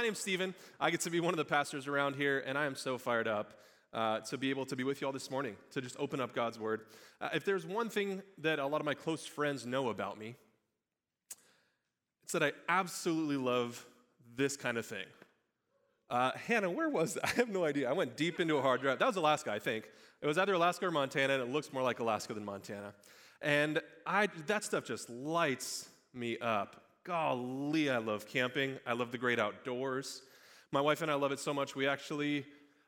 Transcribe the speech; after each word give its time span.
my 0.00 0.04
name's 0.04 0.18
Stephen. 0.18 0.54
I 0.80 0.90
get 0.90 1.02
to 1.02 1.10
be 1.10 1.20
one 1.20 1.34
of 1.34 1.36
the 1.36 1.44
pastors 1.44 1.86
around 1.86 2.16
here, 2.16 2.42
and 2.46 2.56
I 2.56 2.64
am 2.64 2.74
so 2.74 2.96
fired 2.96 3.28
up 3.28 3.52
uh, 3.92 4.20
to 4.20 4.38
be 4.38 4.48
able 4.48 4.64
to 4.64 4.74
be 4.74 4.82
with 4.82 5.02
you 5.02 5.06
all 5.06 5.12
this 5.12 5.30
morning, 5.30 5.56
to 5.72 5.82
just 5.82 5.94
open 5.98 6.22
up 6.22 6.34
God's 6.34 6.58
Word. 6.58 6.86
Uh, 7.20 7.28
if 7.34 7.44
there's 7.44 7.66
one 7.66 7.90
thing 7.90 8.22
that 8.38 8.58
a 8.58 8.66
lot 8.66 8.80
of 8.80 8.86
my 8.86 8.94
close 8.94 9.26
friends 9.26 9.66
know 9.66 9.90
about 9.90 10.18
me, 10.18 10.36
it's 12.22 12.32
that 12.32 12.42
I 12.42 12.52
absolutely 12.66 13.36
love 13.36 13.84
this 14.36 14.56
kind 14.56 14.78
of 14.78 14.86
thing. 14.86 15.04
Uh, 16.08 16.30
Hannah, 16.46 16.70
where 16.70 16.88
was 16.88 17.12
that? 17.12 17.24
I 17.26 17.30
have 17.32 17.50
no 17.50 17.66
idea. 17.66 17.90
I 17.90 17.92
went 17.92 18.16
deep 18.16 18.40
into 18.40 18.56
a 18.56 18.62
hard 18.62 18.80
drive. 18.80 19.00
That 19.00 19.06
was 19.06 19.16
Alaska, 19.16 19.52
I 19.52 19.58
think. 19.58 19.84
It 20.22 20.26
was 20.26 20.38
either 20.38 20.54
Alaska 20.54 20.86
or 20.86 20.90
Montana, 20.90 21.34
and 21.34 21.42
it 21.42 21.52
looks 21.52 21.74
more 21.74 21.82
like 21.82 22.00
Alaska 22.00 22.32
than 22.32 22.46
Montana. 22.46 22.94
And 23.42 23.82
I, 24.06 24.28
that 24.46 24.64
stuff 24.64 24.86
just 24.86 25.10
lights 25.10 25.90
me 26.14 26.38
up. 26.38 26.79
Golly, 27.04 27.88
I 27.88 27.98
love 27.98 28.26
camping. 28.26 28.78
I 28.86 28.92
love 28.92 29.10
the 29.10 29.18
great 29.18 29.38
outdoors. 29.38 30.22
My 30.70 30.82
wife 30.82 31.00
and 31.00 31.10
I 31.10 31.14
love 31.14 31.32
it 31.32 31.40
so 31.40 31.54
much, 31.54 31.74
we 31.74 31.88
actually 31.88 32.44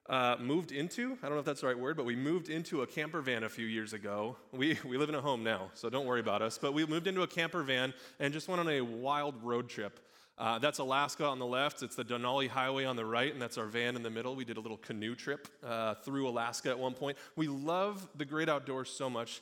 uh, 0.09 0.37
moved 0.39 0.71
into, 0.71 1.17
I 1.23 1.27
don't 1.27 1.33
know 1.33 1.39
if 1.39 1.45
that's 1.45 1.63
the 1.63 1.67
right 1.67 1.79
word, 1.79 1.97
but 1.97 2.05
we 2.05 2.15
moved 2.15 2.49
into 2.49 2.83
a 2.83 2.87
camper 2.87 3.23
van 3.23 3.45
a 3.45 3.49
few 3.49 3.67
years 3.67 3.93
ago. 3.93 4.37
We, 4.53 4.79
we 4.85 4.99
live 4.99 5.09
in 5.09 5.15
a 5.15 5.21
home 5.21 5.43
now, 5.43 5.71
so 5.75 5.89
don't 5.89 6.07
worry 6.07 6.21
about 6.21 6.43
us. 6.43 6.59
But 6.59 6.75
we 6.75 6.85
moved 6.85 7.07
into 7.07 7.23
a 7.23 7.27
camper 7.27 7.63
van 7.63 7.95
and 8.21 8.33
just 8.33 8.49
went 8.49 8.61
on 8.61 8.69
a 8.69 8.83
wild 8.83 9.43
road 9.43 9.69
trip. 9.69 9.99
Uh, 10.37 10.59
that's 10.59 10.79
Alaska 10.79 11.25
on 11.25 11.39
the 11.39 11.47
left, 11.47 11.83
it's 11.83 11.97
the 11.97 12.05
Denali 12.05 12.49
Highway 12.49 12.85
on 12.85 12.97
the 12.97 13.05
right, 13.05 13.33
and 13.33 13.41
that's 13.41 13.59
our 13.59 13.67
van 13.67 13.97
in 13.97 14.03
the 14.03 14.11
middle. 14.11 14.35
We 14.35 14.45
did 14.45 14.57
a 14.57 14.61
little 14.61 14.79
canoe 14.79 15.15
trip 15.15 15.49
uh, 15.65 15.95
through 15.95 16.29
Alaska 16.29 16.71
at 16.71 16.79
one 16.79 16.95
point. 16.95 17.17
We 17.37 17.49
love 17.49 18.09
the 18.17 18.25
great 18.25 18.49
outdoors 18.49 18.91
so 18.91 19.09
much 19.09 19.41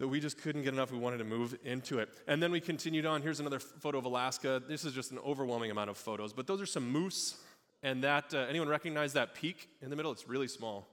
that 0.00 0.08
we 0.08 0.18
just 0.18 0.38
couldn't 0.38 0.62
get 0.62 0.74
enough. 0.74 0.90
We 0.90 0.98
wanted 0.98 1.18
to 1.18 1.24
move 1.24 1.56
into 1.64 2.00
it. 2.00 2.08
And 2.26 2.42
then 2.42 2.50
we 2.50 2.60
continued 2.60 3.06
on. 3.06 3.22
Here's 3.22 3.38
another 3.38 3.60
photo 3.60 3.98
of 3.98 4.06
Alaska. 4.06 4.60
This 4.66 4.84
is 4.84 4.92
just 4.92 5.12
an 5.12 5.18
overwhelming 5.18 5.70
amount 5.70 5.90
of 5.90 5.96
photos, 5.96 6.32
but 6.32 6.48
those 6.48 6.60
are 6.60 6.66
some 6.66 6.90
moose 6.90 7.36
and 7.82 8.04
that, 8.04 8.34
uh, 8.34 8.38
anyone 8.48 8.68
recognize 8.68 9.14
that 9.14 9.34
peak 9.34 9.68
in 9.80 9.90
the 9.90 9.96
middle? 9.96 10.12
It's 10.12 10.28
really 10.28 10.48
small. 10.48 10.86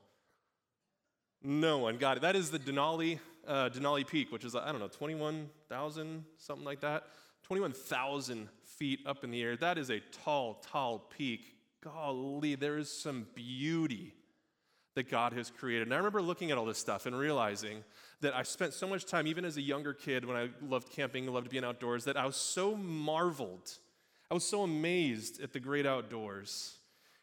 No 1.44 1.80
one 1.80 1.98
got 1.98 2.18
it. 2.18 2.22
That 2.22 2.36
is 2.36 2.50
the 2.50 2.60
Denali, 2.60 3.20
uh, 3.46 3.70
Denali 3.70 4.08
Peak, 4.08 4.32
which 4.32 4.46
is, 4.46 4.56
I 4.56 4.72
don't 4.72 4.80
know, 4.80 4.88
21,000, 4.88 6.26
something 6.38 6.66
like 6.66 6.82
that. 6.82 7.04
21,000 7.44 8.50
feet 8.64 9.00
up 9.06 9.24
in 9.24 9.32
the 9.32 9.42
air. 9.42 9.56
That 9.56 9.78
is 9.78 9.90
a 9.90 10.00
tall, 10.24 10.56
tall 10.66 11.00
peak. 11.00 11.56
Golly, 11.82 12.56
there 12.56 12.78
is 12.78 12.92
some 12.92 13.28
beauty 13.36 14.14
that 14.98 15.10
God 15.10 15.34
has 15.34 15.50
created. 15.50 15.88
And 15.88 15.94
I 15.94 15.98
remember 15.98 16.22
looking 16.22 16.52
at 16.52 16.58
all 16.58 16.66
this 16.66 16.78
stuff 16.78 17.06
and 17.06 17.18
realizing 17.18 17.84
that 18.22 18.36
I 18.36 18.44
spent 18.44 18.74
so 18.74 18.86
much 18.86 19.06
time, 19.06 19.26
even 19.26 19.46
as 19.46 19.58
a 19.58 19.62
younger 19.62 19.94
kid, 19.94 20.26
when 20.26 20.36
I 20.36 20.50
loved 20.62 20.92
camping, 20.92 21.26
loved 21.28 21.50
being 21.50 21.64
outdoors, 21.64 22.04
that 22.06 22.18
I 22.18 22.26
was 22.26 22.36
so 22.36 22.76
marveled. 22.76 23.78
I 24.30 24.34
was 24.34 24.44
so 24.44 24.64
amazed 24.64 25.42
at 25.42 25.54
the 25.54 25.60
great 25.60 25.86
outdoors 25.86 26.78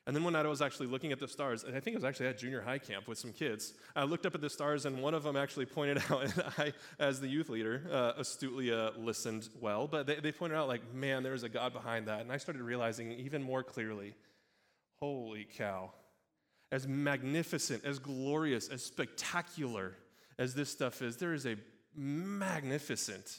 and 0.07 0.15
then 0.15 0.23
one 0.23 0.35
night 0.35 0.45
I 0.45 0.51
was 0.51 0.61
actually 0.61 0.89
looking 0.89 1.13
at 1.13 1.19
the 1.19 1.27
stars, 1.27 1.65
and 1.65 1.75
I 1.75 1.81
think 1.81 1.95
it 1.95 1.97
was 1.97 2.05
actually 2.05 2.27
at 2.27 2.37
junior 2.37 2.61
high 2.61 2.79
camp 2.79 3.09
with 3.09 3.17
some 3.17 3.33
kids. 3.33 3.73
I 3.97 4.05
looked 4.05 4.27
up 4.27 4.35
at 4.35 4.43
the 4.43 4.51
stars, 4.51 4.85
and 4.85 5.01
one 5.01 5.15
of 5.15 5.23
them 5.23 5.35
actually 5.35 5.65
pointed 5.65 6.03
out, 6.11 6.25
and 6.25 6.45
I, 6.59 6.73
as 6.99 7.21
the 7.21 7.29
youth 7.29 7.49
leader, 7.49 7.83
uh, 7.91 8.13
astutely 8.19 8.71
uh, 8.71 8.91
listened 8.99 9.49
well, 9.61 9.87
but 9.87 10.07
they, 10.07 10.17
they 10.17 10.31
pointed 10.31 10.57
out, 10.57 10.69
like, 10.69 10.93
man, 10.93 11.23
there's 11.23 11.43
a 11.43 11.49
God 11.49 11.73
behind 11.73 12.09
that. 12.09 12.21
And 12.21 12.31
I 12.31 12.37
started 12.37 12.63
realizing 12.63 13.13
even 13.13 13.43
more 13.43 13.63
clearly 13.63 14.15
holy 15.01 15.47
cow, 15.57 15.91
as 16.75 16.89
magnificent, 16.89 17.85
as 17.85 18.01
glorious, 18.01 18.69
as 18.69 18.83
spectacular 18.83 19.93
as 20.41 20.55
this 20.55 20.69
stuff 20.69 21.03
is, 21.03 21.17
there 21.17 21.33
is 21.33 21.47
a 21.47 21.55
magnificent 21.95 23.39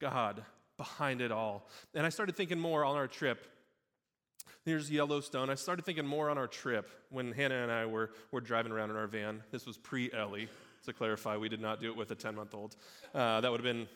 God 0.00 0.44
behind 0.76 1.20
it 1.20 1.30
all. 1.30 1.68
And 1.94 2.04
I 2.04 2.08
started 2.08 2.36
thinking 2.36 2.58
more 2.58 2.84
on 2.84 2.96
our 2.96 3.06
trip 3.06 3.46
Here's 4.64 4.88
Yellowstone. 4.88 5.50
I 5.50 5.56
started 5.56 5.84
thinking 5.84 6.06
more 6.06 6.30
on 6.30 6.38
our 6.38 6.46
trip 6.46 6.88
when 7.10 7.32
Hannah 7.32 7.62
and 7.62 7.72
I 7.72 7.84
were, 7.86 8.10
were 8.30 8.40
driving 8.40 8.70
around 8.70 8.90
in 8.90 8.96
our 8.96 9.08
van. 9.08 9.42
This 9.50 9.66
was 9.66 9.76
pre 9.76 10.12
Ellie, 10.12 10.48
to 10.86 10.92
clarify. 10.92 11.36
We 11.36 11.48
did 11.48 11.60
not 11.60 11.80
do 11.80 11.90
it 11.90 11.96
with 11.96 12.12
a 12.12 12.14
10 12.14 12.36
month 12.36 12.54
old. 12.54 12.76
Uh, 13.12 13.40
that 13.40 13.50
would 13.50 13.60
have 13.60 13.74
been 13.74 13.88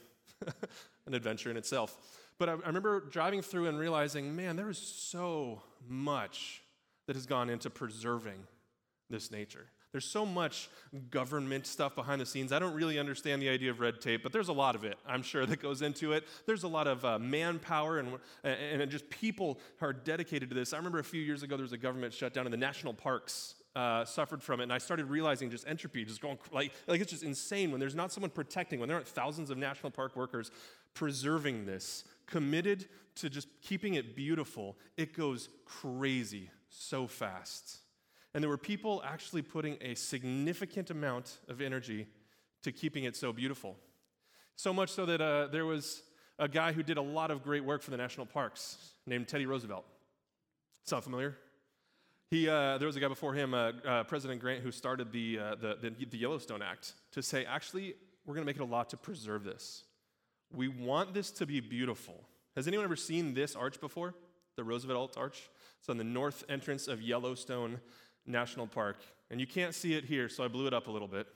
an 1.06 1.14
adventure 1.14 1.52
in 1.52 1.56
itself. 1.56 1.96
But 2.38 2.48
I, 2.48 2.52
I 2.52 2.66
remember 2.66 2.98
driving 2.98 3.42
through 3.42 3.66
and 3.66 3.78
realizing, 3.78 4.34
man, 4.34 4.56
there 4.56 4.68
is 4.68 4.78
so 4.78 5.62
much 5.88 6.62
that 7.06 7.14
has 7.14 7.26
gone 7.26 7.48
into 7.48 7.70
preserving 7.70 8.42
this 9.10 9.30
nature. 9.30 9.66
There's 9.92 10.04
so 10.04 10.26
much 10.26 10.68
government 11.10 11.66
stuff 11.66 11.94
behind 11.94 12.20
the 12.20 12.26
scenes. 12.26 12.52
I 12.52 12.58
don't 12.58 12.74
really 12.74 12.98
understand 12.98 13.40
the 13.40 13.48
idea 13.48 13.70
of 13.70 13.80
red 13.80 14.00
tape, 14.00 14.22
but 14.22 14.32
there's 14.32 14.48
a 14.48 14.52
lot 14.52 14.74
of 14.74 14.84
it, 14.84 14.98
I'm 15.06 15.22
sure, 15.22 15.46
that 15.46 15.62
goes 15.62 15.80
into 15.80 16.12
it. 16.12 16.24
There's 16.44 16.64
a 16.64 16.68
lot 16.68 16.86
of 16.86 17.04
uh, 17.04 17.18
manpower 17.18 17.98
and, 17.98 18.18
and 18.44 18.90
just 18.90 19.08
people 19.08 19.58
who 19.78 19.86
are 19.86 19.92
dedicated 19.94 20.50
to 20.50 20.54
this. 20.54 20.72
I 20.72 20.76
remember 20.76 20.98
a 20.98 21.04
few 21.04 21.22
years 21.22 21.42
ago 21.42 21.56
there 21.56 21.62
was 21.62 21.72
a 21.72 21.78
government 21.78 22.12
shutdown 22.12 22.46
and 22.46 22.52
the 22.52 22.58
national 22.58 22.92
parks 22.92 23.54
uh, 23.74 24.04
suffered 24.04 24.42
from 24.42 24.60
it, 24.60 24.64
and 24.64 24.72
I 24.72 24.78
started 24.78 25.06
realizing 25.06 25.50
just 25.50 25.66
entropy, 25.66 26.04
just 26.04 26.20
going 26.20 26.38
like, 26.52 26.72
like 26.86 27.00
it's 27.00 27.12
just 27.12 27.22
insane 27.22 27.70
when 27.70 27.78
there's 27.80 27.94
not 27.94 28.12
someone 28.12 28.30
protecting, 28.30 28.80
when 28.80 28.88
there 28.88 28.96
aren't 28.96 29.08
thousands 29.08 29.50
of 29.50 29.58
national 29.58 29.92
park 29.92 30.16
workers 30.16 30.50
preserving 30.94 31.66
this, 31.66 32.04
committed 32.26 32.86
to 33.16 33.30
just 33.30 33.48
keeping 33.62 33.94
it 33.94 34.16
beautiful. 34.16 34.76
It 34.96 35.14
goes 35.14 35.48
crazy 35.64 36.50
so 36.70 37.06
fast. 37.06 37.78
And 38.36 38.42
there 38.42 38.50
were 38.50 38.58
people 38.58 39.02
actually 39.02 39.40
putting 39.40 39.78
a 39.80 39.94
significant 39.94 40.90
amount 40.90 41.38
of 41.48 41.62
energy 41.62 42.06
to 42.64 42.70
keeping 42.70 43.04
it 43.04 43.16
so 43.16 43.32
beautiful. 43.32 43.78
So 44.56 44.74
much 44.74 44.90
so 44.90 45.06
that 45.06 45.22
uh, 45.22 45.46
there 45.46 45.64
was 45.64 46.02
a 46.38 46.46
guy 46.46 46.72
who 46.72 46.82
did 46.82 46.98
a 46.98 47.02
lot 47.02 47.30
of 47.30 47.42
great 47.42 47.64
work 47.64 47.80
for 47.80 47.90
the 47.90 47.96
national 47.96 48.26
parks 48.26 48.90
named 49.06 49.26
Teddy 49.26 49.46
Roosevelt. 49.46 49.86
Sound 50.84 51.02
familiar? 51.02 51.38
He, 52.28 52.46
uh, 52.46 52.76
there 52.76 52.86
was 52.86 52.96
a 52.96 53.00
guy 53.00 53.08
before 53.08 53.32
him, 53.32 53.54
uh, 53.54 53.72
uh 53.86 54.04
President 54.04 54.38
Grant, 54.38 54.62
who 54.62 54.70
started 54.70 55.12
the, 55.12 55.38
uh, 55.38 55.54
the, 55.54 55.78
the, 55.80 56.04
the 56.04 56.18
Yellowstone 56.18 56.60
Act 56.60 56.92
to 57.12 57.22
say, 57.22 57.46
actually, 57.46 57.94
we're 58.26 58.34
going 58.34 58.44
to 58.44 58.46
make 58.46 58.56
it 58.56 58.62
a 58.62 58.66
law 58.66 58.82
to 58.82 58.98
preserve 58.98 59.44
this. 59.44 59.84
We 60.52 60.68
want 60.68 61.14
this 61.14 61.30
to 61.30 61.46
be 61.46 61.60
beautiful. 61.60 62.28
Has 62.54 62.68
anyone 62.68 62.84
ever 62.84 62.96
seen 62.96 63.32
this 63.32 63.56
arch 63.56 63.80
before? 63.80 64.12
The 64.56 64.64
Roosevelt 64.64 65.16
Arch? 65.16 65.48
It's 65.78 65.88
on 65.88 65.96
the 65.96 66.04
north 66.04 66.44
entrance 66.50 66.88
of 66.88 67.00
Yellowstone 67.00 67.80
National 68.26 68.66
Park. 68.66 68.98
And 69.30 69.40
you 69.40 69.46
can't 69.46 69.74
see 69.74 69.94
it 69.94 70.04
here, 70.04 70.28
so 70.28 70.44
I 70.44 70.48
blew 70.48 70.66
it 70.66 70.74
up 70.74 70.86
a 70.86 70.90
little 70.90 71.08
bit. 71.08 71.26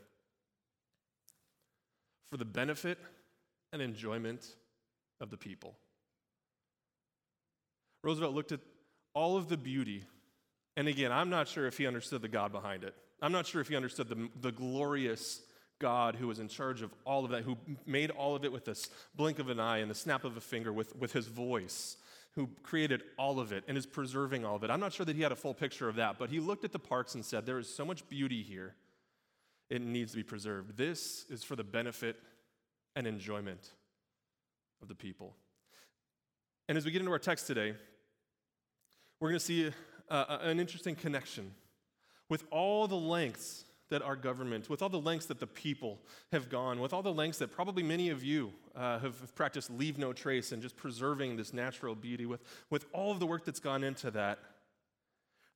For 2.30 2.36
the 2.36 2.44
benefit 2.44 2.98
and 3.72 3.82
enjoyment 3.82 4.46
of 5.20 5.30
the 5.30 5.36
people. 5.36 5.74
Roosevelt 8.02 8.34
looked 8.34 8.52
at 8.52 8.60
all 9.14 9.36
of 9.36 9.48
the 9.48 9.56
beauty, 9.56 10.04
and 10.76 10.88
again, 10.88 11.12
I'm 11.12 11.28
not 11.28 11.48
sure 11.48 11.66
if 11.66 11.76
he 11.76 11.86
understood 11.86 12.22
the 12.22 12.28
God 12.28 12.52
behind 12.52 12.84
it. 12.84 12.94
I'm 13.20 13.32
not 13.32 13.46
sure 13.46 13.60
if 13.60 13.68
he 13.68 13.76
understood 13.76 14.08
the, 14.08 14.28
the 14.40 14.52
glorious 14.52 15.42
God 15.78 16.14
who 16.14 16.28
was 16.28 16.38
in 16.38 16.48
charge 16.48 16.82
of 16.82 16.94
all 17.04 17.24
of 17.24 17.32
that, 17.32 17.42
who 17.42 17.56
made 17.86 18.10
all 18.10 18.36
of 18.36 18.44
it 18.44 18.52
with 18.52 18.64
this 18.64 18.88
blink 19.14 19.38
of 19.38 19.48
an 19.48 19.60
eye 19.60 19.78
and 19.78 19.90
the 19.90 19.94
snap 19.94 20.24
of 20.24 20.36
a 20.36 20.40
finger 20.40 20.72
with, 20.72 20.94
with 20.96 21.12
his 21.12 21.26
voice 21.26 21.96
who 22.36 22.48
created 22.62 23.02
all 23.18 23.41
of 23.41 23.52
it 23.52 23.64
and 23.66 23.76
is 23.76 23.86
preserving 23.86 24.44
all 24.44 24.56
of 24.56 24.64
it. 24.64 24.70
I'm 24.70 24.80
not 24.80 24.92
sure 24.92 25.04
that 25.06 25.16
he 25.16 25.22
had 25.22 25.32
a 25.32 25.36
full 25.36 25.54
picture 25.54 25.88
of 25.88 25.96
that, 25.96 26.18
but 26.18 26.30
he 26.30 26.38
looked 26.38 26.64
at 26.64 26.72
the 26.72 26.78
parks 26.78 27.14
and 27.14 27.24
said, 27.24 27.44
There 27.44 27.58
is 27.58 27.72
so 27.72 27.84
much 27.84 28.08
beauty 28.08 28.42
here, 28.42 28.74
it 29.68 29.82
needs 29.82 30.12
to 30.12 30.18
be 30.18 30.22
preserved. 30.22 30.76
This 30.76 31.26
is 31.28 31.42
for 31.42 31.56
the 31.56 31.64
benefit 31.64 32.16
and 32.96 33.06
enjoyment 33.06 33.70
of 34.82 34.88
the 34.88 34.94
people. 34.94 35.34
And 36.68 36.78
as 36.78 36.84
we 36.84 36.92
get 36.92 37.00
into 37.00 37.12
our 37.12 37.18
text 37.18 37.46
today, 37.46 37.74
we're 39.18 39.28
going 39.28 39.38
to 39.38 39.44
see 39.44 39.72
uh, 40.08 40.38
an 40.42 40.60
interesting 40.60 40.94
connection 40.94 41.52
with 42.28 42.44
all 42.50 42.86
the 42.86 42.97
lengths 42.97 43.64
that 43.90 44.02
our 44.02 44.16
government, 44.16 44.70
with 44.70 44.82
all 44.82 44.88
the 44.88 45.00
lengths 45.00 45.26
that 45.26 45.40
the 45.40 45.46
people 45.46 45.98
have 46.32 46.48
gone, 46.48 46.80
with 46.80 46.92
all 46.92 47.02
the 47.02 47.12
lengths 47.12 47.38
that 47.38 47.52
probably 47.52 47.82
many 47.82 48.08
of 48.08 48.24
you 48.24 48.52
uh, 48.74 48.98
have 49.00 49.34
practiced 49.34 49.70
leave 49.70 49.98
no 49.98 50.12
trace 50.12 50.52
and 50.52 50.62
just 50.62 50.76
preserving 50.76 51.36
this 51.36 51.52
natural 51.52 51.94
beauty, 51.94 52.24
with, 52.24 52.40
with 52.70 52.86
all 52.92 53.10
of 53.10 53.20
the 53.20 53.26
work 53.26 53.44
that's 53.44 53.60
gone 53.60 53.84
into 53.84 54.10
that, 54.10 54.38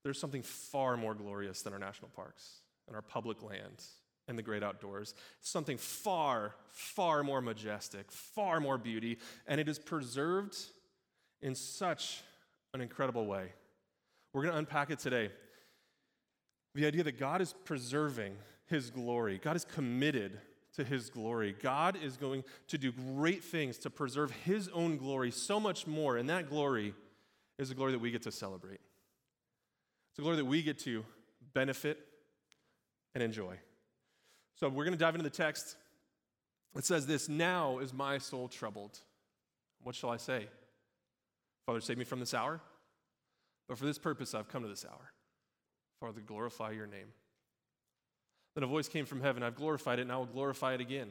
there's 0.03 0.19
something 0.19 0.43
far 0.43 0.97
more 0.97 1.15
glorious 1.15 1.63
than 1.63 1.73
our 1.73 1.79
national 1.79 2.11
parks 2.11 2.61
and 2.87 2.95
our 2.95 3.03
public 3.03 3.43
lands 3.43 3.93
and 4.29 4.39
the 4.39 4.43
great 4.43 4.63
outdoors. 4.63 5.15
Something 5.41 5.79
far, 5.79 6.55
far 6.69 7.23
more 7.23 7.41
majestic, 7.41 8.11
far 8.11 8.61
more 8.61 8.79
beauty, 8.79 9.19
and 9.47 9.61
it 9.61 9.69
is 9.69 9.79
preserved 9.79 10.57
in 11.41 11.55
such 11.55 12.23
an 12.73 12.81
incredible 12.81 13.27
way. 13.27 13.53
We're 14.33 14.43
going 14.43 14.53
to 14.53 14.59
unpack 14.59 14.91
it 14.91 14.99
today. 14.99 15.31
The 16.75 16.87
idea 16.87 17.05
that 17.05 17.19
God 17.19 17.41
is 17.41 17.55
preserving 17.65 18.35
his 18.67 18.91
glory, 18.91 19.39
God 19.43 19.57
is 19.57 19.65
committed 19.65 20.41
to 20.75 20.85
his 20.85 21.09
glory. 21.09 21.55
God 21.63 21.97
is 22.03 22.17
going 22.17 22.45
to 22.69 22.79
do 22.79 22.93
great 22.93 23.45
things 23.45 23.79
to 23.79 23.91
preserve 23.91 24.31
his 24.45 24.69
own 24.69 24.97
glory 24.97 25.31
so 25.31 25.61
much 25.61 25.87
more, 25.87 26.17
and 26.17 26.29
that 26.31 26.49
glory 26.49 26.95
is 27.59 27.69
the 27.69 27.75
glory 27.75 27.93
that 27.93 28.01
we 28.01 28.11
get 28.11 28.23
to 28.23 28.33
celebrate. 28.33 28.81
It's 30.11 30.19
a 30.19 30.23
glory 30.23 30.37
that 30.37 30.45
we 30.45 30.63
get 30.63 30.79
to 30.81 31.05
benefit 31.53 31.99
and 33.15 33.23
enjoy. 33.23 33.57
So 34.57 34.69
we're 34.69 34.85
going 34.85 34.97
to 34.97 34.99
dive 34.99 35.15
into 35.15 35.29
the 35.29 35.31
text. 35.31 35.77
It 36.77 36.85
says 36.85 37.07
this 37.07 37.29
Now 37.29 37.79
is 37.79 37.93
my 37.93 38.19
soul 38.19 38.49
troubled. 38.49 38.99
What 39.83 39.95
shall 39.95 40.11
I 40.11 40.17
say? 40.17 40.49
Father, 41.67 41.81
save 41.81 41.99
me 41.99 42.05
from 42.05 42.21
this 42.21 42.35
hour. 42.35 42.61
But 43.69 43.79
for 43.79 43.87
this 43.87 43.99
purpose 43.99 44.35
I've 44.35 44.49
come 44.49 44.63
to 44.63 44.69
this 44.69 44.85
hour, 44.85 45.13
Father, 46.01 46.21
glorify 46.21 46.73
your 46.73 46.87
name. 46.87 47.09
Then 48.55 48.65
a 48.65 48.69
voice 48.69 48.89
came 48.89 49.07
from 49.07 49.21
heaven, 49.21 49.43
I've 49.43 49.57
glorified 49.57 49.99
it, 49.99 50.03
and 50.03 50.13
I 50.13 50.17
will 50.17 50.27
glorify 50.27 50.75
it 50.75 50.81
again. 50.81 51.11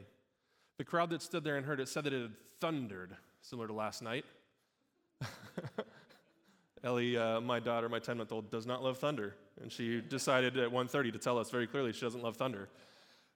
The 0.78 0.84
crowd 0.84 1.10
that 1.12 1.22
stood 1.22 1.44
there 1.44 1.58
and 1.58 1.66
heard 1.66 1.80
it 1.80 1.90
said 1.90 2.06
that 2.06 2.14
it 2.14 2.22
had 2.22 2.34
thundered, 2.60 3.16
similar 3.42 3.68
to 3.68 3.74
last 3.74 4.02
night. 4.02 4.26
Ellie, 6.84 7.18
uh, 7.18 7.40
my 7.42 7.60
daughter, 7.60 7.88
my 7.88 8.00
10 8.00 8.18
month 8.18 8.32
old, 8.32 8.50
does 8.50 8.66
not 8.66 8.84
love 8.84 8.98
thunder. 8.98 9.36
And 9.62 9.72
she 9.72 10.02
decided 10.02 10.58
at 10.58 10.70
1.30 10.70 11.14
to 11.14 11.20
tell 11.20 11.38
us 11.38 11.50
very 11.50 11.68
clearly 11.68 11.94
she 11.94 12.02
doesn't 12.02 12.24
love 12.24 12.38
thunder. 12.38 12.64
It 12.64 12.70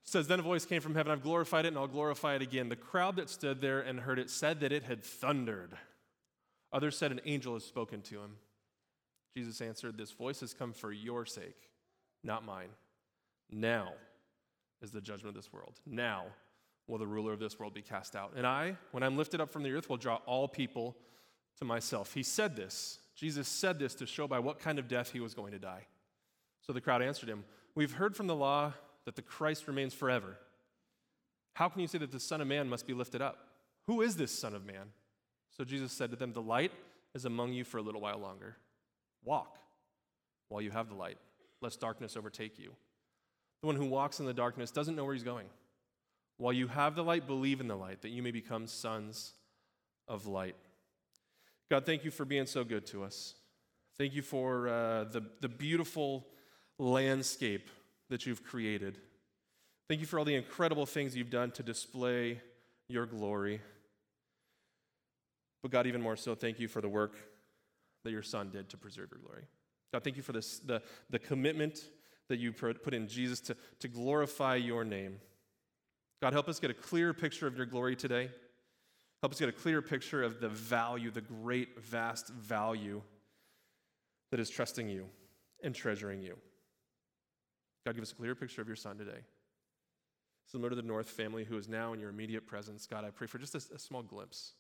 says, 0.03 0.27
Then 0.27 0.39
a 0.39 0.43
voice 0.43 0.65
came 0.65 0.81
from 0.81 0.95
heaven, 0.95 1.11
I've 1.11 1.23
glorified 1.23 1.65
it 1.65 1.69
and 1.69 1.77
I'll 1.77 1.88
glorify 1.88 2.35
it 2.35 2.41
again. 2.41 2.69
The 2.69 2.75
crowd 2.75 3.15
that 3.17 3.29
stood 3.29 3.61
there 3.61 3.79
and 3.81 4.00
heard 4.00 4.19
it 4.19 4.29
said 4.29 4.59
that 4.61 4.71
it 4.71 4.83
had 4.83 5.03
thundered. 5.03 5.77
Others 6.73 6.97
said, 6.97 7.11
An 7.11 7.21
angel 7.25 7.53
has 7.53 7.63
spoken 7.63 8.01
to 8.03 8.15
him. 8.15 8.35
Jesus 9.38 9.62
answered, 9.62 10.00
This 10.00 10.13
voice 10.13 10.39
has 10.39 10.56
come 10.56 10.74
for 10.74 10.92
your 10.92 11.24
sake, 11.24 11.69
not 12.24 12.44
mine. 12.44 12.69
Now 13.51 13.94
is 14.81 14.89
the 14.89 15.00
judgment 15.00 15.30
of 15.30 15.36
this 15.36 15.54
world. 15.54 15.80
Now 15.86 16.24
will 16.88 16.98
the 16.98 17.06
ruler 17.06 17.34
of 17.34 17.39
this 17.39 17.60
world 17.60 17.75
be 17.75 17.84
cast 17.84 18.16
out. 18.16 18.34
And 18.36 18.48
I, 18.48 18.78
when 18.94 19.04
I'm 19.04 19.16
lifted 19.16 19.39
up 19.39 19.51
from 19.51 19.62
the 19.62 19.72
earth, 19.74 19.89
will 19.89 19.98
draw 19.98 20.22
all 20.25 20.48
people 20.48 20.95
to 21.60 21.66
myself. 21.66 22.16
He 22.16 22.24
said 22.24 22.56
this 22.56 22.98
Jesus 23.16 23.48
said 23.48 23.78
this 23.78 23.94
to 23.95 24.07
show 24.07 24.28
by 24.28 24.39
what 24.39 24.60
kind 24.60 24.80
of 24.80 24.88
death 24.88 25.12
he 25.12 25.19
was 25.19 25.36
going 25.36 25.51
to 25.51 25.60
die. 25.60 25.86
So 26.66 26.74
the 26.74 26.81
crowd 26.81 27.04
answered 27.04 27.30
him, 27.30 27.44
We've 27.75 27.92
heard 27.92 28.16
from 28.16 28.25
the 28.25 28.36
law 28.36 28.74
that 29.06 29.16
the 29.16 29.22
Christ 29.22 29.68
remains 29.68 29.94
forever. 29.94 30.39
How 31.54 31.69
can 31.69 31.81
you 31.81 31.88
say 31.88 32.00
that 32.00 32.12
the 32.12 32.19
Son 32.19 32.42
of 32.42 32.48
Man 32.48 32.68
must 32.69 32.88
be 32.88 32.94
lifted 32.95 33.22
up? 33.22 33.38
Who 33.86 34.01
is 34.01 34.16
this 34.16 34.31
Son 34.31 34.56
of 34.56 34.66
Man? 34.66 34.88
So 35.56 35.63
Jesus 35.63 35.92
said 35.92 36.10
to 36.10 36.16
them, 36.16 36.34
The 36.34 36.42
light 36.42 36.72
is 37.13 37.25
among 37.25 37.54
you 37.54 37.63
for 37.63 37.78
a 37.78 37.84
little 37.84 38.01
while 38.01 38.18
longer. 38.18 38.57
Walk 39.23 39.57
while 40.49 40.61
you 40.61 40.71
have 40.71 40.89
the 40.89 40.95
light, 40.95 41.17
lest 41.61 41.79
darkness 41.79 42.15
overtake 42.15 42.57
you. 42.57 42.71
The 43.61 43.67
one 43.67 43.75
who 43.75 43.85
walks 43.85 44.19
in 44.19 44.25
the 44.25 44.33
darkness 44.33 44.71
doesn't 44.71 44.95
know 44.95 45.03
where 45.03 45.13
he's 45.13 45.23
going. 45.23 45.47
While 46.37 46.53
you 46.53 46.67
have 46.67 46.95
the 46.95 47.03
light, 47.03 47.25
believe 47.25 47.59
in 47.59 47.67
the 47.67 47.75
light, 47.75 48.01
that 48.03 48.09
you 48.09 48.21
may 48.21 48.31
become 48.31 48.67
sons 48.67 49.33
of 50.07 50.27
light. 50.27 50.55
God, 51.69 51.85
thank 51.85 52.05
you 52.05 52.11
for 52.11 52.25
being 52.25 52.45
so 52.45 52.63
good 52.63 52.85
to 52.87 53.03
us. 53.03 53.33
Thank 53.97 54.13
you 54.13 54.21
for 54.21 54.69
uh, 54.69 55.03
the, 55.05 55.23
the 55.41 55.49
beautiful 55.49 56.27
landscape 56.77 57.69
that 58.09 58.25
you've 58.25 58.43
created. 58.43 58.99
Thank 59.89 59.99
you 59.99 60.07
for 60.07 60.19
all 60.19 60.25
the 60.25 60.35
incredible 60.35 60.85
things 60.85 61.15
you've 61.15 61.31
done 61.31 61.51
to 61.51 61.63
display 61.63 62.41
your 62.87 63.05
glory. 63.05 63.61
But 65.63 65.71
God, 65.71 65.87
even 65.87 66.01
more 66.01 66.15
so, 66.15 66.35
thank 66.35 66.59
you 66.59 66.67
for 66.67 66.81
the 66.81 66.89
work 66.89 67.15
that 68.07 68.13
your 68.13 68.24
Son 68.24 68.50
did 68.50 68.69
to 68.69 68.77
preserve 68.77 69.09
your 69.12 69.19
glory. 69.19 69.44
God, 69.92 70.01
thank 70.01 70.15
you 70.15 70.24
for 70.24 70.31
this, 70.31 70.59
the, 70.59 70.81
the 71.09 71.19
commitment 71.19 71.89
that 72.30 72.39
you 72.39 72.54
put 72.54 72.94
in 72.94 73.07
Jesus 73.09 73.42
to, 73.42 73.57
to 73.80 73.89
glorify 73.89 74.56
your 74.56 74.86
name. 74.86 75.19
God, 76.21 76.31
help 76.31 76.48
us 76.48 76.57
get 76.57 76.71
a 76.71 76.74
clear 76.74 77.13
picture 77.13 77.48
of 77.48 77.57
your 77.57 77.65
glory 77.65 77.98
today. 77.98 78.30
Help 79.21 79.33
us 79.33 79.39
get 79.39 79.50
a 79.50 79.54
clear 79.54 79.81
picture 79.81 80.24
of 80.24 80.39
the 80.39 80.48
value, 80.48 81.12
the 81.12 81.21
great, 81.21 81.81
vast 81.81 82.30
value 82.30 83.01
that 84.31 84.39
is 84.39 84.50
trusting 84.50 84.88
you 84.88 85.06
and 85.63 85.75
treasuring 85.75 86.21
you. 86.21 86.38
God, 87.86 87.95
give 87.95 88.03
us 88.03 88.13
a 88.13 88.15
clear 88.15 88.36
picture 88.36 88.62
of 88.62 88.68
your 88.68 88.75
son 88.77 88.98
today. 88.98 89.19
Similar 90.45 90.69
to 90.69 90.75
the 90.77 90.81
North 90.81 91.10
family 91.10 91.44
who 91.44 91.57
is 91.57 91.68
now 91.68 91.92
in 91.92 92.00
your 92.00 92.10
immediate 92.10 92.48
presence, 92.48 92.88
God, 92.88 93.03
I 93.03 93.10
pray 93.10 93.27
for 93.27 93.38
just 93.38 93.56
a, 93.56 93.75
a 93.75 93.80
small 93.80 94.01
glimpse 94.01 94.53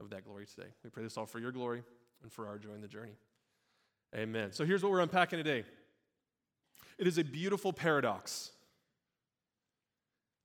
of 0.00 0.10
that 0.10 0.24
glory 0.24 0.46
today. 0.46 0.68
We 0.82 0.90
pray 0.90 1.02
this 1.02 1.16
all 1.16 1.26
for 1.26 1.38
your 1.38 1.52
glory 1.52 1.82
and 2.22 2.32
for 2.32 2.46
our 2.48 2.58
joy 2.58 2.72
in 2.74 2.80
the 2.80 2.88
journey. 2.88 3.16
Amen. 4.14 4.52
So 4.52 4.64
here's 4.64 4.82
what 4.82 4.90
we're 4.90 5.00
unpacking 5.00 5.38
today 5.38 5.64
it 6.98 7.06
is 7.06 7.18
a 7.18 7.24
beautiful 7.24 7.72
paradox 7.72 8.50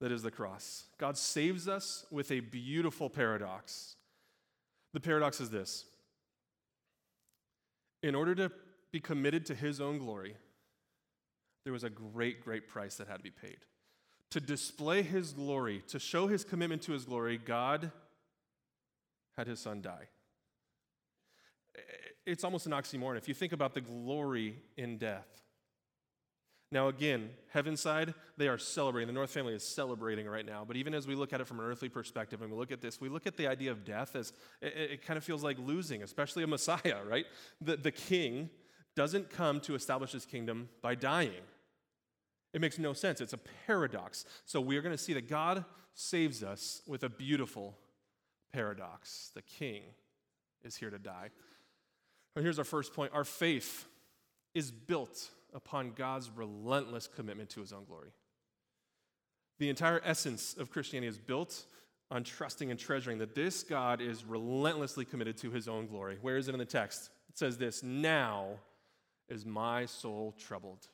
that 0.02 0.12
is 0.12 0.24
the 0.24 0.32
cross. 0.32 0.86
God 0.98 1.18
saves 1.18 1.68
us 1.68 2.06
with 2.12 2.32
a 2.32 2.40
beautiful 2.40 3.10
paradox. 3.10 3.96
The 4.94 5.00
paradox 5.00 5.42
is 5.42 5.50
this 5.50 5.86
in 8.04 8.14
order 8.14 8.36
to 8.36 8.52
be 8.92 9.00
committed 9.00 9.46
to 9.48 9.56
his 9.56 9.82
own 9.82 9.98
glory, 9.98 10.36
there 11.64 11.74
was 11.74 11.84
a 11.84 11.90
great, 11.90 12.44
great 12.44 12.68
price 12.68 12.96
that 12.98 13.08
had 13.08 13.18
to 13.18 13.24
be 13.24 13.32
paid. 13.32 13.58
To 14.32 14.40
display 14.40 15.02
his 15.02 15.34
glory, 15.34 15.82
to 15.88 16.00
show 16.00 16.28
his 16.28 16.44
commitment 16.44 16.84
to 16.84 16.92
his 16.92 17.06
glory, 17.06 17.38
God 17.38 17.92
had 19.38 19.48
his 19.48 19.60
son 19.60 19.82
die. 19.82 20.08
It's 22.26 22.44
almost 22.44 22.66
an 22.66 22.72
oxymoron. 22.72 23.18
If 23.18 23.28
you 23.28 23.34
think 23.34 23.54
about 23.54 23.74
the 23.74 23.82
glory 23.82 24.56
in 24.78 24.98
death, 24.98 25.42
now, 26.72 26.88
again, 26.88 27.30
heaven 27.54 27.78
side, 27.78 28.14
they 28.38 28.48
are 28.48 28.58
celebrating. 28.58 29.08
The 29.08 29.14
North 29.14 29.30
family 29.30 29.54
is 29.54 29.64
celebrating 29.64 30.28
right 30.28 30.46
now. 30.46 30.66
But 30.68 30.78
even 30.78 30.94
as 30.94 31.08
we 31.08 31.16
look 31.16 31.32
at 31.32 31.40
it 31.40 31.48
from 31.48 31.60
an 31.60 31.66
earthly 31.66 31.90
perspective 31.90 32.42
and 32.42 32.52
we 32.52 32.58
look 32.58 32.72
at 32.72 32.82
this, 32.82 33.00
we 33.00 33.08
look 33.08 33.28
at 33.28 33.38
the 33.38 33.48
idea 33.48 33.72
of 33.72 33.86
death 33.86 34.16
as 34.16 34.34
it, 34.62 34.74
it 34.76 35.06
kind 35.06 35.16
of 35.16 35.24
feels 35.24 35.44
like 35.44 35.58
losing, 35.60 36.02
especially 36.02 36.44
a 36.44 36.48
Messiah, 36.48 36.98
right? 37.08 37.26
The, 37.62 37.78
the 37.78 37.92
king 37.92 38.50
doesn't 38.96 39.30
come 39.30 39.60
to 39.62 39.76
establish 39.76 40.12
his 40.12 40.26
kingdom 40.26 40.70
by 40.82 40.96
dying. 40.96 41.44
It 42.52 42.62
makes 42.62 42.80
no 42.80 42.94
sense. 42.94 43.22
It's 43.22 43.34
a 43.34 43.40
paradox. 43.68 44.26
So 44.46 44.60
we 44.60 44.76
are 44.76 44.82
going 44.82 44.96
to 44.96 45.02
see 45.02 45.14
that 45.14 45.30
God 45.30 45.66
saves 45.94 46.44
us 46.44 46.82
with 46.88 47.04
a 47.04 47.10
beautiful 47.10 47.78
paradox. 48.54 49.32
The 49.34 49.42
king 49.42 49.84
is 50.64 50.76
here 50.76 50.90
to 50.90 51.00
die. 51.00 51.30
Here's 52.36 52.60
our 52.60 52.66
first 52.66 52.94
point 52.94 53.14
our 53.14 53.24
faith 53.24 53.86
is 54.54 54.72
built 54.72 55.30
upon 55.54 55.92
God's 55.92 56.30
relentless 56.30 57.08
commitment 57.08 57.50
to 57.52 57.62
his 57.62 57.72
own 57.72 57.86
glory. 57.86 58.10
The 59.60 59.70
entire 59.70 60.02
essence 60.04 60.56
of 60.58 60.70
Christianity 60.70 61.08
is 61.08 61.18
built 61.18 61.66
on 62.12 62.24
trusting 62.24 62.70
and 62.70 62.80
treasuring 62.80 63.20
that 63.20 63.36
this 63.36 63.64
God 63.64 64.02
is 64.02 64.26
relentlessly 64.26 65.06
committed 65.06 65.38
to 65.38 65.52
his 65.52 65.68
own 65.68 65.88
glory. 65.88 66.18
Where 66.22 66.38
is 66.38 66.48
it 66.50 66.54
in 66.54 66.60
the 66.60 66.66
text? 66.66 67.10
It 67.30 67.38
says 67.38 67.58
this 67.58 67.84
Now 67.84 68.60
is 69.30 69.46
my 69.46 69.86
soul 69.86 70.36
troubled. 70.38 70.88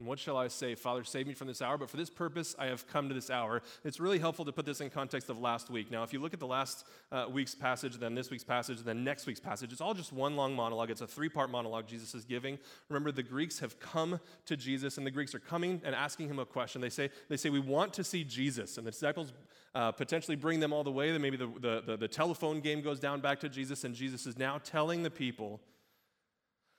And 0.00 0.08
what 0.08 0.18
shall 0.18 0.38
I 0.38 0.48
say? 0.48 0.74
Father, 0.74 1.04
save 1.04 1.26
me 1.26 1.34
from 1.34 1.46
this 1.46 1.60
hour, 1.60 1.76
but 1.76 1.90
for 1.90 1.98
this 1.98 2.08
purpose 2.08 2.56
I 2.58 2.66
have 2.66 2.88
come 2.88 3.08
to 3.08 3.14
this 3.14 3.28
hour. 3.28 3.60
It's 3.84 4.00
really 4.00 4.18
helpful 4.18 4.46
to 4.46 4.52
put 4.52 4.64
this 4.64 4.80
in 4.80 4.88
context 4.88 5.28
of 5.28 5.38
last 5.38 5.68
week. 5.68 5.90
Now, 5.90 6.02
if 6.02 6.14
you 6.14 6.20
look 6.20 6.32
at 6.32 6.40
the 6.40 6.46
last 6.46 6.86
uh, 7.12 7.26
week's 7.30 7.54
passage, 7.54 7.98
then 7.98 8.14
this 8.14 8.30
week's 8.30 8.42
passage, 8.42 8.78
then 8.78 9.04
next 9.04 9.26
week's 9.26 9.40
passage, 9.40 9.72
it's 9.72 9.82
all 9.82 9.92
just 9.92 10.10
one 10.10 10.36
long 10.36 10.56
monologue. 10.56 10.90
It's 10.90 11.02
a 11.02 11.06
three 11.06 11.28
part 11.28 11.50
monologue 11.50 11.86
Jesus 11.86 12.14
is 12.14 12.24
giving. 12.24 12.58
Remember, 12.88 13.12
the 13.12 13.22
Greeks 13.22 13.58
have 13.58 13.78
come 13.78 14.18
to 14.46 14.56
Jesus, 14.56 14.96
and 14.96 15.06
the 15.06 15.10
Greeks 15.10 15.34
are 15.34 15.38
coming 15.38 15.82
and 15.84 15.94
asking 15.94 16.30
him 16.30 16.38
a 16.38 16.46
question. 16.46 16.80
They 16.80 16.88
say, 16.88 17.10
they 17.28 17.36
say 17.36 17.50
We 17.50 17.60
want 17.60 17.92
to 17.94 18.04
see 18.04 18.24
Jesus. 18.24 18.78
And 18.78 18.86
the 18.86 18.92
disciples 18.92 19.34
uh, 19.74 19.92
potentially 19.92 20.36
bring 20.36 20.60
them 20.60 20.72
all 20.72 20.82
the 20.82 20.90
way. 20.90 21.12
Then 21.12 21.20
maybe 21.20 21.36
the, 21.36 21.52
the, 21.60 21.82
the, 21.86 21.96
the 21.98 22.08
telephone 22.08 22.60
game 22.60 22.80
goes 22.80 23.00
down 23.00 23.20
back 23.20 23.38
to 23.40 23.50
Jesus, 23.50 23.84
and 23.84 23.94
Jesus 23.94 24.26
is 24.26 24.38
now 24.38 24.56
telling 24.64 25.02
the 25.02 25.10
people 25.10 25.60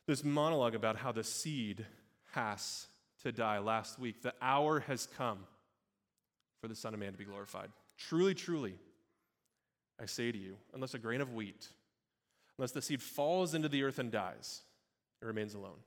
this 0.08 0.24
monologue 0.24 0.74
about 0.74 0.96
how 0.96 1.12
the 1.12 1.24
seed 1.24 1.86
has 2.32 2.88
to 3.24 3.32
die 3.32 3.60
last 3.60 4.00
week. 4.00 4.22
The 4.22 4.34
hour 4.42 4.80
has 4.82 5.08
come 5.18 5.40
for 6.62 6.68
the 6.68 6.76
Son 6.76 6.94
of 6.94 7.00
Man 7.00 7.12
to 7.12 7.18
be 7.18 7.26
glorified. 7.26 7.70
Truly, 7.98 8.34
truly, 8.34 8.76
I 10.00 10.06
say 10.06 10.32
to 10.32 10.38
you, 10.38 10.58
unless 10.74 10.94
a 10.94 11.00
grain 11.00 11.22
of 11.22 11.34
wheat, 11.34 11.68
unless 12.58 12.72
the 12.72 12.82
seed 12.82 13.02
falls 13.02 13.54
into 13.54 13.70
the 13.70 13.84
earth 13.84 14.00
and 14.00 14.12
dies, 14.12 14.62
it 15.22 15.26
remains 15.26 15.54
alone. 15.54 15.80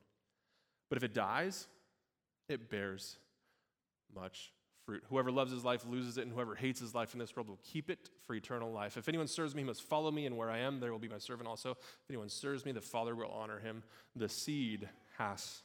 But 0.88 0.98
if 0.98 1.04
it 1.04 1.14
dies, 1.14 1.66
it 2.48 2.70
bears 2.70 3.16
much 4.14 4.52
fruit. 4.84 5.02
Whoever 5.08 5.32
loves 5.32 5.50
his 5.50 5.64
life 5.64 5.84
loses 5.88 6.18
it, 6.18 6.22
and 6.22 6.32
whoever 6.32 6.54
hates 6.54 6.78
his 6.78 6.94
life 6.94 7.14
in 7.14 7.18
this 7.18 7.34
world 7.34 7.48
will 7.48 7.58
keep 7.64 7.90
it 7.90 8.10
for 8.26 8.34
eternal 8.34 8.70
life. 8.70 8.96
If 8.96 9.08
anyone 9.08 9.26
serves 9.26 9.54
me, 9.54 9.62
he 9.62 9.66
must 9.66 9.82
follow 9.82 10.10
me, 10.10 10.26
and 10.26 10.36
where 10.36 10.50
I 10.50 10.58
am, 10.58 10.78
there 10.78 10.92
will 10.92 10.98
be 10.98 11.08
my 11.08 11.18
servant 11.18 11.48
also. 11.48 11.70
If 11.70 12.10
anyone 12.10 12.28
serves 12.28 12.64
me, 12.64 12.72
the 12.72 12.80
Father 12.80 13.14
will 13.14 13.30
honor 13.30 13.58
him. 13.58 13.82
The 14.14 14.28
seed 14.28 14.88
has 15.18 15.62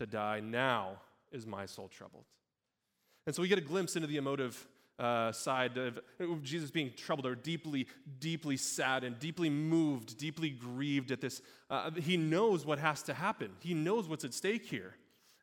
to 0.00 0.06
die. 0.06 0.40
Now 0.40 0.92
is 1.30 1.46
my 1.46 1.66
soul 1.66 1.88
troubled. 1.88 2.24
And 3.26 3.34
so 3.34 3.42
we 3.42 3.48
get 3.48 3.58
a 3.58 3.62
glimpse 3.62 3.96
into 3.96 4.08
the 4.08 4.16
emotive 4.16 4.66
uh, 4.98 5.30
side 5.30 5.76
of 5.76 6.00
Jesus 6.42 6.70
being 6.70 6.92
troubled 6.96 7.26
or 7.26 7.34
deeply, 7.34 7.86
deeply 8.18 8.56
sad 8.56 9.04
and 9.04 9.18
deeply 9.18 9.50
moved, 9.50 10.18
deeply 10.18 10.50
grieved 10.50 11.10
at 11.10 11.20
this. 11.20 11.42
Uh, 11.68 11.90
he 11.92 12.16
knows 12.16 12.66
what 12.66 12.78
has 12.78 13.02
to 13.04 13.14
happen, 13.14 13.50
he 13.60 13.74
knows 13.74 14.08
what's 14.08 14.24
at 14.24 14.34
stake 14.34 14.64
here. 14.66 14.94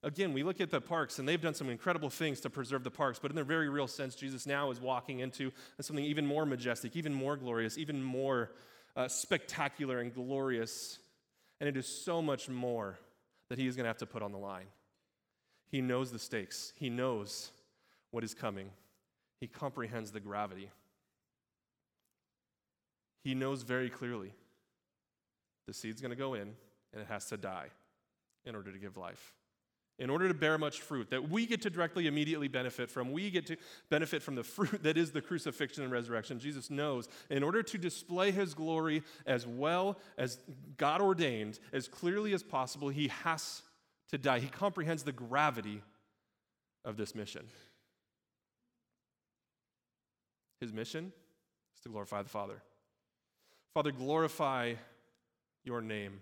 Again, 0.03 0.31
we 0.31 0.43
look 0.43 0.61
at 0.61 0.69
the 0.69 0.79
parks, 0.79 1.17
and 1.17 1.27
they've 1.27 1.41
done 1.41 1.55
some 1.55 1.69
incredible 1.69 2.09
things 2.09 2.39
to 2.41 2.51
preserve 2.51 2.83
the 2.83 2.91
parks, 2.91 3.17
but 3.19 3.31
in 3.31 3.37
a 3.39 3.43
very 3.43 3.67
real 3.67 3.87
sense, 3.87 4.13
Jesus 4.13 4.45
now 4.45 4.69
is 4.69 4.79
walking 4.79 5.19
into 5.19 5.51
something 5.81 6.05
even 6.05 6.25
more 6.25 6.45
majestic, 6.45 6.95
even 6.95 7.13
more 7.13 7.35
glorious, 7.35 7.79
even 7.79 8.01
more 8.01 8.51
uh, 8.95 9.07
spectacular 9.07 9.99
and 9.99 10.13
glorious. 10.13 10.99
And 11.59 11.67
it 11.67 11.75
is 11.75 11.87
so 11.87 12.21
much 12.21 12.47
more 12.47 12.99
that 13.49 13.57
he 13.57 13.67
is 13.67 13.75
going 13.75 13.85
to 13.85 13.89
have 13.89 13.97
to 13.97 14.05
put 14.05 14.21
on 14.21 14.31
the 14.31 14.37
line. 14.37 14.67
He 15.69 15.81
knows 15.81 16.11
the 16.11 16.19
stakes, 16.19 16.73
he 16.75 16.89
knows 16.89 17.51
what 18.11 18.23
is 18.23 18.33
coming, 18.33 18.69
he 19.39 19.47
comprehends 19.47 20.11
the 20.11 20.19
gravity. 20.19 20.71
He 23.23 23.35
knows 23.35 23.63
very 23.63 23.89
clearly 23.89 24.31
the 25.67 25.73
seed's 25.73 25.99
going 25.99 26.11
to 26.11 26.15
go 26.15 26.33
in 26.33 26.53
and 26.93 27.01
it 27.01 27.07
has 27.07 27.25
to 27.25 27.37
die 27.37 27.67
in 28.45 28.55
order 28.55 28.71
to 28.71 28.79
give 28.79 28.95
life. 28.95 29.33
In 29.99 30.11
order 30.11 30.27
to 30.27 30.33
bear 30.35 30.59
much 30.59 30.81
fruit 30.81 31.09
that 31.09 31.27
we 31.27 31.47
get 31.47 31.63
to 31.63 31.71
directly 31.71 32.05
immediately 32.05 32.47
benefit 32.47 32.91
from, 32.91 33.11
we 33.11 33.31
get 33.31 33.47
to 33.47 33.57
benefit 33.89 34.21
from 34.21 34.35
the 34.35 34.43
fruit 34.43 34.79
that 34.83 34.97
is 34.97 35.11
the 35.11 35.21
crucifixion 35.21 35.83
and 35.83 35.91
resurrection. 35.91 36.39
Jesus 36.39 36.69
knows 36.69 37.09
in 37.29 37.41
order 37.41 37.63
to 37.63 37.77
display 37.77 38.31
his 38.31 38.53
glory 38.53 39.01
as 39.25 39.47
well 39.47 39.97
as 40.17 40.37
God 40.77 41.01
ordained, 41.01 41.59
as 41.73 41.87
clearly 41.87 42.33
as 42.33 42.43
possible, 42.43 42.89
he 42.89 43.07
has 43.23 43.63
to 44.09 44.17
die. 44.17 44.39
He 44.39 44.47
comprehends 44.47 45.03
the 45.03 45.11
gravity 45.11 45.81
of 46.85 46.95
this 46.95 47.15
mission. 47.15 47.45
His 50.61 50.73
mission 50.73 51.11
is 51.75 51.81
to 51.81 51.89
glorify 51.89 52.21
the 52.23 52.29
Father. 52.29 52.61
Father, 53.73 53.91
glorify 53.91 54.73
your 55.63 55.81
name. 55.81 56.21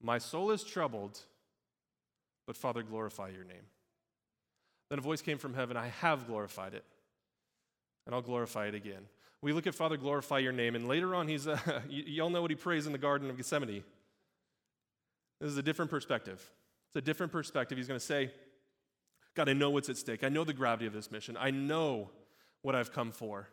My 0.00 0.18
soul 0.18 0.50
is 0.50 0.62
troubled, 0.62 1.20
but 2.46 2.56
Father, 2.56 2.82
glorify 2.82 3.28
your 3.28 3.44
name. 3.44 3.66
Then 4.90 4.98
a 4.98 5.02
voice 5.02 5.22
came 5.22 5.38
from 5.38 5.54
heaven 5.54 5.76
I 5.76 5.88
have 6.00 6.26
glorified 6.26 6.74
it, 6.74 6.84
and 8.06 8.14
I'll 8.14 8.22
glorify 8.22 8.66
it 8.66 8.74
again. 8.74 9.06
We 9.42 9.52
look 9.52 9.66
at 9.66 9.74
Father, 9.74 9.96
glorify 9.96 10.38
your 10.38 10.52
name, 10.52 10.74
and 10.74 10.88
later 10.88 11.14
on, 11.14 11.28
he's, 11.28 11.46
uh, 11.48 11.58
you, 11.88 12.22
all 12.22 12.30
know 12.30 12.42
what 12.42 12.50
he 12.50 12.56
prays 12.56 12.86
in 12.86 12.92
the 12.92 12.98
Garden 12.98 13.28
of 13.28 13.36
Gethsemane. 13.36 13.84
This 15.40 15.50
is 15.50 15.58
a 15.58 15.62
different 15.62 15.90
perspective. 15.90 16.50
It's 16.88 16.96
a 16.96 17.02
different 17.02 17.32
perspective. 17.32 17.76
He's 17.76 17.88
going 17.88 18.00
to 18.00 18.06
say, 18.06 18.30
God, 19.34 19.48
I 19.48 19.52
know 19.52 19.70
what's 19.70 19.88
at 19.88 19.96
stake. 19.96 20.22
I 20.22 20.28
know 20.28 20.44
the 20.44 20.52
gravity 20.52 20.86
of 20.86 20.92
this 20.92 21.10
mission. 21.10 21.36
I 21.38 21.50
know 21.50 22.10
what 22.62 22.74
I've 22.74 22.92
come 22.92 23.10
for. 23.10 23.48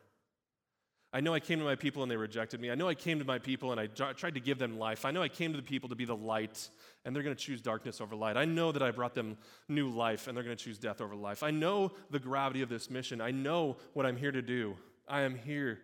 I 1.14 1.20
know 1.20 1.34
I 1.34 1.42
came 1.42 1.60
to 1.60 1.66
my 1.66 1.76
people 1.76 2.04
and 2.04 2.12
they 2.12 2.16
rejected 2.16 2.62
me. 2.62 2.72
I 2.72 2.76
know 2.76 2.88
I 2.88 2.96
came 2.96 3.20
to 3.20 3.26
my 3.26 3.38
people 3.38 3.74
and 3.74 3.82
I 3.82 3.88
tried 3.88 4.34
to 4.36 4.40
give 4.40 4.58
them 4.58 4.80
life. 4.80 5.04
I 5.04 5.12
know 5.12 5.22
I 5.22 5.28
came 5.28 5.52
to 5.52 5.58
the 5.58 5.64
people 5.64 5.90
to 5.90 5.96
be 5.96 6.06
the 6.06 6.16
light 6.16 6.70
and 7.04 7.14
they're 7.14 7.24
going 7.24 7.36
to 7.36 7.44
choose 7.44 7.62
darkness 7.62 8.00
over 8.00 8.16
light. 8.16 8.38
I 8.38 8.46
know 8.46 8.72
that 8.72 8.82
I 8.82 8.92
brought 8.92 9.14
them 9.14 9.38
new 9.68 9.90
life 9.90 10.28
and 10.28 10.38
they're 10.38 10.44
going 10.44 10.56
to 10.56 10.64
choose 10.64 10.78
death 10.78 11.02
over 11.02 11.14
life. 11.14 11.44
I 11.44 11.52
know 11.52 11.92
the 12.12 12.20
gravity 12.20 12.62
of 12.62 12.70
this 12.70 12.90
mission. 12.90 13.20
I 13.20 13.32
know 13.32 13.76
what 13.92 14.06
I'm 14.06 14.16
here 14.16 14.32
to 14.32 14.42
do. 14.42 14.78
I 15.06 15.22
am 15.22 15.36
here 15.36 15.80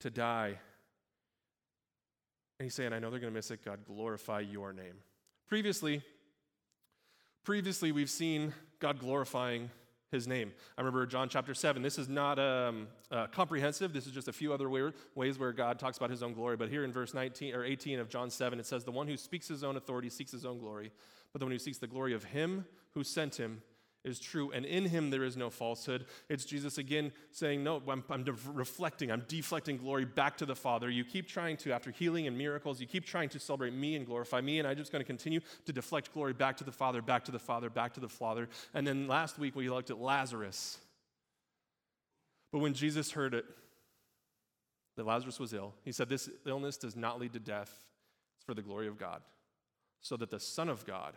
to 0.00 0.10
die. 0.10 0.58
And 2.58 2.64
he's 2.64 2.74
saying, 2.74 2.92
I 2.92 2.98
know 2.98 3.10
they're 3.10 3.18
going 3.18 3.32
to 3.32 3.38
miss 3.38 3.50
it. 3.50 3.64
God, 3.64 3.86
glorify 3.86 4.40
your 4.40 4.74
name. 4.74 4.96
Previously, 5.48 6.02
previously 7.44 7.92
we've 7.92 8.10
seen 8.10 8.52
God 8.78 8.98
glorifying 8.98 9.70
his 10.10 10.26
name. 10.26 10.52
I 10.76 10.80
remember 10.80 11.06
John 11.06 11.28
chapter 11.28 11.54
7. 11.54 11.82
This 11.82 11.98
is 11.98 12.08
not 12.08 12.38
um, 12.38 12.88
uh, 13.10 13.26
comprehensive. 13.28 13.92
This 13.92 14.06
is 14.06 14.12
just 14.12 14.28
a 14.28 14.32
few 14.32 14.52
other 14.52 14.68
way, 14.68 14.90
ways 15.14 15.38
where 15.38 15.52
God 15.52 15.78
talks 15.78 15.96
about 15.96 16.10
his 16.10 16.22
own 16.22 16.34
glory. 16.34 16.56
But 16.56 16.68
here 16.68 16.84
in 16.84 16.92
verse 16.92 17.14
19 17.14 17.54
or 17.54 17.64
18 17.64 17.98
of 18.00 18.08
John 18.08 18.30
7, 18.30 18.58
it 18.58 18.66
says, 18.66 18.84
The 18.84 18.90
one 18.90 19.06
who 19.06 19.16
speaks 19.16 19.48
his 19.48 19.62
own 19.62 19.76
authority 19.76 20.10
seeks 20.10 20.32
his 20.32 20.44
own 20.44 20.58
glory, 20.58 20.90
but 21.32 21.38
the 21.38 21.44
one 21.44 21.52
who 21.52 21.58
seeks 21.58 21.78
the 21.78 21.86
glory 21.86 22.12
of 22.12 22.24
him 22.24 22.64
who 22.92 23.04
sent 23.04 23.36
him 23.36 23.62
is 24.02 24.18
true, 24.18 24.50
and 24.50 24.64
in 24.64 24.86
him 24.86 25.10
there 25.10 25.24
is 25.24 25.36
no 25.36 25.50
falsehood. 25.50 26.06
It's 26.28 26.44
Jesus 26.44 26.78
again 26.78 27.12
saying, 27.30 27.62
No, 27.62 27.82
I'm, 27.86 28.02
I'm 28.08 28.24
de- 28.24 28.34
reflecting, 28.52 29.10
I'm 29.10 29.24
deflecting 29.28 29.76
glory 29.76 30.06
back 30.06 30.38
to 30.38 30.46
the 30.46 30.56
Father. 30.56 30.88
You 30.88 31.04
keep 31.04 31.28
trying 31.28 31.58
to, 31.58 31.72
after 31.72 31.90
healing 31.90 32.26
and 32.26 32.36
miracles, 32.36 32.80
you 32.80 32.86
keep 32.86 33.04
trying 33.04 33.28
to 33.30 33.38
celebrate 33.38 33.74
me 33.74 33.96
and 33.96 34.06
glorify 34.06 34.40
me, 34.40 34.58
and 34.58 34.66
I'm 34.66 34.76
just 34.76 34.90
going 34.90 35.00
to 35.00 35.06
continue 35.06 35.40
to 35.66 35.72
deflect 35.72 36.14
glory 36.14 36.32
back 36.32 36.56
to 36.58 36.64
the 36.64 36.72
Father, 36.72 37.02
back 37.02 37.24
to 37.26 37.32
the 37.32 37.38
Father, 37.38 37.68
back 37.68 37.92
to 37.94 38.00
the 38.00 38.08
Father. 38.08 38.48
And 38.72 38.86
then 38.86 39.06
last 39.06 39.38
week 39.38 39.54
we 39.54 39.68
looked 39.68 39.90
at 39.90 40.00
Lazarus. 40.00 40.78
But 42.52 42.60
when 42.60 42.74
Jesus 42.74 43.10
heard 43.12 43.34
it, 43.34 43.44
that 44.96 45.06
Lazarus 45.06 45.38
was 45.38 45.52
ill, 45.52 45.74
he 45.84 45.92
said, 45.92 46.08
This 46.08 46.30
illness 46.46 46.78
does 46.78 46.96
not 46.96 47.20
lead 47.20 47.34
to 47.34 47.38
death, 47.38 47.80
it's 48.36 48.44
for 48.44 48.54
the 48.54 48.62
glory 48.62 48.88
of 48.88 48.98
God, 48.98 49.20
so 50.00 50.16
that 50.16 50.30
the 50.30 50.40
Son 50.40 50.70
of 50.70 50.86
God 50.86 51.16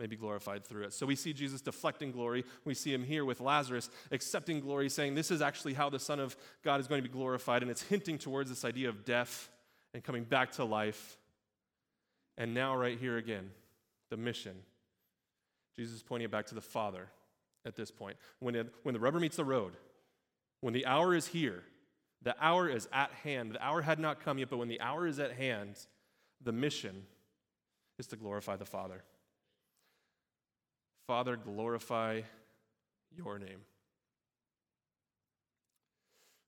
may 0.00 0.06
be 0.06 0.16
glorified 0.16 0.64
through 0.64 0.84
it. 0.84 0.92
So 0.92 1.06
we 1.06 1.14
see 1.14 1.32
Jesus 1.32 1.60
deflecting 1.60 2.10
glory. 2.10 2.44
We 2.64 2.74
see 2.74 2.92
him 2.92 3.04
here 3.04 3.24
with 3.24 3.40
Lazarus 3.40 3.90
accepting 4.10 4.60
glory, 4.60 4.88
saying 4.88 5.14
this 5.14 5.30
is 5.30 5.42
actually 5.42 5.74
how 5.74 5.90
the 5.90 5.98
Son 6.00 6.18
of 6.18 6.36
God 6.64 6.80
is 6.80 6.88
going 6.88 7.02
to 7.02 7.08
be 7.08 7.12
glorified. 7.12 7.62
And 7.62 7.70
it's 7.70 7.82
hinting 7.82 8.18
towards 8.18 8.48
this 8.50 8.64
idea 8.64 8.88
of 8.88 9.04
death 9.04 9.50
and 9.94 10.02
coming 10.02 10.24
back 10.24 10.52
to 10.52 10.64
life. 10.64 11.18
And 12.38 12.54
now, 12.54 12.74
right 12.74 12.98
here 12.98 13.18
again, 13.18 13.50
the 14.08 14.16
mission. 14.16 14.56
Jesus 15.76 15.96
is 15.96 16.02
pointing 16.02 16.24
it 16.24 16.30
back 16.30 16.46
to 16.46 16.54
the 16.54 16.60
Father 16.60 17.08
at 17.66 17.76
this 17.76 17.90
point. 17.90 18.16
When, 18.38 18.54
it, 18.54 18.74
when 18.82 18.94
the 18.94 19.00
rubber 19.00 19.20
meets 19.20 19.36
the 19.36 19.44
road, 19.44 19.74
when 20.62 20.72
the 20.72 20.86
hour 20.86 21.14
is 21.14 21.26
here, 21.26 21.62
the 22.22 22.34
hour 22.40 22.68
is 22.68 22.88
at 22.92 23.12
hand. 23.12 23.52
The 23.52 23.64
hour 23.64 23.82
had 23.82 23.98
not 23.98 24.24
come 24.24 24.38
yet, 24.38 24.50
but 24.50 24.56
when 24.56 24.68
the 24.68 24.80
hour 24.80 25.06
is 25.06 25.18
at 25.18 25.32
hand, 25.32 25.76
the 26.42 26.52
mission 26.52 27.02
is 27.98 28.06
to 28.08 28.16
glorify 28.16 28.56
the 28.56 28.64
Father. 28.64 29.04
Father, 31.10 31.34
glorify 31.34 32.20
your 33.16 33.40
name. 33.40 33.62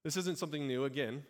This 0.05 0.17
isn't 0.17 0.39
something 0.39 0.69
new. 0.69 0.85
Again, 0.85 1.25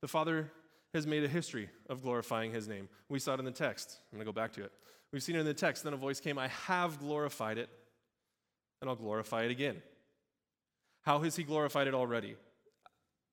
the 0.00 0.08
Father 0.08 0.50
has 0.94 1.06
made 1.06 1.22
a 1.22 1.28
history 1.28 1.68
of 1.90 2.02
glorifying 2.02 2.50
his 2.50 2.66
name. 2.66 2.88
We 3.10 3.18
saw 3.18 3.34
it 3.34 3.40
in 3.40 3.44
the 3.44 3.50
text. 3.50 3.98
I'm 4.10 4.16
going 4.16 4.26
to 4.26 4.32
go 4.32 4.34
back 4.34 4.54
to 4.54 4.64
it. 4.64 4.72
We've 5.12 5.22
seen 5.22 5.36
it 5.36 5.40
in 5.40 5.44
the 5.44 5.52
text. 5.52 5.84
Then 5.84 5.92
a 5.92 5.98
voice 5.98 6.18
came, 6.18 6.38
I 6.38 6.48
have 6.48 6.98
glorified 6.98 7.58
it, 7.58 7.68
and 8.80 8.88
I'll 8.88 8.96
glorify 8.96 9.42
it 9.42 9.50
again. 9.50 9.82
How 11.02 11.18
has 11.18 11.36
he 11.36 11.42
glorified 11.42 11.88
it 11.88 11.94
already? 11.94 12.36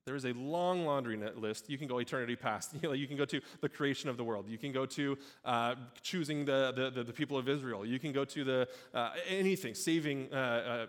There 0.06 0.14
is 0.14 0.24
a 0.24 0.32
long 0.34 0.84
laundry 0.84 1.16
list. 1.34 1.68
You 1.68 1.76
can 1.78 1.88
go 1.88 1.98
eternity 1.98 2.36
past. 2.36 2.70
You 2.96 3.08
can 3.08 3.16
go 3.16 3.24
to 3.24 3.40
the 3.60 3.68
creation 3.68 4.08
of 4.08 4.16
the 4.16 4.22
world. 4.22 4.46
You 4.48 4.56
can 4.56 4.70
go 4.70 4.86
to 4.86 5.18
uh, 5.44 5.74
choosing 6.00 6.44
the, 6.44 6.92
the, 6.94 7.02
the, 7.02 7.12
people 7.12 7.36
of 7.36 7.48
Israel. 7.48 7.84
You 7.84 7.98
can 7.98 8.12
go 8.12 8.24
to 8.24 8.44
the 8.44 8.68
uh, 8.94 9.10
anything, 9.28 9.74
saving 9.74 10.32
uh, 10.32 10.86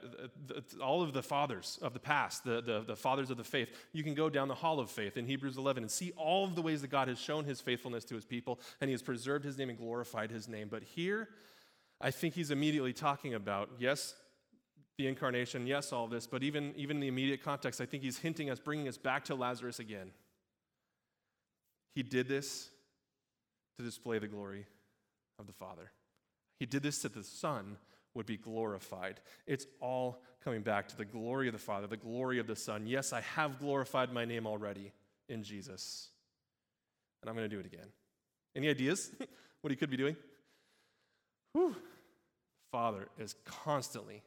uh 0.54 0.62
all 0.82 1.02
of 1.02 1.14
the 1.14 1.24
fathers 1.24 1.80
of 1.82 1.94
the 1.94 2.00
past, 2.00 2.44
the, 2.44 2.62
the, 2.62 2.84
the 2.86 2.96
fathers 2.96 3.32
of 3.32 3.38
the 3.38 3.44
faith. 3.44 3.70
You 3.92 4.04
can 4.04 4.14
go 4.14 4.30
down 4.30 4.48
the 4.48 4.56
hall 4.56 4.80
of 4.80 4.92
faith 4.92 5.18
in 5.18 5.26
Hebrews 5.26 5.58
11 5.58 5.84
and 5.84 5.92
see 5.92 6.12
all 6.16 6.46
of 6.46 6.54
the 6.54 6.62
ways 6.62 6.82
that 6.82 6.90
God 6.90 7.08
has 7.08 7.20
shown 7.20 7.44
his 7.44 7.60
faithfulness 7.60 8.06
to 8.06 8.16
his 8.16 8.26
people, 8.26 8.60
and 8.80 8.88
he 8.88 8.94
has 8.94 9.02
preserved 9.02 9.44
his 9.44 9.58
name 9.58 9.70
and 9.70 9.78
glorified 9.80 10.30
his 10.30 10.48
name. 10.48 10.68
But 10.70 10.84
here, 10.84 11.30
I 12.00 12.12
think 12.12 12.36
he's 12.36 12.52
immediately 12.52 12.94
talking 12.94 13.34
about, 13.34 13.70
yes, 13.80 14.14
the 14.98 15.08
incarnation, 15.08 15.68
yes, 15.68 15.94
all 15.94 16.08
this, 16.08 16.26
but 16.26 16.44
even, 16.44 16.74
even 16.76 16.98
in 16.98 17.02
the 17.02 17.08
immediate 17.08 17.44
context, 17.44 17.80
I 17.80 17.86
think 17.86 18.04
he's 18.04 18.18
hinting 18.18 18.50
us, 18.50 18.60
bringing 18.60 18.88
us 18.88 18.98
back 18.98 19.26
to 19.26 19.36
Lazarus 19.36 19.80
again. 19.80 20.12
He 21.94 22.04
did 22.04 22.28
this 22.28 22.70
to 23.78 23.86
display 23.86 24.18
the 24.20 24.28
glory 24.28 24.66
of 25.40 25.46
the 25.46 25.54
Father. 25.54 25.92
He 26.60 26.66
did 26.66 26.82
this 26.82 27.00
so 27.00 27.10
the 27.10 27.24
Son 27.24 27.78
would 28.16 28.26
be 28.26 28.38
glorified. 28.38 29.20
It's 29.46 29.68
all 29.80 30.24
coming 30.44 30.62
back 30.62 30.88
to 30.88 30.98
the 30.98 31.06
glory 31.06 31.48
of 31.48 31.54
the 31.54 31.60
Father, 31.60 31.86
the 31.86 31.98
glory 31.98 32.40
of 32.40 32.48
the 32.48 32.56
Son. 32.56 32.88
Yes, 32.88 33.14
I 33.14 33.22
have 33.22 33.60
glorified 33.60 34.12
my 34.12 34.26
name 34.26 34.48
already 34.48 34.92
in 35.30 35.44
Jesus, 35.44 36.10
and 37.22 37.30
I'm 37.30 37.36
going 37.36 37.48
to 37.48 37.56
do 37.56 37.60
it 37.60 37.68
again. 37.68 37.88
Any 38.56 38.70
ideas 38.70 39.12
what 39.62 39.70
he 39.70 39.76
could 39.76 39.92
be 39.92 39.98
doing? 39.98 40.16
Whew. 41.54 41.76
Father 42.72 43.08
is 43.20 43.36
constantly 43.46 44.24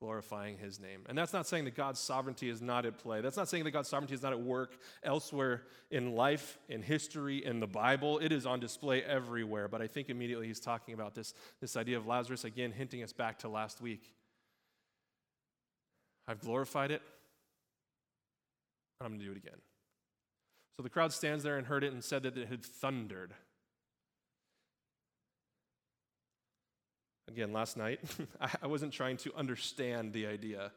glorifying 0.00 0.58
his 0.58 0.80
name. 0.80 1.00
And 1.08 1.16
that's 1.16 1.32
not 1.32 1.46
saying 1.46 1.64
that 1.64 1.74
God's 1.74 2.00
sovereignty 2.00 2.48
is 2.48 2.60
not 2.60 2.84
at 2.84 2.98
play. 2.98 3.20
That's 3.20 3.36
not 3.36 3.48
saying 3.48 3.64
that 3.64 3.70
God's 3.70 3.88
sovereignty 3.88 4.14
is 4.14 4.22
not 4.22 4.32
at 4.32 4.40
work 4.40 4.76
elsewhere 5.02 5.62
in 5.90 6.14
life, 6.14 6.58
in 6.68 6.82
history, 6.82 7.44
in 7.44 7.60
the 7.60 7.66
Bible. 7.66 8.18
It 8.18 8.32
is 8.32 8.46
on 8.46 8.60
display 8.60 9.02
everywhere. 9.02 9.68
But 9.68 9.82
I 9.82 9.86
think 9.86 10.10
immediately 10.10 10.46
he's 10.46 10.60
talking 10.60 10.94
about 10.94 11.14
this, 11.14 11.34
this 11.60 11.76
idea 11.76 11.96
of 11.96 12.06
Lazarus, 12.06 12.44
again, 12.44 12.72
hinting 12.72 13.02
us 13.02 13.12
back 13.12 13.38
to 13.40 13.48
last 13.48 13.80
week. 13.80 14.12
I've 16.26 16.40
glorified 16.40 16.90
it, 16.90 17.02
and 19.00 19.06
I'm 19.06 19.12
going 19.12 19.20
to 19.20 19.26
do 19.26 19.32
it 19.32 19.36
again. 19.36 19.60
So 20.76 20.82
the 20.82 20.90
crowd 20.90 21.12
stands 21.12 21.44
there 21.44 21.56
and 21.56 21.66
heard 21.66 21.84
it 21.84 21.92
and 21.92 22.02
said 22.02 22.22
that 22.24 22.36
it 22.36 22.48
had 22.48 22.64
thundered. 22.64 23.34
Again, 27.28 27.52
last 27.52 27.76
night, 27.76 28.00
I 28.62 28.66
wasn't 28.66 28.92
trying 28.92 29.16
to 29.18 29.34
understand 29.34 30.12
the 30.12 30.26
idea 30.26 30.72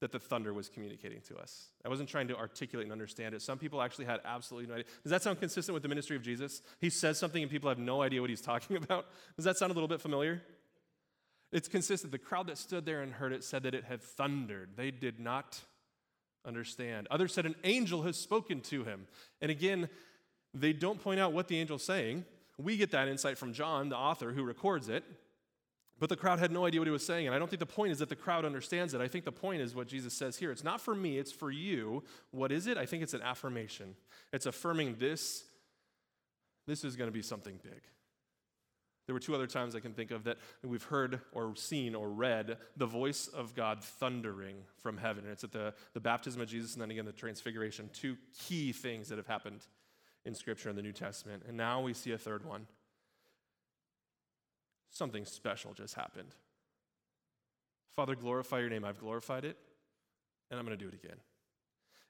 that 0.00 0.12
the 0.12 0.18
thunder 0.18 0.54
was 0.54 0.68
communicating 0.68 1.20
to 1.22 1.36
us. 1.38 1.68
I 1.84 1.88
wasn't 1.88 2.08
trying 2.08 2.28
to 2.28 2.36
articulate 2.36 2.84
and 2.84 2.92
understand 2.92 3.34
it. 3.34 3.42
Some 3.42 3.58
people 3.58 3.82
actually 3.82 4.04
had 4.04 4.20
absolutely 4.24 4.68
no 4.68 4.74
idea. 4.74 4.86
Does 5.02 5.10
that 5.10 5.22
sound 5.22 5.40
consistent 5.40 5.74
with 5.74 5.82
the 5.82 5.88
ministry 5.88 6.14
of 6.14 6.22
Jesus? 6.22 6.62
He 6.80 6.90
says 6.90 7.18
something 7.18 7.42
and 7.42 7.50
people 7.50 7.68
have 7.68 7.78
no 7.78 8.02
idea 8.02 8.20
what 8.20 8.30
he's 8.30 8.40
talking 8.52 8.76
about. 8.76 9.06
Does 9.36 9.44
that 9.44 9.56
sound 9.56 9.70
a 9.70 9.74
little 9.74 9.88
bit 9.88 10.00
familiar? 10.00 10.42
It's 11.50 11.68
consistent. 11.68 12.12
The 12.12 12.18
crowd 12.18 12.46
that 12.48 12.58
stood 12.58 12.84
there 12.84 13.00
and 13.00 13.12
heard 13.12 13.32
it 13.32 13.42
said 13.42 13.62
that 13.64 13.74
it 13.74 13.84
had 13.84 14.02
thundered. 14.02 14.70
They 14.76 14.90
did 14.90 15.18
not 15.18 15.60
understand. 16.44 17.08
Others 17.10 17.34
said 17.34 17.46
an 17.46 17.56
angel 17.64 18.02
has 18.02 18.16
spoken 18.16 18.60
to 18.62 18.84
him. 18.84 19.06
And 19.40 19.50
again, 19.50 19.88
they 20.54 20.72
don't 20.72 21.02
point 21.02 21.18
out 21.20 21.32
what 21.32 21.48
the 21.48 21.58
angel's 21.58 21.84
saying. 21.84 22.24
We 22.58 22.76
get 22.76 22.90
that 22.90 23.08
insight 23.08 23.38
from 23.38 23.52
John, 23.52 23.88
the 23.88 23.96
author 23.96 24.32
who 24.32 24.42
records 24.42 24.88
it. 24.88 25.04
But 26.00 26.08
the 26.08 26.16
crowd 26.16 26.38
had 26.38 26.52
no 26.52 26.64
idea 26.64 26.80
what 26.80 26.86
he 26.86 26.92
was 26.92 27.04
saying. 27.04 27.26
And 27.26 27.34
I 27.34 27.38
don't 27.38 27.48
think 27.48 27.60
the 27.60 27.66
point 27.66 27.92
is 27.92 27.98
that 27.98 28.08
the 28.08 28.16
crowd 28.16 28.44
understands 28.44 28.94
it. 28.94 29.00
I 29.00 29.08
think 29.08 29.24
the 29.24 29.32
point 29.32 29.60
is 29.60 29.74
what 29.74 29.88
Jesus 29.88 30.14
says 30.14 30.36
here. 30.36 30.52
It's 30.52 30.64
not 30.64 30.80
for 30.80 30.94
me, 30.94 31.18
it's 31.18 31.32
for 31.32 31.50
you. 31.50 32.04
What 32.30 32.52
is 32.52 32.66
it? 32.66 32.78
I 32.78 32.86
think 32.86 33.02
it's 33.02 33.14
an 33.14 33.22
affirmation. 33.22 33.96
It's 34.32 34.46
affirming 34.46 34.96
this, 34.98 35.44
this 36.66 36.84
is 36.84 36.94
going 36.94 37.08
to 37.08 37.12
be 37.12 37.22
something 37.22 37.58
big. 37.62 37.82
There 39.06 39.14
were 39.14 39.20
two 39.20 39.34
other 39.34 39.46
times 39.46 39.74
I 39.74 39.80
can 39.80 39.94
think 39.94 40.10
of 40.10 40.24
that 40.24 40.36
we've 40.62 40.82
heard 40.82 41.20
or 41.32 41.56
seen 41.56 41.94
or 41.94 42.10
read 42.10 42.58
the 42.76 42.84
voice 42.84 43.26
of 43.26 43.54
God 43.54 43.82
thundering 43.82 44.56
from 44.82 44.98
heaven. 44.98 45.24
And 45.24 45.32
it's 45.32 45.44
at 45.44 45.50
the, 45.50 45.72
the 45.94 46.00
baptism 46.00 46.42
of 46.42 46.48
Jesus 46.48 46.74
and 46.74 46.82
then 46.82 46.90
again 46.90 47.06
the 47.06 47.12
transfiguration. 47.12 47.88
Two 47.94 48.18
key 48.38 48.70
things 48.70 49.08
that 49.08 49.16
have 49.16 49.26
happened 49.26 49.62
in 50.26 50.34
Scripture 50.34 50.68
in 50.68 50.76
the 50.76 50.82
New 50.82 50.92
Testament. 50.92 51.42
And 51.48 51.56
now 51.56 51.80
we 51.80 51.94
see 51.94 52.12
a 52.12 52.18
third 52.18 52.44
one. 52.44 52.66
Something 54.90 55.24
special 55.24 55.74
just 55.74 55.94
happened. 55.94 56.34
Father, 57.94 58.14
glorify 58.14 58.60
your 58.60 58.70
name. 58.70 58.84
I've 58.84 59.00
glorified 59.00 59.44
it, 59.44 59.56
and 60.50 60.58
I'm 60.58 60.66
going 60.66 60.78
to 60.78 60.82
do 60.82 60.88
it 60.88 60.94
again 60.94 61.18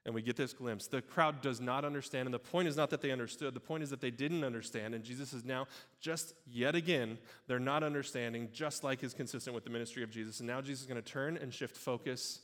and 0.05 0.15
we 0.15 0.21
get 0.21 0.35
this 0.35 0.53
glimpse. 0.53 0.87
The 0.87 1.01
crowd 1.01 1.41
does 1.41 1.59
not 1.59 1.83
understand, 1.85 2.25
and 2.25 2.33
the 2.33 2.39
point 2.39 2.67
is 2.67 2.77
not 2.77 2.89
that 2.89 3.01
they 3.01 3.11
understood, 3.11 3.53
the 3.53 3.59
point 3.59 3.83
is 3.83 3.89
that 3.89 4.01
they 4.01 4.11
didn't 4.11 4.43
understand, 4.43 4.95
and 4.95 5.03
Jesus 5.03 5.33
is 5.33 5.43
now 5.43 5.67
just 5.99 6.33
yet 6.47 6.73
again, 6.73 7.17
they're 7.47 7.59
not 7.59 7.83
understanding, 7.83 8.49
just 8.51 8.83
like 8.83 9.03
is 9.03 9.13
consistent 9.13 9.53
with 9.53 9.65
the 9.65 9.69
ministry 9.69 10.03
of 10.03 10.09
Jesus. 10.09 10.39
And 10.39 10.47
now 10.47 10.61
Jesus 10.61 10.81
is 10.81 10.87
going 10.87 11.01
to 11.01 11.07
turn 11.07 11.37
and 11.37 11.53
shift 11.53 11.75
focus 11.75 12.39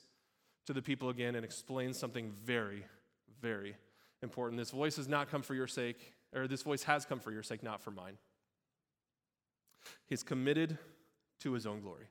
to 0.67 0.73
the 0.73 0.81
people 0.81 1.09
again 1.09 1.35
and 1.35 1.45
explain 1.45 1.93
something 1.93 2.31
very, 2.43 2.85
very 3.41 3.75
important. 4.21 4.59
This 4.59 4.71
voice 4.71 4.97
has 4.97 5.07
not 5.07 5.31
come 5.31 5.41
for 5.41 5.55
your 5.55 5.67
sake, 5.67 6.13
or 6.35 6.47
this 6.47 6.61
voice 6.61 6.83
has 6.83 7.05
come 7.05 7.19
for 7.19 7.31
your 7.31 7.43
sake, 7.43 7.63
not 7.63 7.81
for 7.81 7.91
mine. 7.91 8.17
He's 10.07 10.23
committed 10.23 10.77
to 11.41 11.53
his 11.53 11.65
own 11.65 11.81
glory. 11.81 12.05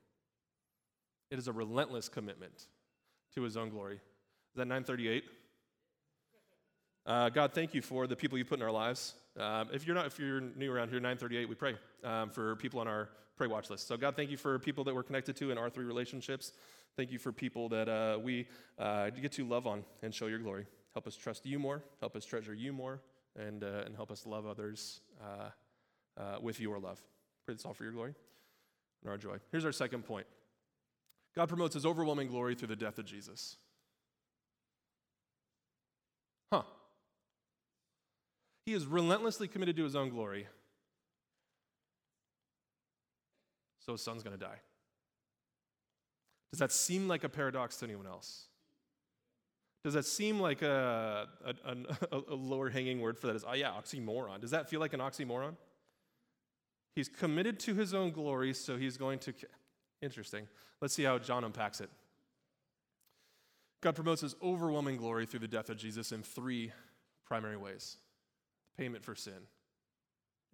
It 1.31 1.38
is 1.38 1.49
a 1.49 1.52
relentless 1.52 2.09
commitment 2.09 2.66
to 3.35 3.43
his 3.43 3.57
own 3.57 3.71
glory. 3.71 3.97
Is 3.97 4.57
that 4.57 4.66
938? 4.66 5.25
Uh, 7.07 7.28
God, 7.28 7.52
thank 7.52 7.75
you 7.75 7.83
for 7.83 8.07
the 8.07 8.16
people 8.16 8.38
you 8.38 8.45
put 8.45 8.59
in 8.59 8.64
our 8.64 8.71
lives. 8.71 9.14
Um, 9.38 9.69
if 9.73 9.87
you're 9.87 9.97
not, 9.97 10.07
if 10.07 10.19
you're 10.19 10.40
new 10.40 10.73
around 10.73 10.88
here, 10.88 11.00
938, 11.00 11.49
we 11.49 11.54
pray 11.54 11.75
um, 12.04 12.31
for 12.31 12.57
people 12.57 12.81
on 12.81 12.88
our 12.88 13.09
pray 13.37 13.47
watch 13.47 13.69
list. 13.69 13.88
So 13.88 13.97
God, 13.97 14.16
thank 14.16 14.31
you 14.31 14.37
for 14.37 14.59
people 14.59 14.85
that 14.85 14.95
we're 14.95 15.02
connected 15.02 15.37
to 15.37 15.50
in 15.50 15.59
our 15.59 15.69
three 15.69 15.85
relationships. 15.85 16.52
Thank 16.97 17.11
you 17.11 17.19
for 17.19 17.33
people 17.33 17.69
that 17.71 17.88
uh, 17.88 18.19
we 18.23 18.47
uh, 18.78 19.11
get 19.11 19.33
to 19.33 19.45
love 19.45 19.66
on 19.66 19.85
and 20.02 20.14
show 20.14 20.26
your 20.28 20.38
glory. 20.38 20.66
Help 20.93 21.09
us 21.09 21.16
trust 21.16 21.45
you 21.45 21.59
more. 21.59 21.83
Help 22.00 22.14
us 22.14 22.25
treasure 22.25 22.54
you 22.54 22.73
more, 22.73 23.00
and 23.37 23.64
uh, 23.64 23.83
and 23.85 23.97
help 23.97 24.12
us 24.12 24.25
love 24.25 24.47
others 24.47 25.00
uh, 25.21 26.21
uh, 26.21 26.37
with 26.40 26.61
your 26.61 26.78
love. 26.78 27.02
Pray 27.47 27.55
this 27.55 27.65
all 27.65 27.75
for 27.75 27.85
your 27.85 27.93
glory 27.93 28.15
and 29.03 29.11
our 29.11 29.19
joy. 29.19 29.37
Here's 29.51 29.65
our 29.65 29.73
second 29.73 30.05
point. 30.05 30.27
God 31.37 31.49
promotes 31.49 31.75
His 31.75 31.85
overwhelming 31.85 32.29
glory 32.29 32.55
through 32.55 32.69
the 32.69 32.77
death 32.77 32.99
of 32.99 33.05
Jesus. 33.05 33.57
Huh. 36.53 36.63
He 38.67 38.73
is 38.73 38.87
relentlessly 38.87 39.49
committed 39.49 39.77
to 39.77 39.85
his 39.85 39.97
own 39.97 40.09
glory. 40.09 40.47
So 43.85 43.93
his 43.93 44.03
son's 44.03 44.23
going 44.23 44.37
to 44.37 44.43
die. 44.43 44.61
Does 46.53 46.61
that 46.61 46.73
seem 46.73 47.09
like 47.09 47.25
a 47.25 47.29
paradox 47.29 47.77
to 47.79 47.85
anyone 47.85 48.07
else? 48.07 48.47
Does 49.83 49.95
that 49.95 50.07
seem 50.07 50.41
like 50.41 50.63
a, 50.63 51.29
a, 51.45 51.77
a, 52.13 52.21
a 52.31 52.35
lower 52.35 52.71
hanging 52.71 53.01
word 53.01 53.19
for 53.19 53.27
that 53.27 53.37
is, 53.37 53.45
oh 53.47 53.53
yeah, 53.55 53.71
oxymoron? 53.71 54.41
Does 54.41 54.53
that 54.53 54.71
feel 54.71 54.81
like 54.81 54.95
an 54.95 55.01
oxymoron? 55.01 55.57
He's 56.95 57.09
committed 57.09 57.59
to 57.61 57.75
his 57.75 57.93
own 57.93 58.11
glory, 58.11 58.55
so 58.55 58.77
he's 58.77 58.97
going 58.97 59.19
to. 59.21 59.35
Interesting. 60.01 60.47
Let's 60.81 60.95
see 60.95 61.05
how 61.05 61.19
John 61.19 61.45
unpacks 61.45 61.81
it. 61.81 61.91
God 63.81 63.95
promotes 63.95 64.23
his 64.23 64.35
overwhelming 64.43 64.97
glory 64.97 65.27
through 65.27 65.41
the 65.41 65.49
death 65.49 65.71
of 65.71 65.77
Jesus 65.77 66.13
in 66.13 66.23
three 66.23 66.73
primary 67.27 67.57
ways. 67.57 67.97
The 68.77 68.83
payment 68.83 69.05
for 69.05 69.15
sin 69.15 69.49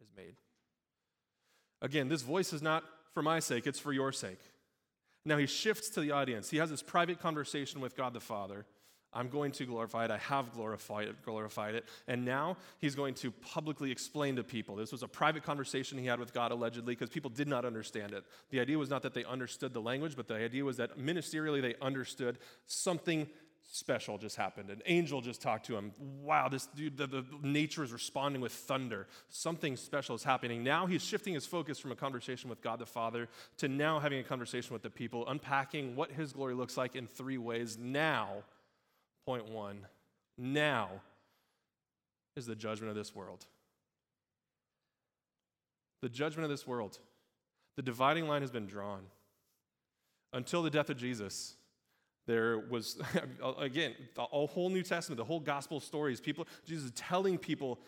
is 0.01 0.09
made. 0.17 0.37
Again, 1.83 2.09
this 2.09 2.23
voice 2.23 2.53
is 2.53 2.63
not 2.63 2.85
for 3.15 3.23
my 3.23 3.39
sake, 3.39 3.67
it's 3.67 3.79
for 3.79 3.93
your 3.93 4.13
sake. 4.13 4.41
Now 5.25 5.37
he 5.37 5.47
shifts 5.47 5.91
to 5.91 6.01
the 6.01 6.13
audience. 6.13 6.51
He 6.51 6.57
has 6.57 6.71
this 6.71 6.83
private 6.83 7.21
conversation 7.21 7.81
with 7.81 7.97
God 7.97 8.15
the 8.15 8.21
Father 8.21 8.67
I'm 9.13 9.29
going 9.29 9.53
to 9.53 9.65
glorify 9.65 10.05
it. 10.05 10.11
I 10.11 10.19
have 10.19 10.53
glorified 10.53 11.09
it, 11.09 11.23
glorified 11.23 11.75
it. 11.75 11.85
And 12.07 12.25
now 12.25 12.57
he's 12.79 12.95
going 12.95 13.15
to 13.15 13.31
publicly 13.31 13.91
explain 13.91 14.37
to 14.37 14.45
people. 14.45 14.77
This 14.77 14.93
was 14.93 15.03
a 15.03 15.09
private 15.09 15.43
conversation 15.43 15.99
he 15.99 16.07
had 16.07 16.21
with 16.21 16.33
God, 16.33 16.53
allegedly, 16.53 16.95
because 16.95 17.11
people 17.11 17.31
did 17.31 17.49
not 17.49 17.65
understand 17.65 18.13
it. 18.13 18.25
The 18.51 18.61
idea 18.61 18.79
was 18.79 18.91
not 18.91 19.03
that 19.03 19.15
they 19.15 19.25
understood 19.25 19.75
the 19.75 19.81
language, 19.81 20.15
but 20.17 20.29
the 20.29 20.37
idea 20.37 20.65
was 20.65 20.77
that 20.77 20.99
ministerially 20.99 21.61
they 21.61 21.75
understood 21.83 22.39
something 22.67 23.29
special 23.73 24.19
just 24.19 24.37
happened. 24.37 24.71
An 24.71 24.83
angel 24.87 25.21
just 25.21 25.41
talked 25.41 25.67
to 25.67 25.77
him. 25.77 25.93
Wow, 26.23 26.49
this 26.49 26.67
dude, 26.67 26.97
the, 26.97 27.07
the 27.07 27.25
nature 27.43 27.85
is 27.85 27.93
responding 27.93 28.41
with 28.41 28.53
thunder. 28.53 29.07
Something 29.29 29.77
special 29.77 30.15
is 30.15 30.23
happening. 30.23 30.65
Now 30.65 30.87
he's 30.87 31.05
shifting 31.05 31.35
his 31.35 31.47
focus 31.47 31.79
from 31.79 31.93
a 31.93 31.97
conversation 31.97 32.51
with 32.51 32.61
God 32.63 32.79
the 32.79 32.87
Father 32.87 33.29
to 33.59 33.69
now 33.69 34.01
having 34.01 34.19
a 34.19 34.25
conversation 34.25 34.73
with 34.73 34.83
the 34.83 34.91
people, 34.91 35.27
unpacking 35.29 35.97
what 35.97 36.11
his 36.11 36.33
glory 36.33 36.55
looks 36.55 36.77
like 36.77 36.97
in 36.97 37.07
three 37.07 37.39
ways. 37.39 37.79
Now, 37.79 38.45
Point 39.31 39.49
one 39.49 39.87
now 40.37 40.89
is 42.35 42.47
the 42.47 42.57
judgment 42.57 42.91
of 42.91 42.97
this 42.97 43.15
world. 43.15 43.47
The 46.03 46.09
judgment 46.09 46.43
of 46.43 46.51
this 46.51 46.67
world. 46.67 46.99
The 47.77 47.83
dividing 47.83 48.27
line 48.27 48.41
has 48.41 48.51
been 48.51 48.67
drawn. 48.67 49.03
Until 50.33 50.65
the 50.65 50.71
death 50.71 50.91
of 50.91 50.97
Jesus, 50.97 51.55
there 52.27 52.59
was, 52.59 53.01
again, 53.61 53.95
the 54.17 54.23
whole 54.23 54.69
New 54.69 54.83
Testament, 54.83 55.17
the 55.19 55.25
whole 55.25 55.39
gospel 55.39 55.79
stories, 55.79 56.21
people, 56.21 56.49
Jesus 56.67 56.87
is 56.87 56.93
telling 56.97 57.39
people 57.39 57.79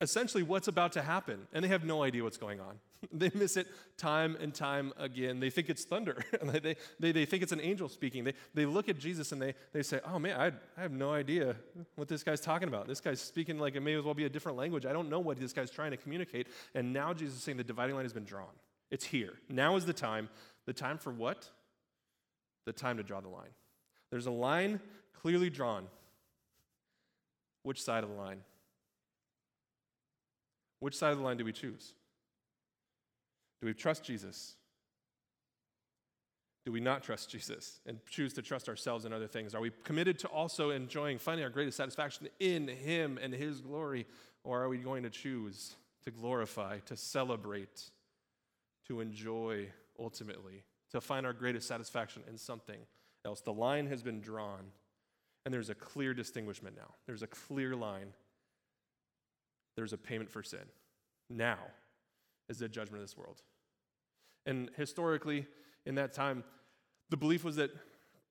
essentially 0.00 0.44
what's 0.44 0.68
about 0.68 0.92
to 0.92 1.02
happen, 1.02 1.48
and 1.52 1.64
they 1.64 1.68
have 1.70 1.82
no 1.82 2.04
idea 2.04 2.22
what's 2.22 2.38
going 2.38 2.60
on. 2.60 2.78
they 3.12 3.30
miss 3.34 3.56
it 3.56 3.66
time 3.96 4.36
and 4.40 4.54
time 4.54 4.92
again. 4.96 5.40
They 5.40 5.50
think 5.50 5.68
it's 5.68 5.84
thunder. 5.84 6.22
they, 6.42 6.76
they, 6.98 7.12
they 7.12 7.24
think 7.24 7.42
it's 7.42 7.52
an 7.52 7.60
angel 7.60 7.88
speaking. 7.88 8.24
They, 8.24 8.34
they 8.54 8.66
look 8.66 8.88
at 8.88 8.98
Jesus 8.98 9.32
and 9.32 9.40
they, 9.40 9.54
they 9.72 9.82
say, 9.82 10.00
Oh 10.04 10.18
man, 10.18 10.40
I, 10.40 10.46
I 10.78 10.82
have 10.82 10.92
no 10.92 11.12
idea 11.12 11.56
what 11.96 12.08
this 12.08 12.22
guy's 12.22 12.40
talking 12.40 12.68
about. 12.68 12.88
This 12.88 13.00
guy's 13.00 13.20
speaking 13.20 13.58
like 13.58 13.76
it 13.76 13.80
may 13.80 13.94
as 13.94 14.04
well 14.04 14.14
be 14.14 14.24
a 14.24 14.28
different 14.28 14.58
language. 14.58 14.86
I 14.86 14.92
don't 14.92 15.08
know 15.08 15.20
what 15.20 15.38
this 15.38 15.52
guy's 15.52 15.70
trying 15.70 15.90
to 15.92 15.96
communicate. 15.96 16.48
And 16.74 16.92
now 16.92 17.12
Jesus 17.12 17.36
is 17.36 17.42
saying 17.42 17.58
the 17.58 17.64
dividing 17.64 17.94
line 17.94 18.04
has 18.04 18.12
been 18.12 18.24
drawn. 18.24 18.52
It's 18.90 19.04
here. 19.04 19.34
Now 19.48 19.76
is 19.76 19.86
the 19.86 19.92
time. 19.92 20.28
The 20.66 20.72
time 20.72 20.98
for 20.98 21.12
what? 21.12 21.48
The 22.66 22.72
time 22.72 22.96
to 22.96 23.02
draw 23.02 23.20
the 23.20 23.28
line. 23.28 23.50
There's 24.10 24.26
a 24.26 24.30
line 24.30 24.80
clearly 25.20 25.50
drawn. 25.50 25.86
Which 27.62 27.82
side 27.82 28.04
of 28.04 28.10
the 28.10 28.16
line? 28.16 28.40
Which 30.80 30.94
side 30.94 31.12
of 31.12 31.18
the 31.18 31.24
line 31.24 31.38
do 31.38 31.44
we 31.44 31.52
choose? 31.52 31.94
Do 33.64 33.68
we 33.68 33.72
trust 33.72 34.04
Jesus? 34.04 34.56
Do 36.66 36.72
we 36.72 36.80
not 36.80 37.02
trust 37.02 37.30
Jesus 37.30 37.80
and 37.86 37.98
choose 38.10 38.34
to 38.34 38.42
trust 38.42 38.68
ourselves 38.68 39.06
and 39.06 39.14
other 39.14 39.26
things? 39.26 39.54
Are 39.54 39.60
we 39.62 39.70
committed 39.84 40.18
to 40.18 40.28
also 40.28 40.68
enjoying, 40.68 41.16
finding 41.16 41.44
our 41.44 41.50
greatest 41.50 41.78
satisfaction 41.78 42.28
in 42.38 42.68
Him 42.68 43.18
and 43.22 43.32
His 43.32 43.62
glory? 43.62 44.04
Or 44.42 44.62
are 44.62 44.68
we 44.68 44.76
going 44.76 45.02
to 45.04 45.08
choose 45.08 45.76
to 46.02 46.10
glorify, 46.10 46.80
to 46.80 46.94
celebrate, 46.94 47.84
to 48.88 49.00
enjoy 49.00 49.68
ultimately, 49.98 50.62
to 50.90 51.00
find 51.00 51.24
our 51.24 51.32
greatest 51.32 51.66
satisfaction 51.66 52.22
in 52.28 52.36
something 52.36 52.80
else? 53.24 53.40
The 53.40 53.54
line 53.54 53.86
has 53.86 54.02
been 54.02 54.20
drawn, 54.20 54.60
and 55.46 55.54
there's 55.54 55.70
a 55.70 55.74
clear 55.74 56.12
distinguishment 56.12 56.76
now. 56.76 56.92
There's 57.06 57.22
a 57.22 57.28
clear 57.28 57.74
line 57.74 58.12
there's 59.74 59.94
a 59.94 59.98
payment 59.98 60.30
for 60.30 60.42
sin. 60.42 60.66
Now 61.30 61.60
is 62.50 62.58
the 62.58 62.68
judgment 62.68 63.02
of 63.02 63.08
this 63.08 63.16
world. 63.16 63.40
And 64.46 64.70
historically, 64.76 65.46
in 65.86 65.94
that 65.96 66.12
time, 66.12 66.44
the 67.10 67.16
belief 67.16 67.44
was 67.44 67.56
that 67.56 67.70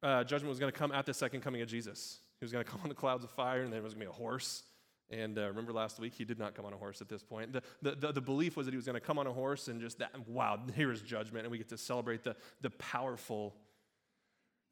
uh, 0.02 0.23
judgment 0.23 0.49
was 0.49 0.60
going 0.60 0.71
to 0.71 0.78
come 0.78 0.91
at 0.91 1.06
the 1.06 1.13
second 1.13 1.41
coming 1.41 1.62
of 1.62 1.67
Jesus. 1.67 2.19
He 2.39 2.45
was 2.45 2.52
going 2.52 2.63
to 2.65 2.69
come 2.69 2.82
on 2.84 2.89
the 2.89 2.95
clouds 2.95 3.23
of 3.23 3.32
fire, 3.32 3.62
and 3.62 3.71
there 3.71 3.82
was 3.82 3.93
going 3.93 4.08
to 4.08 4.12
be 4.12 4.15
a 4.15 4.21
horse. 4.21 4.63
And 5.10 5.38
uh, 5.38 5.47
remember 5.47 5.73
last 5.73 5.99
week, 5.99 6.13
he 6.13 6.26
did 6.26 6.39
not 6.39 6.56
come 6.56 6.65
on 6.65 6.73
a 6.73 6.78
horse 6.78 7.02
at 7.02 7.10
this 7.10 7.23
point. 7.23 7.54
The, 7.54 7.62
the, 7.82 7.95
the, 7.95 8.12
the 8.13 8.21
belief 8.21 8.58
was 8.58 8.65
that 8.65 8.71
he 8.71 8.78
was 8.78 8.86
going 8.86 8.95
to 8.95 9.06
come 9.06 9.19
on 9.19 9.28
a 9.28 9.34
horse 9.34 9.67
and 9.67 9.80
just 9.80 9.99
that, 9.99 10.28
wow, 10.28 10.60
here 10.76 10.91
is 10.91 11.02
judgment. 11.02 11.45
And 11.45 11.52
we 11.52 11.58
get 11.58 11.69
to 11.69 11.78
celebrate 11.78 12.23
the, 12.23 12.36
the 12.62 12.71
powerful 12.71 13.54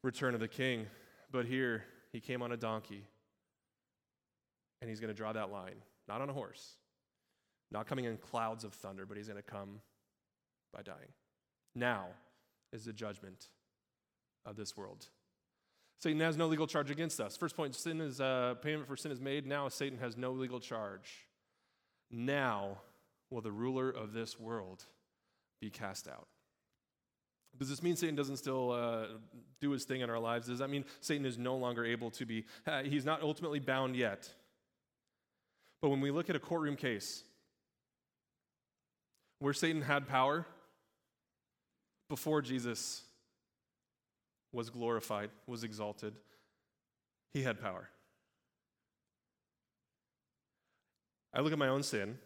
return 0.02 0.34
of 0.34 0.40
the 0.40 0.48
king. 0.48 0.86
But 1.30 1.46
here, 1.46 1.84
he 2.12 2.20
came 2.20 2.42
on 2.42 2.52
a 2.52 2.56
donkey, 2.56 3.04
and 4.80 4.90
he's 4.90 5.00
going 5.00 5.08
to 5.08 5.14
draw 5.14 5.32
that 5.32 5.50
line 5.50 5.76
not 6.08 6.20
on 6.20 6.28
a 6.28 6.32
horse, 6.32 6.74
not 7.70 7.86
coming 7.86 8.04
in 8.04 8.16
clouds 8.16 8.64
of 8.64 8.74
thunder, 8.74 9.06
but 9.06 9.16
he's 9.16 9.28
going 9.28 9.42
to 9.42 9.42
come 9.42 9.80
by 10.72 10.82
dying. 10.82 10.98
Now 11.74 12.06
is 12.72 12.84
the 12.84 12.92
judgment 12.92 13.48
of 14.44 14.56
this 14.56 14.76
world. 14.76 15.06
Satan 16.00 16.20
has 16.20 16.36
no 16.36 16.48
legal 16.48 16.66
charge 16.66 16.90
against 16.90 17.20
us. 17.20 17.36
First 17.36 17.56
point 17.56 17.74
sin 17.74 18.00
is 18.00 18.20
uh, 18.20 18.54
payment 18.60 18.88
for 18.88 18.96
sin 18.96 19.12
is 19.12 19.20
made. 19.20 19.46
Now 19.46 19.68
Satan 19.68 19.98
has 19.98 20.16
no 20.16 20.32
legal 20.32 20.58
charge. 20.58 21.28
Now 22.10 22.78
will 23.30 23.40
the 23.40 23.52
ruler 23.52 23.88
of 23.88 24.12
this 24.12 24.38
world 24.38 24.84
be 25.60 25.70
cast 25.70 26.08
out. 26.08 26.26
Does 27.58 27.68
this 27.68 27.82
mean 27.82 27.96
Satan 27.96 28.16
doesn't 28.16 28.38
still 28.38 28.72
uh, 28.72 29.06
do 29.60 29.70
his 29.70 29.84
thing 29.84 30.00
in 30.00 30.10
our 30.10 30.18
lives? 30.18 30.48
Does 30.48 30.58
that 30.58 30.70
mean 30.70 30.84
Satan 31.00 31.26
is 31.26 31.38
no 31.38 31.56
longer 31.56 31.84
able 31.84 32.10
to 32.12 32.26
be, 32.26 32.46
uh, 32.66 32.82
he's 32.82 33.04
not 33.04 33.22
ultimately 33.22 33.60
bound 33.60 33.94
yet? 33.94 34.28
But 35.80 35.90
when 35.90 36.00
we 36.00 36.10
look 36.10 36.30
at 36.30 36.36
a 36.36 36.40
courtroom 36.40 36.76
case, 36.76 37.22
where 39.38 39.52
Satan 39.52 39.82
had 39.82 40.08
power 40.08 40.46
before 42.12 42.42
Jesus 42.42 43.04
was 44.52 44.68
glorified, 44.68 45.30
was 45.46 45.64
exalted, 45.64 46.12
he 47.32 47.42
had 47.42 47.58
power. 47.58 47.88
I 51.32 51.40
look 51.40 51.54
at 51.54 51.58
my 51.58 51.68
own 51.68 51.82
sin, 51.82 52.18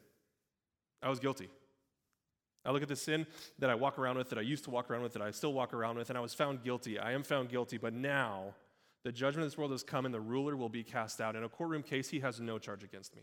I 1.01 1.09
was 1.09 1.21
guilty. 1.21 1.49
I 2.65 2.73
look 2.73 2.83
at 2.83 2.89
the 2.89 2.97
sin 2.97 3.29
that 3.61 3.71
I 3.71 3.77
walk 3.77 3.97
around 3.97 4.19
with, 4.19 4.29
that 4.31 4.41
I 4.41 4.43
used 4.43 4.65
to 4.65 4.71
walk 4.71 4.91
around 4.91 5.03
with, 5.03 5.13
that 5.13 5.23
I 5.23 5.31
still 5.31 5.53
walk 5.53 5.73
around 5.73 5.99
with, 5.99 6.09
and 6.09 6.19
I 6.19 6.21
was 6.21 6.35
found 6.35 6.65
guilty. 6.65 6.99
I 6.99 7.13
am 7.13 7.23
found 7.23 7.49
guilty, 7.49 7.79
but 7.79 7.93
now 7.93 8.57
the 9.05 9.13
judgment 9.13 9.45
of 9.45 9.53
this 9.53 9.57
world 9.57 9.71
has 9.71 9.85
come 9.85 10.05
and 10.05 10.13
the 10.13 10.21
ruler 10.21 10.57
will 10.57 10.69
be 10.69 10.83
cast 10.83 11.21
out. 11.21 11.37
In 11.37 11.45
a 11.45 11.49
courtroom 11.49 11.85
case, 11.85 12.09
he 12.09 12.19
has 12.19 12.41
no 12.41 12.59
charge 12.59 12.83
against 12.83 13.15
me. 13.15 13.23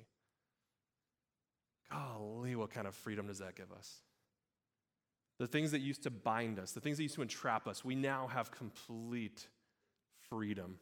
Golly, 1.92 2.56
what 2.56 2.72
kind 2.72 2.88
of 2.88 2.96
freedom 2.96 3.28
does 3.28 3.40
that 3.40 3.58
give 3.58 3.74
us? 3.74 3.98
The 5.40 5.48
things 5.48 5.72
that 5.72 5.80
used 5.80 6.04
to 6.04 6.12
bind 6.12 6.60
us, 6.60 6.72
the 6.72 6.80
things 6.80 6.98
that 6.98 7.04
used 7.04 7.16
to 7.16 7.22
entrap 7.22 7.68
us, 7.68 7.84
we 7.84 7.96
now 7.96 8.28
have 8.28 8.52
complete 8.52 9.48
freedom. 10.30 10.78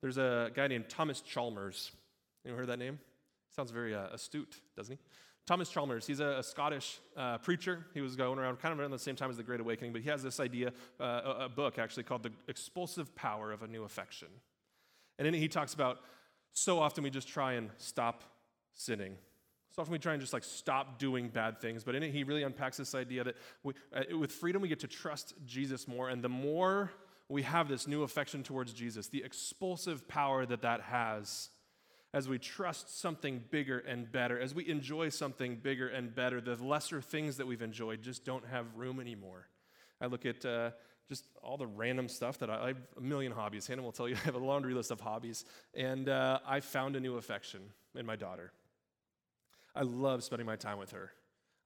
There's 0.00 0.18
a 0.18 0.50
guy 0.54 0.68
named 0.68 0.88
Thomas 0.88 1.20
Chalmers. 1.20 1.90
You 2.44 2.54
heard 2.54 2.68
that 2.68 2.78
name? 2.78 2.98
Sounds 3.56 3.70
very 3.70 3.94
uh, 3.94 4.08
astute, 4.12 4.60
doesn't 4.76 4.96
he? 4.96 5.00
Thomas 5.46 5.68
Chalmers, 5.68 6.06
he's 6.06 6.20
a, 6.20 6.38
a 6.38 6.42
Scottish 6.42 7.00
uh, 7.16 7.38
preacher. 7.38 7.84
He 7.92 8.00
was 8.00 8.16
going 8.16 8.38
around 8.38 8.58
kind 8.60 8.72
of 8.72 8.80
around 8.80 8.92
the 8.92 8.98
same 8.98 9.14
time 9.14 9.28
as 9.28 9.36
the 9.36 9.42
Great 9.42 9.60
Awakening, 9.60 9.92
but 9.92 10.00
he 10.00 10.08
has 10.08 10.22
this 10.22 10.40
idea, 10.40 10.72
uh, 10.98 11.04
a, 11.24 11.44
a, 11.44 11.48
book 11.48 11.78
actually 11.78 12.04
called 12.04 12.22
The 12.22 12.32
Expulsive 12.48 13.14
Power 13.14 13.52
of 13.52 13.62
a 13.62 13.66
New 13.66 13.84
Affection. 13.84 14.28
And 15.18 15.28
in 15.28 15.34
it, 15.34 15.38
he 15.38 15.48
talks 15.48 15.74
about 15.74 15.98
so 16.52 16.78
often 16.78 17.04
we 17.04 17.10
just 17.10 17.28
try 17.28 17.54
and 17.54 17.70
stop 17.76 18.24
sinning. 18.72 19.16
So 19.74 19.82
often 19.82 19.90
we 19.92 19.98
try 19.98 20.12
and 20.12 20.20
just 20.20 20.32
like 20.32 20.44
stop 20.44 21.00
doing 21.00 21.28
bad 21.28 21.60
things. 21.60 21.82
But 21.82 21.96
in 21.96 22.04
it, 22.04 22.12
he 22.12 22.22
really 22.22 22.44
unpacks 22.44 22.76
this 22.76 22.94
idea 22.94 23.24
that 23.24 23.36
we, 23.64 23.74
uh, 23.92 24.16
with 24.16 24.30
freedom, 24.30 24.62
we 24.62 24.68
get 24.68 24.80
to 24.80 24.86
trust 24.86 25.34
Jesus 25.44 25.88
more. 25.88 26.08
And 26.10 26.22
the 26.22 26.28
more 26.28 26.92
we 27.28 27.42
have 27.42 27.68
this 27.68 27.88
new 27.88 28.04
affection 28.04 28.44
towards 28.44 28.72
Jesus, 28.72 29.08
the 29.08 29.24
expulsive 29.24 30.06
power 30.06 30.46
that 30.46 30.62
that 30.62 30.82
has 30.82 31.48
as 32.12 32.28
we 32.28 32.38
trust 32.38 33.00
something 33.00 33.42
bigger 33.50 33.80
and 33.80 34.10
better, 34.12 34.38
as 34.38 34.54
we 34.54 34.68
enjoy 34.68 35.08
something 35.08 35.56
bigger 35.56 35.88
and 35.88 36.14
better, 36.14 36.40
the 36.40 36.54
lesser 36.54 37.00
things 37.00 37.38
that 37.38 37.46
we've 37.48 37.62
enjoyed 37.62 38.00
just 38.00 38.24
don't 38.24 38.46
have 38.46 38.66
room 38.76 39.00
anymore. 39.00 39.48
I 40.00 40.06
look 40.06 40.24
at 40.24 40.44
uh, 40.44 40.70
just 41.08 41.24
all 41.42 41.56
the 41.56 41.66
random 41.66 42.08
stuff 42.08 42.38
that 42.38 42.48
I, 42.48 42.62
I, 42.62 42.66
have 42.68 42.76
a 42.96 43.00
million 43.00 43.32
hobbies. 43.32 43.66
Hannah 43.66 43.82
will 43.82 43.90
tell 43.90 44.08
you 44.08 44.14
I 44.22 44.24
have 44.26 44.36
a 44.36 44.38
laundry 44.38 44.74
list 44.74 44.92
of 44.92 45.00
hobbies, 45.00 45.44
and 45.74 46.08
uh, 46.08 46.38
I 46.46 46.60
found 46.60 46.94
a 46.94 47.00
new 47.00 47.16
affection 47.16 47.62
in 47.96 48.06
my 48.06 48.14
daughter. 48.14 48.52
I 49.74 49.82
love 49.82 50.22
spending 50.22 50.46
my 50.46 50.56
time 50.56 50.78
with 50.78 50.92
her. 50.92 51.12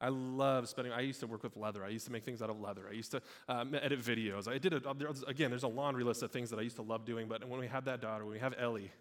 I 0.01 0.09
love 0.09 0.69
spending. 0.69 0.93
I 0.93 1.01
used 1.01 1.21
to 1.21 1.27
work 1.27 1.43
with 1.43 1.57
leather. 1.57 1.85
I 1.85 1.89
used 1.89 2.07
to 2.07 2.13
make 2.13 2.25
things 2.25 2.41
out 2.41 2.51
of 2.51 2.61
leather. 2.61 2.85
I 2.89 2.93
used 2.95 3.11
to 3.11 3.23
um, 3.49 3.75
edit 3.75 4.01
videos. 4.01 4.47
I 4.47 4.59
did 4.59 4.73
it. 4.73 4.85
Again, 5.27 5.51
there's 5.51 5.65
a 5.65 5.69
laundry 5.69 6.05
list 6.05 6.23
of 6.23 6.31
things 6.31 6.51
that 6.51 6.59
I 6.59 6.63
used 6.63 6.77
to 6.77 6.83
love 6.83 7.05
doing. 7.05 7.27
But 7.27 7.47
when 7.49 7.59
we 7.59 7.67
had 7.67 7.85
that 7.87 8.01
daughter, 8.01 8.25
when 8.25 8.35
we 8.35 8.39
have 8.39 8.55
Ellie, 8.59 8.93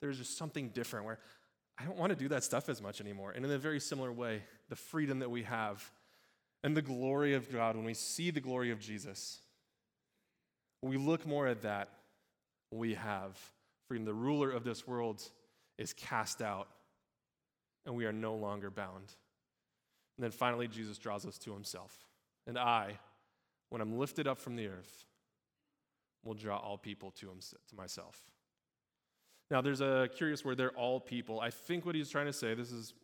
there's 0.00 0.18
just 0.18 0.38
something 0.38 0.68
different 0.68 1.04
where 1.04 1.18
I 1.78 1.84
don't 1.84 1.98
want 1.98 2.10
to 2.10 2.16
do 2.16 2.28
that 2.28 2.44
stuff 2.44 2.68
as 2.68 2.80
much 2.80 3.00
anymore. 3.00 3.32
And 3.32 3.44
in 3.44 3.50
a 3.50 3.58
very 3.58 3.80
similar 3.80 4.12
way, 4.12 4.42
the 4.68 4.76
freedom 4.76 5.18
that 5.18 5.30
we 5.30 5.42
have 5.42 5.90
and 6.62 6.76
the 6.76 6.82
glory 6.82 7.34
of 7.34 7.50
God, 7.52 7.76
when 7.76 7.84
we 7.84 7.94
see 7.94 8.30
the 8.30 8.40
glory 8.40 8.70
of 8.70 8.78
Jesus, 8.78 9.40
we 10.82 10.96
look 10.96 11.26
more 11.26 11.46
at 11.46 11.62
that, 11.62 11.90
we 12.70 12.94
have 12.94 13.38
freedom. 13.88 14.04
The 14.04 14.14
ruler 14.14 14.50
of 14.50 14.64
this 14.64 14.86
world 14.86 15.22
is 15.78 15.92
cast 15.92 16.40
out, 16.40 16.68
and 17.86 17.94
we 17.94 18.04
are 18.04 18.12
no 18.12 18.34
longer 18.34 18.70
bound. 18.70 19.14
And 20.16 20.24
then 20.24 20.30
finally, 20.30 20.68
Jesus 20.68 20.98
draws 20.98 21.24
us 21.24 21.38
to 21.38 21.52
himself. 21.52 22.06
And 22.46 22.58
I, 22.58 22.98
when 23.70 23.80
I'm 23.80 23.98
lifted 23.98 24.26
up 24.26 24.38
from 24.38 24.56
the 24.56 24.66
earth, 24.66 25.04
will 26.24 26.34
draw 26.34 26.58
all 26.58 26.76
people 26.76 27.10
to, 27.12 27.30
him, 27.30 27.38
to 27.68 27.76
myself. 27.76 28.20
Now, 29.50 29.60
there's 29.60 29.80
a 29.80 30.08
curious 30.14 30.44
word 30.44 30.56
there, 30.56 30.70
all 30.70 30.98
people. 30.98 31.40
I 31.40 31.50
think 31.50 31.86
what 31.86 31.94
he's 31.94 32.10
trying 32.10 32.26
to 32.26 32.32
say, 32.32 32.54
this 32.54 32.72
is, 32.72 32.94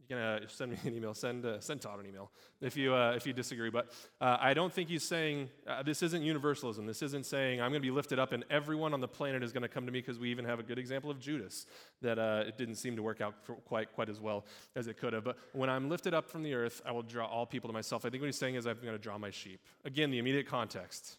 you 0.00 0.16
can 0.16 0.18
uh, 0.18 0.40
send 0.48 0.72
me 0.72 0.78
an 0.84 0.94
email, 0.94 1.14
send, 1.14 1.44
uh, 1.44 1.60
send 1.60 1.80
Todd 1.80 2.00
an 2.00 2.06
email 2.06 2.30
if 2.60 2.76
you, 2.76 2.94
uh, 2.94 3.12
if 3.12 3.26
you 3.26 3.32
disagree. 3.32 3.70
But 3.70 3.92
uh, 4.20 4.38
I 4.40 4.54
don't 4.54 4.72
think 4.72 4.88
he's 4.88 5.04
saying, 5.04 5.48
uh, 5.66 5.82
this 5.82 6.02
isn't 6.02 6.22
universalism. 6.22 6.86
This 6.86 7.02
isn't 7.02 7.26
saying, 7.26 7.60
I'm 7.60 7.70
going 7.70 7.82
to 7.82 7.86
be 7.86 7.90
lifted 7.90 8.18
up 8.18 8.32
and 8.32 8.44
everyone 8.50 8.94
on 8.94 9.00
the 9.00 9.08
planet 9.08 9.42
is 9.42 9.52
going 9.52 9.62
to 9.62 9.68
come 9.68 9.86
to 9.86 9.92
me 9.92 10.00
because 10.00 10.18
we 10.18 10.30
even 10.30 10.44
have 10.44 10.58
a 10.58 10.62
good 10.62 10.78
example 10.78 11.10
of 11.10 11.18
Judas 11.18 11.66
that 12.02 12.18
it 12.18 12.56
didn't 12.56 12.76
seem 12.76 12.96
to 12.96 13.02
work 13.02 13.20
out 13.20 13.34
quite, 13.64 13.92
quite 13.92 14.08
as 14.08 14.20
well 14.20 14.44
as 14.76 14.86
it 14.86 14.96
could 14.96 15.12
have. 15.12 15.24
But 15.24 15.36
when 15.52 15.70
I'm 15.70 15.88
lifted 15.88 16.14
up 16.14 16.28
from 16.28 16.42
the 16.42 16.54
earth, 16.54 16.80
I 16.84 16.92
will 16.92 17.02
draw 17.02 17.26
all 17.26 17.46
people 17.46 17.68
to 17.68 17.74
myself. 17.74 18.04
I 18.04 18.10
think 18.10 18.22
what 18.22 18.26
he's 18.26 18.38
saying 18.38 18.54
is, 18.54 18.66
I'm 18.66 18.76
going 18.76 18.92
to 18.92 18.98
draw 18.98 19.18
my 19.18 19.30
sheep. 19.30 19.60
Again, 19.84 20.10
the 20.10 20.18
immediate 20.18 20.46
context. 20.46 21.18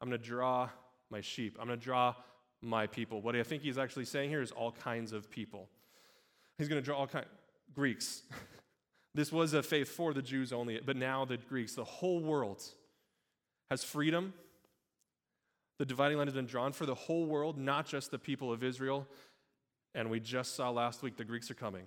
I'm 0.00 0.08
going 0.08 0.20
to 0.20 0.26
draw 0.26 0.68
my 1.10 1.20
sheep. 1.20 1.56
I'm 1.60 1.66
going 1.66 1.78
to 1.78 1.84
draw 1.84 2.14
my 2.60 2.86
people. 2.86 3.20
What 3.22 3.36
I 3.36 3.42
think 3.42 3.62
he's 3.62 3.78
actually 3.78 4.04
saying 4.04 4.30
here 4.30 4.42
is 4.42 4.50
all 4.50 4.72
kinds 4.72 5.12
of 5.12 5.30
people. 5.30 5.68
He's 6.58 6.68
going 6.68 6.80
to 6.80 6.84
draw 6.84 6.98
all 6.98 7.06
kinds 7.06 7.26
Greeks. 7.74 8.22
this 9.14 9.32
was 9.32 9.54
a 9.54 9.62
faith 9.62 9.88
for 9.88 10.12
the 10.14 10.22
Jews 10.22 10.52
only, 10.52 10.80
but 10.84 10.96
now 10.96 11.24
the 11.24 11.36
Greeks, 11.36 11.74
the 11.74 11.84
whole 11.84 12.20
world 12.20 12.62
has 13.70 13.84
freedom. 13.84 14.34
The 15.78 15.84
dividing 15.84 16.18
line 16.18 16.26
has 16.26 16.34
been 16.34 16.46
drawn 16.46 16.72
for 16.72 16.86
the 16.86 16.94
whole 16.94 17.26
world, 17.26 17.58
not 17.58 17.86
just 17.86 18.10
the 18.10 18.18
people 18.18 18.52
of 18.52 18.64
Israel. 18.64 19.06
And 19.94 20.10
we 20.10 20.20
just 20.20 20.54
saw 20.54 20.70
last 20.70 21.02
week 21.02 21.16
the 21.16 21.24
Greeks 21.24 21.50
are 21.50 21.54
coming. 21.54 21.84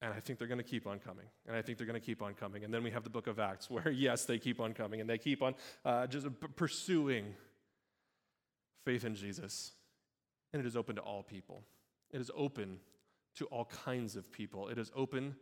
And 0.00 0.12
I 0.12 0.20
think 0.20 0.38
they're 0.38 0.46
going 0.46 0.58
to 0.58 0.64
keep 0.64 0.86
on 0.86 1.00
coming. 1.00 1.26
And 1.46 1.56
I 1.56 1.62
think 1.62 1.78
they're 1.78 1.86
going 1.86 2.00
to 2.00 2.04
keep 2.04 2.22
on 2.22 2.34
coming. 2.34 2.62
And 2.62 2.72
then 2.72 2.84
we 2.84 2.90
have 2.92 3.02
the 3.02 3.10
book 3.10 3.26
of 3.26 3.40
Acts, 3.40 3.68
where, 3.70 3.90
yes, 3.90 4.24
they 4.24 4.38
keep 4.38 4.60
on 4.60 4.74
coming 4.74 5.00
and 5.00 5.10
they 5.10 5.18
keep 5.18 5.42
on 5.42 5.54
uh, 5.84 6.06
just 6.06 6.26
pursuing 6.56 7.34
faith 8.84 9.04
in 9.04 9.14
Jesus 9.16 9.72
and 10.52 10.60
it 10.60 10.66
is 10.66 10.76
open 10.76 10.96
to 10.96 11.02
all 11.02 11.22
people. 11.22 11.62
It 12.10 12.20
is 12.20 12.30
open 12.34 12.78
to 13.38 13.46
all 13.46 13.66
kinds 13.66 14.16
of 14.16 14.30
people. 14.30 14.68
It 14.68 14.78
is 14.78 14.90
open 14.94 15.34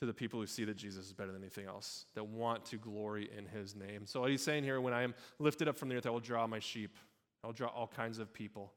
to 0.00 0.06
the 0.06 0.14
people 0.14 0.40
who 0.40 0.46
see 0.46 0.64
that 0.64 0.76
Jesus 0.76 1.06
is 1.06 1.12
better 1.12 1.32
than 1.32 1.42
anything 1.42 1.66
else, 1.66 2.06
that 2.14 2.26
want 2.26 2.64
to 2.66 2.76
glory 2.76 3.30
in 3.36 3.46
his 3.46 3.74
name. 3.74 4.06
So, 4.06 4.20
what 4.20 4.30
he's 4.30 4.42
saying 4.42 4.64
here 4.64 4.80
when 4.80 4.94
I 4.94 5.02
am 5.02 5.14
lifted 5.38 5.68
up 5.68 5.76
from 5.76 5.88
the 5.88 5.96
earth, 5.96 6.06
I 6.06 6.10
will 6.10 6.20
draw 6.20 6.46
my 6.46 6.58
sheep. 6.58 6.96
I 7.42 7.46
will 7.46 7.54
draw 7.54 7.68
all 7.68 7.86
kinds 7.86 8.18
of 8.18 8.32
people 8.32 8.72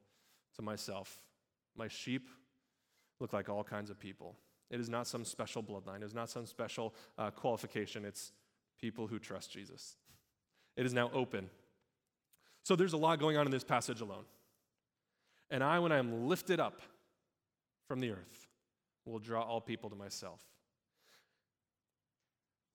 to 0.56 0.62
myself. 0.62 1.22
My 1.76 1.88
sheep 1.88 2.28
look 3.20 3.34
like 3.34 3.50
all 3.50 3.64
kinds 3.64 3.90
of 3.90 4.00
people. 4.00 4.36
It 4.70 4.80
is 4.80 4.90
not 4.90 5.08
some 5.08 5.24
special 5.24 5.64
bloodline, 5.64 5.98
it 5.98 6.06
is 6.06 6.14
not 6.14 6.30
some 6.30 6.46
special 6.46 6.94
uh, 7.18 7.32
qualification. 7.32 8.06
It's 8.06 8.32
people 8.80 9.08
who 9.08 9.20
trust 9.20 9.52
Jesus. 9.52 9.96
It 10.76 10.86
is 10.86 10.94
now 10.94 11.10
open. 11.14 11.50
So, 12.64 12.76
there's 12.76 12.94
a 12.94 12.98
lot 12.98 13.20
going 13.20 13.38
on 13.38 13.46
in 13.46 13.52
this 13.52 13.64
passage 13.64 14.02
alone. 14.02 14.26
And 15.50 15.64
I, 15.64 15.80
when 15.80 15.92
I 15.92 15.98
am 15.98 16.28
lifted 16.28 16.60
up 16.60 16.82
from 17.88 18.02
the 18.02 18.12
earth, 18.12 18.47
will 19.12 19.20
draw 19.20 19.42
all 19.42 19.62
people 19.62 19.90
to 19.90 19.96
myself. 19.96 20.42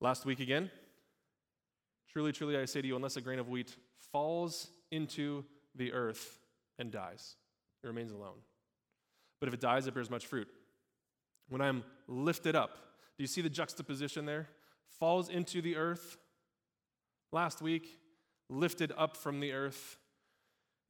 Last 0.00 0.24
week 0.24 0.40
again, 0.40 0.70
truly, 2.10 2.32
truly, 2.32 2.56
I 2.56 2.64
say 2.64 2.82
to 2.82 2.88
you, 2.88 2.96
unless 2.96 3.16
a 3.16 3.20
grain 3.20 3.38
of 3.38 3.48
wheat 3.48 3.76
falls 4.12 4.68
into 4.90 5.44
the 5.74 5.92
earth 5.92 6.40
and 6.78 6.90
dies, 6.90 7.36
it 7.82 7.86
remains 7.86 8.10
alone. 8.10 8.38
But 9.40 9.48
if 9.48 9.54
it 9.54 9.60
dies, 9.60 9.86
it 9.86 9.94
bears 9.94 10.10
much 10.10 10.26
fruit. 10.26 10.48
When 11.48 11.60
I'm 11.60 11.84
lifted 12.08 12.56
up, 12.56 12.76
do 13.16 13.22
you 13.22 13.26
see 13.26 13.40
the 13.40 13.50
juxtaposition 13.50 14.24
there? 14.24 14.48
Falls 14.98 15.28
into 15.28 15.60
the 15.60 15.76
earth. 15.76 16.16
Last 17.30 17.60
week, 17.60 17.98
lifted 18.48 18.92
up 18.96 19.16
from 19.16 19.40
the 19.40 19.52
earth. 19.52 19.98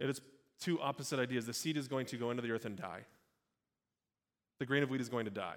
It 0.00 0.08
is 0.08 0.20
two 0.60 0.80
opposite 0.80 1.18
ideas. 1.18 1.46
The 1.46 1.54
seed 1.54 1.76
is 1.76 1.88
going 1.88 2.06
to 2.06 2.16
go 2.16 2.30
into 2.30 2.42
the 2.42 2.50
earth 2.50 2.64
and 2.64 2.76
die. 2.76 3.06
The 4.62 4.66
grain 4.66 4.84
of 4.84 4.90
wheat 4.90 5.00
is 5.00 5.08
going 5.08 5.24
to 5.24 5.30
die. 5.32 5.56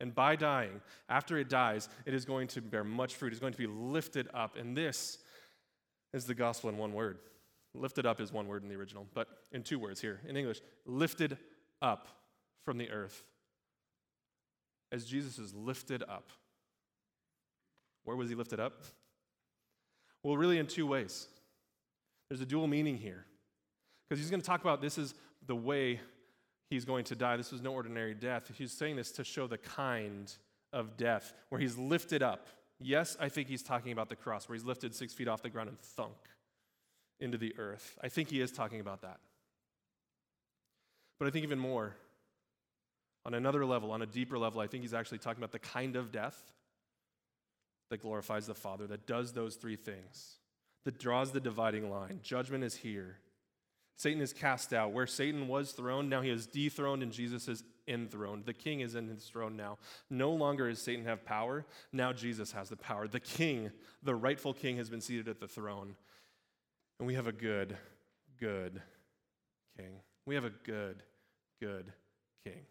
And 0.00 0.12
by 0.12 0.34
dying, 0.34 0.80
after 1.08 1.38
it 1.38 1.48
dies, 1.48 1.88
it 2.04 2.14
is 2.14 2.24
going 2.24 2.48
to 2.48 2.60
bear 2.60 2.82
much 2.82 3.14
fruit. 3.14 3.32
It's 3.32 3.38
going 3.38 3.52
to 3.52 3.58
be 3.58 3.68
lifted 3.68 4.26
up. 4.34 4.56
And 4.56 4.76
this 4.76 5.18
is 6.12 6.24
the 6.24 6.34
gospel 6.34 6.68
in 6.68 6.76
one 6.76 6.94
word. 6.94 7.18
Lifted 7.74 8.06
up 8.06 8.20
is 8.20 8.32
one 8.32 8.48
word 8.48 8.64
in 8.64 8.68
the 8.68 8.74
original, 8.74 9.06
but 9.14 9.28
in 9.52 9.62
two 9.62 9.78
words 9.78 10.00
here 10.00 10.20
in 10.26 10.36
English 10.36 10.62
lifted 10.84 11.38
up 11.80 12.08
from 12.64 12.76
the 12.76 12.90
earth. 12.90 13.22
As 14.90 15.04
Jesus 15.04 15.38
is 15.38 15.54
lifted 15.54 16.02
up. 16.02 16.30
Where 18.02 18.16
was 18.16 18.30
he 18.30 18.34
lifted 18.34 18.58
up? 18.58 18.82
Well, 20.24 20.36
really, 20.36 20.58
in 20.58 20.66
two 20.66 20.88
ways. 20.88 21.28
There's 22.28 22.40
a 22.40 22.46
dual 22.46 22.66
meaning 22.66 22.96
here. 22.96 23.26
Because 24.08 24.20
he's 24.20 24.30
going 24.30 24.40
to 24.40 24.46
talk 24.46 24.62
about 24.62 24.82
this 24.82 24.98
is 24.98 25.14
the 25.46 25.54
way 25.54 26.00
he's 26.74 26.84
going 26.84 27.04
to 27.04 27.14
die. 27.14 27.36
This 27.36 27.52
was 27.52 27.62
no 27.62 27.72
ordinary 27.72 28.14
death. 28.14 28.50
He's 28.56 28.72
saying 28.72 28.96
this 28.96 29.12
to 29.12 29.24
show 29.24 29.46
the 29.46 29.58
kind 29.58 30.32
of 30.72 30.96
death 30.96 31.32
where 31.48 31.60
he's 31.60 31.78
lifted 31.78 32.22
up. 32.22 32.48
Yes, 32.80 33.16
I 33.20 33.28
think 33.28 33.48
he's 33.48 33.62
talking 33.62 33.92
about 33.92 34.08
the 34.08 34.16
cross, 34.16 34.48
where 34.48 34.56
he's 34.56 34.64
lifted 34.64 34.94
six 34.94 35.14
feet 35.14 35.28
off 35.28 35.42
the 35.42 35.48
ground 35.48 35.68
and 35.68 35.78
thunk 35.78 36.16
into 37.20 37.38
the 37.38 37.54
earth. 37.58 37.96
I 38.02 38.08
think 38.08 38.30
he 38.30 38.40
is 38.40 38.50
talking 38.50 38.80
about 38.80 39.02
that. 39.02 39.20
But 41.18 41.28
I 41.28 41.30
think 41.30 41.44
even 41.44 41.60
more, 41.60 41.94
on 43.24 43.34
another 43.34 43.64
level, 43.64 43.92
on 43.92 44.02
a 44.02 44.06
deeper 44.06 44.36
level, 44.36 44.60
I 44.60 44.66
think 44.66 44.82
he's 44.82 44.92
actually 44.92 45.18
talking 45.18 45.38
about 45.38 45.52
the 45.52 45.60
kind 45.60 45.96
of 45.96 46.12
death 46.12 46.52
that 47.90 48.02
glorifies 48.02 48.46
the 48.46 48.54
Father, 48.54 48.86
that 48.88 49.06
does 49.06 49.32
those 49.32 49.54
three 49.54 49.76
things, 49.76 50.38
that 50.84 50.98
draws 50.98 51.30
the 51.30 51.40
dividing 51.40 51.90
line. 51.90 52.20
Judgment 52.22 52.64
is 52.64 52.74
here. 52.74 53.18
Satan 53.96 54.20
is 54.20 54.32
cast 54.32 54.72
out. 54.72 54.92
Where 54.92 55.06
Satan 55.06 55.48
was 55.48 55.72
throned, 55.72 56.10
now 56.10 56.20
he 56.20 56.30
is 56.30 56.46
dethroned 56.46 57.02
and 57.02 57.12
Jesus 57.12 57.48
is 57.48 57.64
enthroned. 57.86 58.44
The 58.44 58.52
king 58.52 58.80
is 58.80 58.94
in 58.94 59.08
his 59.08 59.24
throne 59.24 59.56
now. 59.56 59.78
No 60.10 60.32
longer 60.32 60.68
does 60.68 60.82
Satan 60.82 61.04
have 61.04 61.24
power. 61.24 61.64
Now 61.92 62.12
Jesus 62.12 62.52
has 62.52 62.68
the 62.68 62.76
power. 62.76 63.06
The 63.06 63.20
king, 63.20 63.70
the 64.02 64.14
rightful 64.14 64.54
king, 64.54 64.76
has 64.78 64.90
been 64.90 65.00
seated 65.00 65.28
at 65.28 65.40
the 65.40 65.48
throne. 65.48 65.94
And 66.98 67.06
we 67.06 67.14
have 67.14 67.26
a 67.26 67.32
good, 67.32 67.76
good 68.40 68.80
king. 69.76 70.00
We 70.26 70.34
have 70.34 70.44
a 70.44 70.50
good, 70.50 71.02
good 71.60 71.92
king. 72.44 72.66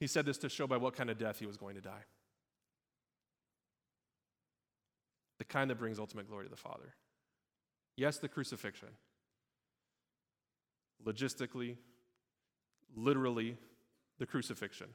He 0.00 0.06
said 0.06 0.26
this 0.26 0.38
to 0.38 0.48
show 0.48 0.66
by 0.66 0.76
what 0.76 0.94
kind 0.94 1.10
of 1.10 1.18
death 1.18 1.38
he 1.38 1.46
was 1.46 1.56
going 1.56 1.74
to 1.74 1.80
die 1.80 2.04
the 5.38 5.44
kind 5.44 5.70
that 5.70 5.78
brings 5.78 5.98
ultimate 5.98 6.28
glory 6.28 6.44
to 6.44 6.50
the 6.50 6.56
Father. 6.56 6.94
Yes, 7.96 8.18
the 8.18 8.28
crucifixion. 8.28 8.88
Logistically, 11.04 11.76
literally, 12.96 13.56
the 14.18 14.26
crucifixion. 14.26 14.88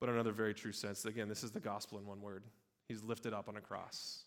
But 0.00 0.08
another 0.08 0.32
very 0.32 0.54
true 0.54 0.72
sense, 0.72 1.04
again, 1.04 1.28
this 1.28 1.44
is 1.44 1.52
the 1.52 1.60
gospel 1.60 1.98
in 1.98 2.06
one 2.06 2.20
word. 2.20 2.44
He's 2.88 3.02
lifted 3.02 3.32
up 3.32 3.48
on 3.48 3.56
a 3.56 3.60
cross. 3.60 4.24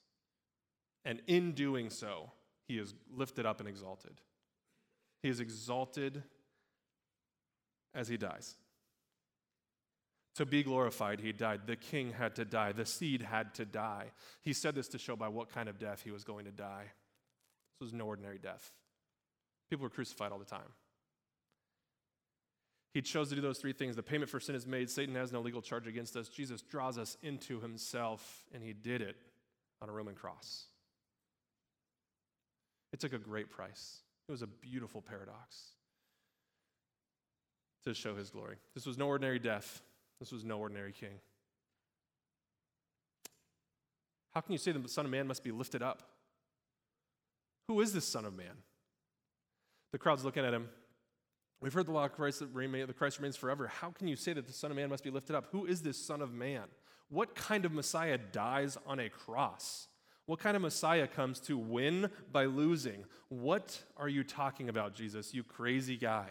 And 1.06 1.22
in 1.28 1.52
doing 1.54 1.90
so, 1.90 2.32
he 2.68 2.78
is 2.78 2.94
lifted 3.16 3.46
up 3.46 3.60
and 3.60 3.70
exalted. 3.70 4.20
He 5.22 5.30
is 5.30 5.40
exalted 5.40 6.24
as 7.94 8.08
he 8.08 8.18
dies. 8.18 8.56
To 10.36 10.46
be 10.46 10.62
glorified, 10.62 11.20
he 11.20 11.32
died. 11.32 11.62
The 11.66 11.76
king 11.76 12.12
had 12.12 12.36
to 12.36 12.46
die. 12.46 12.72
The 12.72 12.86
seed 12.86 13.24
had 13.24 13.56
to 13.56 13.66
die. 13.66 14.12
He 14.44 14.54
said 14.54 14.76
this 14.76 14.88
to 14.90 15.00
show 15.00 15.16
by 15.16 15.30
what 15.30 15.50
kind 15.50 15.68
of 15.68 15.80
death 15.80 16.04
he 16.04 16.12
was 16.12 16.24
going 16.24 16.46
to 16.46 16.52
die. 16.52 16.86
This 17.80 17.88
was 17.88 17.94
no 17.94 18.06
ordinary 18.06 18.38
death. 18.38 18.72
People 19.70 19.84
were 19.84 19.90
crucified 19.90 20.32
all 20.32 20.40
the 20.40 20.46
time. 20.46 20.70
He 22.94 23.02
chose 23.02 23.30
to 23.30 23.36
do 23.36 23.42
those 23.42 23.60
three 23.60 23.74
things. 23.74 23.96
The 23.96 24.04
payment 24.04 24.30
for 24.30 24.40
sin 24.40 24.56
is 24.56 24.66
made. 24.66 24.90
Satan 24.90 25.14
has 25.16 25.32
no 25.32 25.42
legal 25.42 25.62
charge 25.62 25.88
against 25.88 26.16
us. 26.16 26.30
Jesus 26.30 26.62
draws 26.62 26.98
us 26.98 27.18
into 27.22 27.60
himself, 27.60 28.46
and 28.54 28.64
he 28.64 28.74
did 28.74 29.02
it 29.02 29.18
on 29.82 29.90
a 29.90 29.92
Roman 29.92 30.16
cross. 30.16 30.66
It 32.94 33.00
took 33.00 33.14
a 33.14 33.20
great 33.20 33.50
price. 33.50 34.00
It 34.28 34.32
was 34.32 34.42
a 34.42 34.48
beautiful 34.48 35.02
paradox 35.02 35.74
to 37.86 37.94
show 37.94 38.16
his 38.16 38.30
glory. 38.30 38.58
This 38.74 38.86
was 38.86 38.98
no 38.98 39.08
ordinary 39.08 39.40
death, 39.40 39.82
this 40.20 40.32
was 40.32 40.44
no 40.44 40.58
ordinary 40.58 40.92
king. 40.92 41.20
How 44.34 44.42
can 44.42 44.52
you 44.52 44.58
say 44.58 44.72
the 44.72 44.88
Son 44.88 45.06
of 45.06 45.12
Man 45.12 45.28
must 45.28 45.44
be 45.44 45.52
lifted 45.52 45.82
up? 45.82 46.04
Who 47.68 47.82
is 47.82 47.94
this 47.94 48.06
Son 48.06 48.26
of 48.26 48.36
Man? 48.36 48.56
The 49.92 49.98
crowd's 49.98 50.26
looking 50.26 50.46
at 50.46 50.54
him. 50.54 50.70
We've 51.60 51.74
heard 51.74 51.88
the 51.88 51.92
law 51.92 52.06
of 52.06 52.14
Christ 52.14 52.40
that 52.40 52.54
the 52.54 52.94
Christ 52.94 53.18
remains 53.18 53.36
forever. 53.36 53.68
How 53.68 53.90
can 53.90 54.08
you 54.08 54.16
say 54.16 54.34
that 54.34 54.46
the 54.46 54.54
Son 54.54 54.70
of 54.70 54.78
Man 54.78 54.90
must 54.90 55.04
be 55.04 55.10
lifted 55.10 55.36
up? 55.36 55.48
Who 55.52 55.66
is 55.66 55.82
this 55.82 55.98
Son 55.98 56.22
of 56.22 56.34
Man? 56.34 56.64
What 57.10 57.36
kind 57.36 57.66
of 57.66 57.72
Messiah 57.72 58.18
dies 58.18 58.78
on 58.86 59.00
a 59.00 59.10
cross? 59.10 59.88
What 60.28 60.40
kind 60.40 60.56
of 60.56 60.62
Messiah 60.62 61.08
comes 61.08 61.40
to 61.42 61.58
win 61.58 62.12
by 62.32 62.46
losing? 62.46 63.06
What 63.30 63.82
are 63.96 64.10
you 64.10 64.24
talking 64.24 64.70
about, 64.70 64.94
Jesus, 64.94 65.34
you 65.34 65.44
crazy 65.44 65.98
guy? 65.98 66.28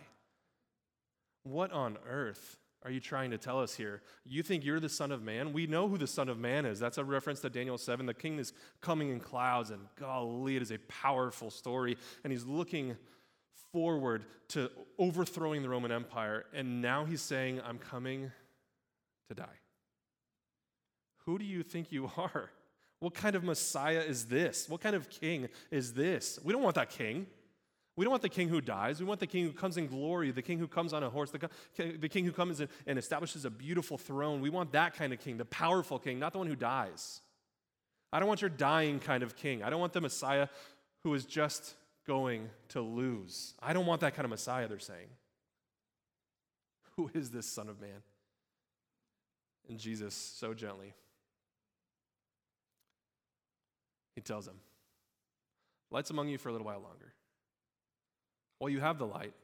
What 1.44 1.72
on 1.72 1.96
earth 2.08 2.58
are 2.84 2.90
you 2.90 3.00
trying 3.00 3.30
to 3.30 3.38
tell 3.38 3.60
us 3.60 3.74
here? 3.74 4.02
You 4.24 4.42
think 4.42 4.64
you're 4.64 4.80
the 4.80 4.88
Son 4.88 5.10
of 5.10 5.22
Man? 5.22 5.52
We 5.52 5.66
know 5.66 5.88
who 5.88 5.96
the 5.96 6.06
Son 6.06 6.28
of 6.28 6.38
Man 6.38 6.66
is. 6.66 6.78
That's 6.78 6.98
a 6.98 7.04
reference 7.04 7.40
to 7.40 7.50
Daniel 7.50 7.78
7. 7.78 8.04
The 8.04 8.14
king 8.14 8.38
is 8.38 8.52
coming 8.80 9.08
in 9.08 9.18
clouds, 9.18 9.70
and 9.70 9.80
golly, 9.98 10.56
it 10.56 10.62
is 10.62 10.70
a 10.70 10.78
powerful 10.78 11.50
story. 11.50 11.96
And 12.22 12.32
he's 12.32 12.44
looking 12.44 12.96
forward 13.72 14.24
to 14.48 14.70
overthrowing 14.98 15.62
the 15.62 15.68
Roman 15.68 15.92
Empire. 15.92 16.44
And 16.52 16.80
now 16.80 17.04
he's 17.04 17.22
saying, 17.22 17.60
I'm 17.64 17.78
coming 17.78 18.30
to 19.28 19.34
die. 19.34 19.58
Who 21.24 21.38
do 21.38 21.44
you 21.44 21.62
think 21.62 21.92
you 21.92 22.10
are? 22.16 22.50
What 23.00 23.14
kind 23.14 23.36
of 23.36 23.44
Messiah 23.44 24.00
is 24.00 24.26
this? 24.26 24.68
What 24.68 24.80
kind 24.80 24.96
of 24.96 25.10
king 25.10 25.48
is 25.70 25.92
this? 25.92 26.38
We 26.42 26.52
don't 26.52 26.62
want 26.62 26.76
that 26.76 26.90
king. 26.90 27.26
We 27.96 28.04
don't 28.04 28.10
want 28.10 28.22
the 28.22 28.28
king 28.28 28.48
who 28.48 28.60
dies. 28.60 29.00
We 29.00 29.06
want 29.06 29.20
the 29.20 29.26
king 29.26 29.44
who 29.44 29.52
comes 29.52 29.78
in 29.78 29.86
glory, 29.86 30.30
the 30.30 30.42
king 30.42 30.58
who 30.58 30.68
comes 30.68 30.92
on 30.92 31.02
a 31.02 31.08
horse, 31.08 31.30
the, 31.30 31.48
the 31.98 32.08
king 32.08 32.26
who 32.26 32.32
comes 32.32 32.60
and 32.60 32.98
establishes 32.98 33.46
a 33.46 33.50
beautiful 33.50 33.96
throne. 33.96 34.42
We 34.42 34.50
want 34.50 34.72
that 34.72 34.94
kind 34.94 35.14
of 35.14 35.20
king, 35.20 35.38
the 35.38 35.46
powerful 35.46 35.98
king, 35.98 36.18
not 36.18 36.32
the 36.32 36.38
one 36.38 36.46
who 36.46 36.56
dies. 36.56 37.22
I 38.12 38.18
don't 38.18 38.28
want 38.28 38.42
your 38.42 38.50
dying 38.50 39.00
kind 39.00 39.22
of 39.22 39.34
king. 39.34 39.62
I 39.62 39.70
don't 39.70 39.80
want 39.80 39.94
the 39.94 40.02
Messiah 40.02 40.48
who 41.04 41.14
is 41.14 41.24
just 41.24 41.74
going 42.06 42.48
to 42.68 42.80
lose. 42.80 43.54
I 43.60 43.72
don't 43.72 43.86
want 43.86 44.00
that 44.02 44.14
kind 44.14 44.24
of 44.24 44.30
Messiah, 44.30 44.68
they're 44.68 44.78
saying. 44.78 45.08
Who 46.96 47.10
is 47.14 47.30
this 47.30 47.46
Son 47.46 47.68
of 47.68 47.80
Man? 47.80 48.02
And 49.68 49.78
Jesus, 49.78 50.14
so 50.14 50.54
gently, 50.54 50.94
He 54.16 54.22
tells 54.22 54.46
them, 54.46 54.56
Light's 55.90 56.10
among 56.10 56.28
you 56.28 56.38
for 56.38 56.48
a 56.48 56.52
little 56.52 56.66
while 56.66 56.80
longer. 56.80 57.12
While 58.58 58.70
you 58.70 58.80
have 58.80 58.98
the 58.98 59.06
light, 59.06 59.34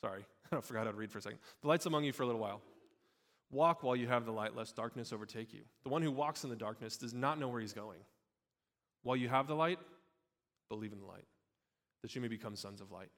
sorry, 0.00 0.24
I 0.52 0.60
forgot 0.60 0.86
how 0.86 0.92
to 0.92 0.96
read 0.96 1.10
for 1.10 1.18
a 1.18 1.22
second. 1.22 1.40
The 1.60 1.68
light's 1.68 1.84
among 1.86 2.04
you 2.04 2.12
for 2.12 2.22
a 2.22 2.26
little 2.26 2.40
while. 2.40 2.62
Walk 3.50 3.82
while 3.82 3.96
you 3.96 4.06
have 4.06 4.24
the 4.24 4.32
light, 4.32 4.56
lest 4.56 4.76
darkness 4.76 5.12
overtake 5.12 5.52
you. 5.52 5.60
The 5.82 5.90
one 5.90 6.00
who 6.00 6.10
walks 6.10 6.44
in 6.44 6.50
the 6.50 6.56
darkness 6.56 6.96
does 6.96 7.12
not 7.12 7.38
know 7.38 7.48
where 7.48 7.60
he's 7.60 7.72
going. 7.72 8.00
While 9.02 9.16
you 9.16 9.28
have 9.28 9.46
the 9.46 9.54
light, 9.54 9.78
believe 10.74 10.92
in 10.92 11.00
the 11.00 11.06
light, 11.06 11.24
that 12.02 12.14
you 12.14 12.20
may 12.20 12.28
become 12.28 12.56
sons 12.56 12.80
of 12.80 12.90
light. 12.90 13.10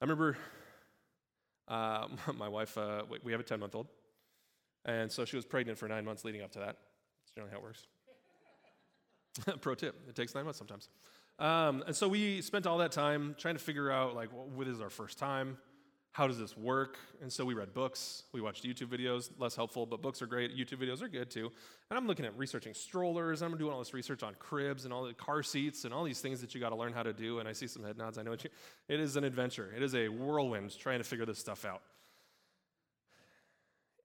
I 0.00 0.04
remember 0.04 0.36
uh, 1.68 2.06
my 2.34 2.48
wife, 2.48 2.76
uh, 2.78 3.02
we 3.22 3.32
have 3.32 3.40
a 3.40 3.44
10 3.44 3.60
month 3.60 3.74
old, 3.74 3.88
and 4.84 5.10
so 5.10 5.24
she 5.24 5.36
was 5.36 5.44
pregnant 5.44 5.78
for 5.78 5.88
nine 5.88 6.04
months 6.04 6.24
leading 6.24 6.42
up 6.42 6.52
to 6.52 6.58
that. 6.60 6.76
That's 6.76 7.32
generally 7.34 7.52
how 7.52 7.58
it 7.58 7.62
works. 7.62 7.86
Pro 9.60 9.74
tip, 9.74 9.96
it 10.08 10.14
takes 10.14 10.34
nine 10.34 10.44
months 10.44 10.58
sometimes. 10.58 10.88
Um, 11.38 11.82
and 11.86 11.96
so 11.96 12.06
we 12.06 12.42
spent 12.42 12.66
all 12.66 12.78
that 12.78 12.92
time 12.92 13.34
trying 13.38 13.56
to 13.56 13.62
figure 13.62 13.90
out, 13.90 14.14
like, 14.14 14.28
what 14.30 14.68
is 14.68 14.80
our 14.80 14.90
first 14.90 15.18
time? 15.18 15.58
How 16.14 16.28
does 16.28 16.38
this 16.38 16.56
work? 16.56 16.96
And 17.22 17.32
so 17.32 17.44
we 17.44 17.54
read 17.54 17.74
books, 17.74 18.22
we 18.30 18.40
watched 18.40 18.64
YouTube 18.64 18.86
videos, 18.86 19.30
less 19.36 19.56
helpful, 19.56 19.84
but 19.84 20.00
books 20.00 20.22
are 20.22 20.28
great. 20.28 20.56
YouTube 20.56 20.80
videos 20.80 21.02
are 21.02 21.08
good 21.08 21.28
too. 21.28 21.50
And 21.90 21.98
I'm 21.98 22.06
looking 22.06 22.24
at 22.24 22.38
researching 22.38 22.72
strollers, 22.72 23.42
I'm 23.42 23.58
doing 23.58 23.72
all 23.72 23.80
this 23.80 23.92
research 23.92 24.22
on 24.22 24.36
cribs 24.38 24.84
and 24.84 24.94
all 24.94 25.02
the 25.02 25.12
car 25.12 25.42
seats 25.42 25.84
and 25.84 25.92
all 25.92 26.04
these 26.04 26.20
things 26.20 26.40
that 26.40 26.54
you 26.54 26.60
got 26.60 26.68
to 26.68 26.76
learn 26.76 26.92
how 26.92 27.02
to 27.02 27.12
do. 27.12 27.40
And 27.40 27.48
I 27.48 27.52
see 27.52 27.66
some 27.66 27.82
head 27.82 27.98
nods. 27.98 28.16
I 28.16 28.22
know 28.22 28.30
it, 28.30 28.46
it 28.88 29.00
is 29.00 29.16
an 29.16 29.24
adventure, 29.24 29.74
it 29.76 29.82
is 29.82 29.96
a 29.96 30.08
whirlwind 30.08 30.78
trying 30.78 30.98
to 30.98 31.04
figure 31.04 31.26
this 31.26 31.40
stuff 31.40 31.64
out. 31.64 31.82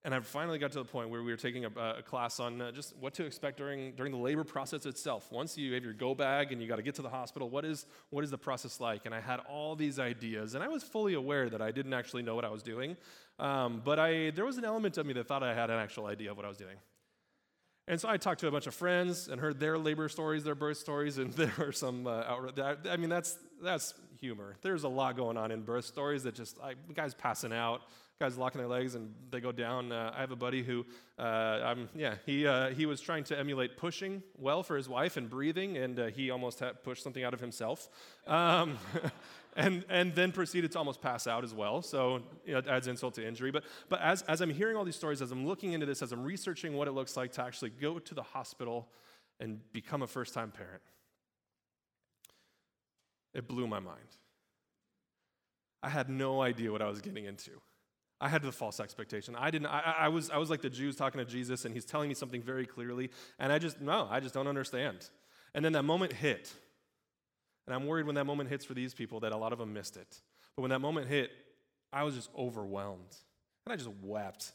And 0.06 0.16
I 0.16 0.20
finally 0.22 0.60
got 0.60 0.72
to 0.72 0.78
the 0.78 0.86
point 0.86 1.10
where 1.10 1.22
we 1.22 1.30
were 1.30 1.38
taking 1.38 1.66
a, 1.66 1.70
a 1.98 2.02
class 2.02 2.40
on 2.40 2.62
uh, 2.62 2.72
just 2.72 2.96
what 2.98 3.14
to 3.16 3.26
expect 3.26 3.58
during, 3.58 3.92
during 3.96 4.14
the 4.14 4.18
labor 4.18 4.46
process 4.46 4.86
itself. 4.86 5.30
Once 5.30 5.58
you 5.58 5.74
have 5.74 5.84
your 5.84 5.92
go 5.92 6.16
bag 6.16 6.54
and 6.54 6.62
you 6.62 6.70
got 6.70 6.78
to 6.78 6.82
get 6.82 6.96
to 6.96 7.02
the 7.02 7.10
hospital, 7.10 7.50
what 7.50 7.66
is, 7.66 7.86
what 8.10 8.24
is 8.24 8.32
the 8.32 8.38
process 8.38 8.80
like? 8.80 9.06
And 9.06 9.14
I 9.14 9.20
had 9.20 9.42
all 9.42 9.76
these 9.76 10.00
ideas, 10.00 10.56
and 10.56 10.64
I 10.64 10.70
was 10.70 10.84
fully 10.84 11.16
aware 11.16 11.50
that 11.50 11.62
I 11.62 11.72
didn't 11.72 11.94
actually 11.94 12.22
know 12.22 12.34
what 12.34 12.46
I 12.46 12.50
was 12.50 12.64
doing. 12.64 12.96
Um, 13.40 13.82
but 13.84 14.00
I, 14.00 14.30
there 14.32 14.46
was 14.46 14.58
an 14.58 14.64
element 14.64 14.98
of 14.98 15.06
me 15.06 15.14
that 15.14 15.28
thought 15.28 15.44
I 15.44 15.54
had 15.54 15.70
an 15.70 15.80
actual 15.80 16.06
idea 16.06 16.32
of 16.32 16.38
what 16.38 16.46
I 16.46 16.50
was 16.50 16.58
doing. 16.58 16.78
And 17.90 18.00
so 18.00 18.08
I 18.08 18.18
talked 18.18 18.40
to 18.42 18.48
a 18.48 18.52
bunch 18.52 18.68
of 18.68 18.76
friends 18.76 19.28
and 19.28 19.42
heard 19.42 19.60
their 19.60 19.78
labor 19.78 20.08
stories, 20.08 20.44
their 20.44 20.56
birth 20.56 20.78
stories, 20.78 21.18
and 21.18 21.34
there 21.34 21.52
are 21.58 21.72
some 21.74 22.08
uh, 22.08 22.22
outright, 22.22 22.88
I 22.90 22.96
mean, 22.96 23.10
that's, 23.10 23.38
that's 23.62 23.96
humor. 24.22 24.56
There's 24.62 24.84
a 24.84 24.90
lot 24.90 25.18
going 25.18 25.36
on 25.36 25.52
in 25.52 25.64
birth 25.64 25.86
stories 25.86 26.24
that 26.24 26.36
just, 26.36 26.58
I, 26.62 26.76
guys 26.94 27.14
passing 27.14 27.52
out, 27.52 27.82
guys 28.20 28.38
locking 28.38 28.60
their 28.60 28.68
legs 28.68 28.96
and 28.96 29.14
they 29.32 29.40
go 29.40 29.54
down. 29.54 29.94
Uh, 29.94 30.12
I 30.14 30.20
have 30.20 30.32
a 30.32 30.36
buddy 30.36 30.62
who, 30.62 30.86
uh, 31.18 31.74
yeah, 31.96 32.16
he, 32.26 32.46
uh, 32.46 32.72
he 32.72 32.86
was 32.86 33.00
trying 33.00 33.24
to 33.26 33.40
emulate 33.40 33.78
pushing 33.78 34.22
well 34.38 34.62
for 34.62 34.76
his 34.76 34.90
wife 34.90 35.16
and 35.16 35.30
breathing, 35.30 35.78
and 35.78 35.98
uh, 35.98 36.08
he 36.08 36.30
almost 36.30 36.62
pushed 36.84 37.02
something 37.02 37.24
out 37.24 37.34
of 37.34 37.40
himself. 37.40 37.88
Um, 38.28 38.78
and, 39.56 39.86
and 39.88 40.14
then 40.16 40.34
proceeded 40.34 40.74
to 40.74 40.80
almost 40.80 41.02
pass 41.02 41.28
out 41.28 41.46
as 41.46 41.54
well. 41.54 41.82
So 41.82 42.22
you 42.46 42.52
know, 42.52 42.60
it 42.60 42.68
adds 42.68 42.88
insult 42.88 43.14
to 43.14 43.26
injury. 43.26 43.52
But, 43.52 43.64
but 43.88 44.02
as, 44.02 44.22
as 44.24 44.42
I'm 44.42 44.50
hearing 44.50 44.76
all 44.76 44.84
these 44.84 44.98
stories, 44.98 45.22
as 45.22 45.32
I'm 45.32 45.48
looking 45.48 45.72
into 45.72 45.86
this, 45.86 46.02
as 46.02 46.12
I'm 46.12 46.24
researching 46.26 46.74
what 46.74 46.90
it 46.90 46.92
looks 46.92 47.16
like 47.16 47.32
to 47.34 47.44
actually 47.44 47.70
go 47.70 48.00
to 48.00 48.14
the 48.14 48.24
hospital 48.24 48.90
and 49.40 49.62
become 49.72 50.02
a 50.02 50.08
first 50.08 50.34
time 50.34 50.52
parent, 50.52 50.82
it 53.34 53.48
blew 53.48 53.66
my 53.66 53.80
mind. 53.80 54.18
I 55.82 55.88
had 55.88 56.10
no 56.10 56.42
idea 56.42 56.70
what 56.70 56.82
I 56.82 56.90
was 56.90 57.00
getting 57.00 57.24
into. 57.24 57.52
I 58.22 58.28
had 58.28 58.42
the 58.42 58.52
false 58.52 58.80
expectation. 58.80 59.36
I 59.38 59.50
didn't. 59.50 59.68
I, 59.68 59.96
I, 60.00 60.08
was. 60.10 60.30
I 60.30 60.38
was 60.38 60.50
like 60.50 60.62
the 60.62 60.70
Jews 60.70 60.96
talking 60.96 61.20
to 61.20 61.26
Jesus, 61.26 61.66
and 61.66 61.74
he's 61.74 61.86
telling 61.86 62.10
me 62.10 62.16
something 62.16 62.42
very 62.42 62.66
clearly, 62.66 63.12
and 63.38 63.52
I 63.52 63.60
just 63.60 63.80
no. 63.80 64.08
I 64.10 64.20
just 64.20 64.34
don't 64.34 64.48
understand. 64.48 65.10
And 65.56 65.64
then 65.64 65.72
that 65.74 65.84
moment 65.84 66.14
hit, 66.14 66.54
and 67.66 67.74
I'm 67.74 67.88
worried 67.88 68.06
when 68.06 68.16
that 68.16 68.26
moment 68.26 68.50
hits 68.50 68.66
for 68.66 68.74
these 68.74 68.94
people 68.94 69.22
that 69.22 69.32
a 69.32 69.38
lot 69.38 69.54
of 69.54 69.60
them 69.60 69.74
missed 69.74 69.96
it. 69.96 70.22
But 70.56 70.64
when 70.64 70.72
that 70.72 70.80
moment 70.80 71.08
hit, 71.08 71.32
I 71.94 72.04
was 72.04 72.16
just 72.16 72.30
overwhelmed, 72.38 73.16
and 73.66 73.74
I 73.74 73.78
just 73.78 73.90
wept. 74.02 74.52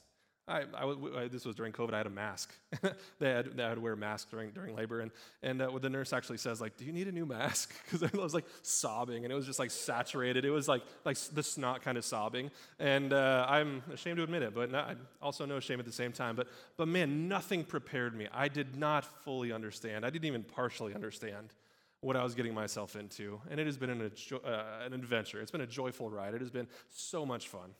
I, 0.47 0.65
I, 0.77 1.29
this 1.29 1.47
was 1.47 1.57
during 1.57 1.73
COVID. 1.73 1.95
I 1.95 1.99
had 1.99 2.07
a 2.07 2.11
mask. 2.11 2.53
they, 3.19 3.31
had, 3.31 3.57
they 3.57 3.63
had 3.63 3.77
to 3.77 3.81
wear 3.81 3.97
masks 3.97 4.31
during, 4.31 4.51
during 4.51 4.77
labor. 4.77 5.01
And, 5.01 5.11
and 5.43 5.63
uh, 5.63 5.71
the 5.81 5.89
nurse 5.89 6.13
actually 6.13 6.37
says, 6.37 6.61
like, 6.61 6.77
do 6.77 6.85
you 6.85 6.93
need 6.93 7.09
a 7.09 7.13
new 7.13 7.25
mask? 7.27 7.75
Because 7.85 8.03
I 8.03 8.17
was 8.17 8.35
like 8.35 8.45
sobbing 8.63 9.25
and 9.25 9.33
it 9.33 9.37
was 9.37 9.47
just 9.47 9.59
like 9.59 9.71
saturated. 9.71 10.45
It 10.45 10.51
was 10.51 10.67
like, 10.67 10.83
like 11.05 11.17
the 11.33 11.43
snot 11.43 11.83
kind 11.83 11.97
of 11.97 12.05
sobbing. 12.05 12.51
And 12.79 13.13
uh, 13.13 13.47
I'm 13.49 13.83
ashamed 13.93 14.17
to 14.17 14.23
admit 14.23 14.43
it, 14.43 14.55
but 14.55 14.71
not, 14.71 14.97
also 15.23 15.47
no 15.47 15.61
shame 15.61 15.79
at 15.79 15.87
the 15.87 15.93
same 15.93 16.13
time. 16.13 16.35
But, 16.35 16.49
but 16.77 16.89
man, 16.89 17.29
nothing 17.29 17.63
prepared 17.63 18.17
me. 18.17 18.27
I 18.33 18.49
did 18.49 18.77
not 18.77 19.05
fully 19.25 19.53
understand. 19.53 20.05
I 20.05 20.11
didn't 20.11 20.27
even 20.27 20.43
partially 20.43 20.95
understand 20.95 21.53
what 22.01 22.17
I 22.17 22.25
was 22.25 22.35
getting 22.35 22.53
myself 22.53 22.97
into. 22.97 23.41
And 23.51 23.61
it 23.61 23.67
has 23.67 23.77
been 23.77 23.91
an, 23.91 24.11
uh, 24.33 24.49
an 24.85 24.93
adventure. 24.93 25.41
It's 25.41 25.51
been 25.51 25.63
a 25.63 25.67
joyful 25.67 26.11
ride. 26.11 26.35
It 26.35 26.41
has 26.41 26.51
been 26.51 26.67
so 26.91 27.25
much 27.25 27.49
fun. 27.49 27.71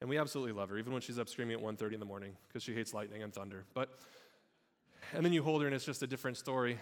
And 0.00 0.10
we 0.10 0.18
absolutely 0.18 0.52
love 0.52 0.68
her, 0.68 0.78
even 0.78 0.92
when 0.92 1.00
she's 1.00 1.18
up 1.18 1.28
screaming 1.28 1.58
at 1.58 1.64
1.30 1.64 1.94
in 1.94 2.00
the 2.00 2.06
morning 2.06 2.36
because 2.48 2.62
she 2.62 2.74
hates 2.74 2.92
lightning 2.92 3.22
and 3.22 3.32
thunder. 3.32 3.64
But, 3.72 3.98
and 5.14 5.24
then 5.24 5.32
you 5.32 5.42
hold 5.42 5.62
her 5.62 5.66
and 5.66 5.74
it's 5.74 5.86
just 5.86 6.02
a 6.02 6.06
different 6.06 6.36
story. 6.36 6.78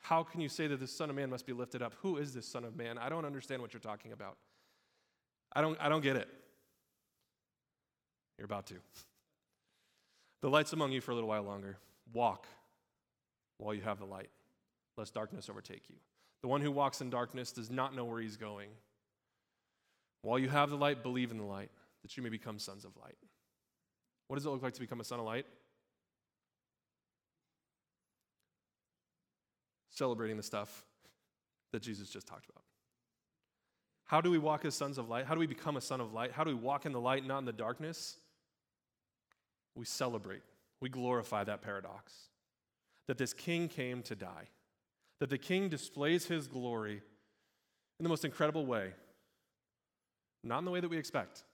How 0.00 0.22
can 0.22 0.40
you 0.40 0.48
say 0.48 0.66
that 0.66 0.78
the 0.78 0.86
Son 0.86 1.10
of 1.10 1.16
Man 1.16 1.30
must 1.30 1.46
be 1.46 1.52
lifted 1.52 1.82
up? 1.82 1.94
Who 2.02 2.18
is 2.18 2.32
this 2.32 2.46
Son 2.46 2.64
of 2.64 2.76
Man? 2.76 2.98
I 2.98 3.08
don't 3.08 3.24
understand 3.24 3.60
what 3.60 3.72
you're 3.72 3.80
talking 3.80 4.12
about. 4.12 4.36
I 5.52 5.60
don't, 5.60 5.78
I 5.80 5.88
don't 5.88 6.02
get 6.02 6.16
it. 6.16 6.28
You're 8.38 8.44
about 8.44 8.66
to. 8.66 8.74
The 10.42 10.50
light's 10.50 10.72
among 10.72 10.92
you 10.92 11.00
for 11.00 11.12
a 11.12 11.14
little 11.14 11.28
while 11.28 11.42
longer. 11.42 11.78
Walk 12.12 12.46
while 13.58 13.74
you 13.74 13.82
have 13.82 13.98
the 13.98 14.04
light, 14.04 14.30
lest 14.96 15.14
darkness 15.14 15.48
overtake 15.48 15.82
you. 15.88 15.96
The 16.42 16.48
one 16.48 16.60
who 16.60 16.70
walks 16.70 17.00
in 17.00 17.08
darkness 17.08 17.50
does 17.50 17.70
not 17.70 17.96
know 17.96 18.04
where 18.04 18.20
he's 18.20 18.36
going. 18.36 18.68
While 20.22 20.38
you 20.38 20.48
have 20.48 20.70
the 20.70 20.76
light, 20.76 21.02
believe 21.02 21.30
in 21.30 21.38
the 21.38 21.44
light 21.44 21.70
that 22.04 22.16
you 22.16 22.22
may 22.22 22.28
become 22.28 22.60
sons 22.60 22.84
of 22.84 22.92
light. 23.02 23.16
What 24.28 24.36
does 24.36 24.46
it 24.46 24.50
look 24.50 24.62
like 24.62 24.74
to 24.74 24.80
become 24.80 25.00
a 25.00 25.04
son 25.04 25.18
of 25.18 25.24
light? 25.24 25.46
Celebrating 29.90 30.36
the 30.36 30.42
stuff 30.44 30.84
that 31.72 31.82
Jesus 31.82 32.08
just 32.08 32.28
talked 32.28 32.48
about. 32.48 32.62
How 34.04 34.20
do 34.20 34.30
we 34.30 34.38
walk 34.38 34.64
as 34.64 34.76
sons 34.76 34.98
of 34.98 35.08
light? 35.08 35.24
How 35.24 35.34
do 35.34 35.40
we 35.40 35.46
become 35.48 35.76
a 35.76 35.80
son 35.80 36.00
of 36.00 36.12
light? 36.12 36.30
How 36.30 36.44
do 36.44 36.50
we 36.50 36.60
walk 36.60 36.86
in 36.86 36.92
the 36.92 37.00
light, 37.00 37.26
not 37.26 37.38
in 37.38 37.44
the 37.44 37.52
darkness? 37.52 38.18
We 39.74 39.84
celebrate, 39.84 40.42
we 40.80 40.88
glorify 40.88 41.42
that 41.42 41.62
paradox 41.62 42.12
that 43.06 43.18
this 43.18 43.32
king 43.32 43.68
came 43.68 44.02
to 44.02 44.14
die, 44.14 44.48
that 45.20 45.30
the 45.30 45.38
king 45.38 45.68
displays 45.68 46.26
his 46.26 46.46
glory 46.46 47.02
in 47.98 48.02
the 48.02 48.08
most 48.08 48.24
incredible 48.24 48.66
way, 48.66 48.92
not 50.42 50.58
in 50.58 50.64
the 50.64 50.70
way 50.70 50.80
that 50.80 50.88
we 50.88 50.96
expect. 50.96 51.44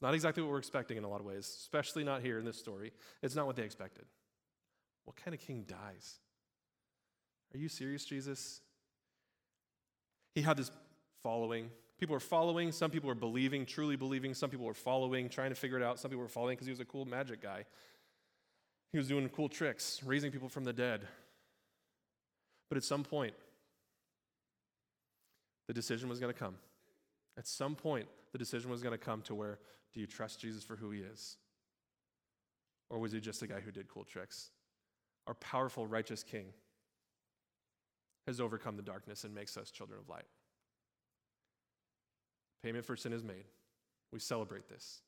It's 0.00 0.02
not 0.02 0.14
exactly 0.14 0.42
what 0.42 0.50
we're 0.50 0.58
expecting 0.58 0.96
in 0.96 1.04
a 1.04 1.08
lot 1.08 1.20
of 1.20 1.26
ways, 1.26 1.44
especially 1.44 2.04
not 2.04 2.22
here 2.22 2.38
in 2.38 2.46
this 2.46 2.56
story. 2.56 2.90
It's 3.20 3.34
not 3.34 3.44
what 3.44 3.54
they 3.54 3.64
expected. 3.64 4.06
What 5.04 5.14
kind 5.22 5.34
of 5.34 5.40
king 5.42 5.66
dies? 5.68 6.20
Are 7.52 7.58
you 7.58 7.68
serious, 7.68 8.06
Jesus? 8.06 8.62
He 10.34 10.40
had 10.40 10.56
this 10.56 10.70
following. 11.22 11.68
People 11.98 12.14
were 12.14 12.20
following. 12.20 12.72
Some 12.72 12.90
people 12.90 13.08
were 13.08 13.14
believing, 13.14 13.66
truly 13.66 13.94
believing. 13.94 14.32
Some 14.32 14.48
people 14.48 14.64
were 14.64 14.72
following, 14.72 15.28
trying 15.28 15.50
to 15.50 15.54
figure 15.54 15.76
it 15.76 15.82
out. 15.82 15.98
Some 15.98 16.10
people 16.10 16.22
were 16.22 16.28
following 16.28 16.54
because 16.54 16.66
he 16.66 16.72
was 16.72 16.80
a 16.80 16.86
cool 16.86 17.04
magic 17.04 17.42
guy. 17.42 17.66
He 18.92 18.96
was 18.96 19.06
doing 19.06 19.28
cool 19.28 19.50
tricks, 19.50 20.00
raising 20.02 20.32
people 20.32 20.48
from 20.48 20.64
the 20.64 20.72
dead. 20.72 21.02
But 22.70 22.78
at 22.78 22.84
some 22.84 23.04
point, 23.04 23.34
the 25.68 25.74
decision 25.74 26.08
was 26.08 26.20
going 26.20 26.32
to 26.32 26.38
come. 26.38 26.54
At 27.36 27.46
some 27.46 27.74
point, 27.74 28.06
the 28.32 28.38
decision 28.38 28.70
was 28.70 28.82
going 28.82 28.96
to 28.96 29.04
come 29.04 29.20
to 29.22 29.34
where 29.34 29.58
do 29.92 30.00
you 30.00 30.06
trust 30.06 30.40
Jesus 30.40 30.62
for 30.62 30.76
who 30.76 30.90
he 30.90 31.00
is? 31.00 31.36
Or 32.88 32.98
was 32.98 33.12
he 33.12 33.20
just 33.20 33.42
a 33.42 33.46
guy 33.46 33.60
who 33.60 33.70
did 33.70 33.88
cool 33.88 34.04
tricks? 34.04 34.50
Our 35.26 35.34
powerful, 35.34 35.86
righteous 35.86 36.22
king 36.22 36.46
has 38.26 38.40
overcome 38.40 38.76
the 38.76 38.82
darkness 38.82 39.24
and 39.24 39.34
makes 39.34 39.56
us 39.56 39.70
children 39.70 39.98
of 40.00 40.08
light. 40.08 40.26
Payment 42.62 42.84
for 42.84 42.96
sin 42.96 43.12
is 43.12 43.24
made. 43.24 43.44
We 44.12 44.18
celebrate 44.18 44.68
this. 44.68 45.00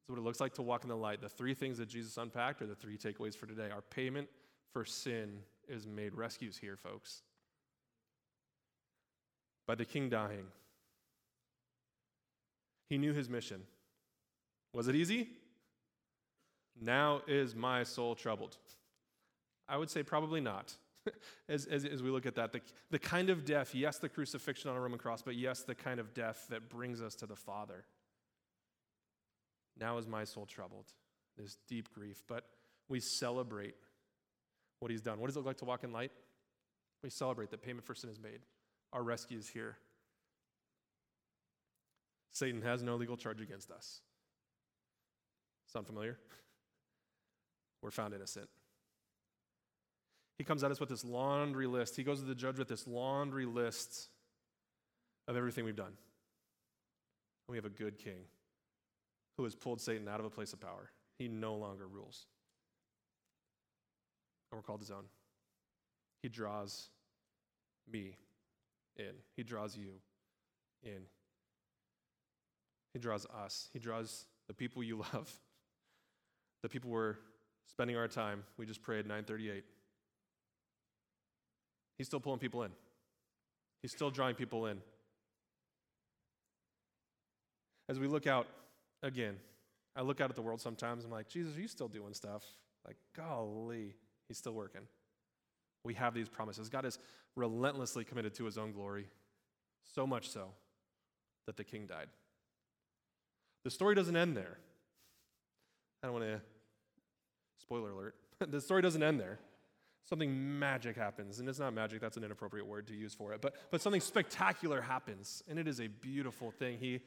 That's 0.00 0.16
what 0.16 0.18
it 0.18 0.24
looks 0.24 0.40
like 0.40 0.54
to 0.54 0.62
walk 0.62 0.84
in 0.84 0.88
the 0.88 0.96
light. 0.96 1.20
The 1.20 1.28
three 1.28 1.54
things 1.54 1.78
that 1.78 1.88
Jesus 1.88 2.16
unpacked 2.16 2.62
are 2.62 2.66
the 2.66 2.74
three 2.74 2.96
takeaways 2.96 3.36
for 3.36 3.46
today. 3.46 3.70
Our 3.70 3.82
payment 3.82 4.28
for 4.72 4.84
sin 4.84 5.38
is 5.68 5.86
made. 5.86 6.14
Rescues 6.14 6.56
here, 6.56 6.76
folks. 6.76 7.22
By 9.66 9.74
the 9.74 9.84
king 9.84 10.08
dying, 10.08 10.46
he 12.88 12.98
knew 12.98 13.12
his 13.12 13.28
mission. 13.28 13.62
Was 14.72 14.88
it 14.88 14.94
easy? 14.94 15.28
Now 16.80 17.22
is 17.26 17.54
my 17.54 17.82
soul 17.82 18.14
troubled. 18.14 18.56
I 19.68 19.76
would 19.76 19.90
say 19.90 20.02
probably 20.02 20.40
not. 20.40 20.74
as, 21.48 21.66
as, 21.66 21.84
as, 21.84 22.02
we 22.02 22.10
look 22.10 22.26
at 22.26 22.34
that, 22.34 22.52
the, 22.52 22.60
the 22.90 22.98
kind 22.98 23.30
of 23.30 23.44
death, 23.44 23.74
yes, 23.74 23.98
the 23.98 24.08
crucifixion 24.08 24.70
on 24.70 24.76
a 24.76 24.80
Roman 24.80 24.98
cross, 24.98 25.22
but 25.22 25.34
yes, 25.34 25.62
the 25.62 25.74
kind 25.74 25.98
of 25.98 26.12
death 26.12 26.46
that 26.50 26.68
brings 26.68 27.00
us 27.00 27.14
to 27.16 27.26
the 27.26 27.36
Father. 27.36 27.84
Now 29.78 29.98
is 29.98 30.06
my 30.06 30.24
soul 30.24 30.46
troubled. 30.46 30.86
This 31.38 31.56
deep 31.68 31.92
grief, 31.94 32.22
but 32.28 32.44
we 32.88 33.00
celebrate 33.00 33.74
what 34.80 34.90
he's 34.90 35.00
done. 35.00 35.20
What 35.20 35.28
does 35.28 35.36
it 35.36 35.38
look 35.38 35.46
like 35.46 35.58
to 35.58 35.64
walk 35.64 35.84
in 35.84 35.92
light? 35.92 36.12
We 37.02 37.08
celebrate 37.08 37.50
that 37.50 37.62
payment 37.62 37.86
for 37.86 37.94
sin 37.94 38.10
is 38.10 38.20
made. 38.20 38.40
Our 38.92 39.02
rescue 39.02 39.38
is 39.38 39.48
here. 39.48 39.78
Satan 42.32 42.60
has 42.62 42.82
no 42.82 42.96
legal 42.96 43.16
charge 43.16 43.40
against 43.40 43.70
us. 43.70 44.00
Sound 45.72 45.86
familiar? 45.86 46.18
We're 47.80 47.92
found 47.92 48.12
innocent. 48.12 48.48
He 50.36 50.44
comes 50.44 50.64
at 50.64 50.70
us 50.70 50.80
with 50.80 50.88
this 50.88 51.04
laundry 51.04 51.66
list. 51.66 51.96
He 51.96 52.02
goes 52.02 52.20
to 52.20 52.26
the 52.26 52.34
judge 52.34 52.58
with 52.58 52.68
this 52.68 52.86
laundry 52.86 53.46
list 53.46 54.08
of 55.28 55.36
everything 55.36 55.64
we've 55.64 55.76
done. 55.76 55.86
And 55.86 55.96
we 57.48 57.56
have 57.56 57.66
a 57.66 57.70
good 57.70 57.98
king 57.98 58.22
who 59.36 59.44
has 59.44 59.54
pulled 59.54 59.80
Satan 59.80 60.08
out 60.08 60.18
of 60.18 60.26
a 60.26 60.30
place 60.30 60.52
of 60.52 60.60
power. 60.60 60.90
He 61.18 61.28
no 61.28 61.54
longer 61.54 61.86
rules. 61.86 62.26
And 64.50 64.58
we're 64.58 64.62
called 64.62 64.80
his 64.80 64.90
own. 64.90 65.04
He 66.22 66.28
draws 66.28 66.88
me 67.90 68.16
in, 68.96 69.12
he 69.36 69.42
draws 69.42 69.76
you 69.76 69.92
in. 70.82 71.02
He 72.92 72.98
draws 72.98 73.24
us, 73.26 73.68
he 73.72 73.78
draws 73.78 74.26
the 74.48 74.54
people 74.54 74.82
you 74.82 75.04
love 75.14 75.32
the 76.62 76.68
people 76.68 76.90
we're 76.90 77.16
spending 77.68 77.96
our 77.96 78.08
time. 78.08 78.44
We 78.56 78.66
just 78.66 78.82
prayed 78.82 79.06
938. 79.06 79.64
He's 81.98 82.06
still 82.06 82.20
pulling 82.20 82.38
people 82.38 82.62
in. 82.62 82.70
He's 83.82 83.92
still 83.92 84.10
drawing 84.10 84.34
people 84.34 84.66
in. 84.66 84.78
As 87.88 87.98
we 87.98 88.06
look 88.06 88.26
out 88.26 88.46
again, 89.02 89.36
I 89.96 90.02
look 90.02 90.20
out 90.20 90.30
at 90.30 90.36
the 90.36 90.42
world 90.42 90.60
sometimes, 90.60 91.04
I'm 91.04 91.10
like, 91.10 91.28
Jesus, 91.28 91.56
are 91.56 91.60
you 91.60 91.68
still 91.68 91.88
doing 91.88 92.14
stuff? 92.14 92.44
Like, 92.86 92.96
golly, 93.16 93.94
he's 94.28 94.38
still 94.38 94.52
working. 94.52 94.82
We 95.84 95.94
have 95.94 96.14
these 96.14 96.28
promises. 96.28 96.68
God 96.68 96.84
is 96.84 96.98
relentlessly 97.36 98.04
committed 98.04 98.34
to 98.34 98.44
his 98.44 98.58
own 98.58 98.72
glory, 98.72 99.06
so 99.94 100.06
much 100.06 100.28
so 100.28 100.48
that 101.46 101.56
the 101.56 101.64
king 101.64 101.86
died. 101.86 102.06
The 103.64 103.70
story 103.70 103.94
doesn't 103.94 104.16
end 104.16 104.36
there. 104.36 104.58
I 106.02 106.06
don't 106.06 106.14
want 106.14 106.26
to, 106.26 106.40
spoiler 107.70 107.92
alert, 107.92 108.16
the 108.48 108.60
story 108.60 108.82
doesn't 108.82 109.02
end 109.02 109.20
there. 109.20 109.38
Something 110.08 110.58
magic 110.58 110.96
happens, 110.96 111.38
and 111.38 111.48
it's 111.48 111.60
not 111.60 111.72
magic, 111.72 112.00
that's 112.00 112.16
an 112.16 112.24
inappropriate 112.24 112.66
word 112.66 112.88
to 112.88 112.94
use 112.94 113.14
for 113.14 113.32
it, 113.32 113.40
but, 113.40 113.54
but 113.70 113.80
something 113.80 114.00
spectacular 114.00 114.80
happens, 114.80 115.44
and 115.48 115.56
it 115.56 115.68
is 115.68 115.80
a 115.80 115.86
beautiful 115.86 116.50
thing. 116.50 116.78
He, 116.78 117.00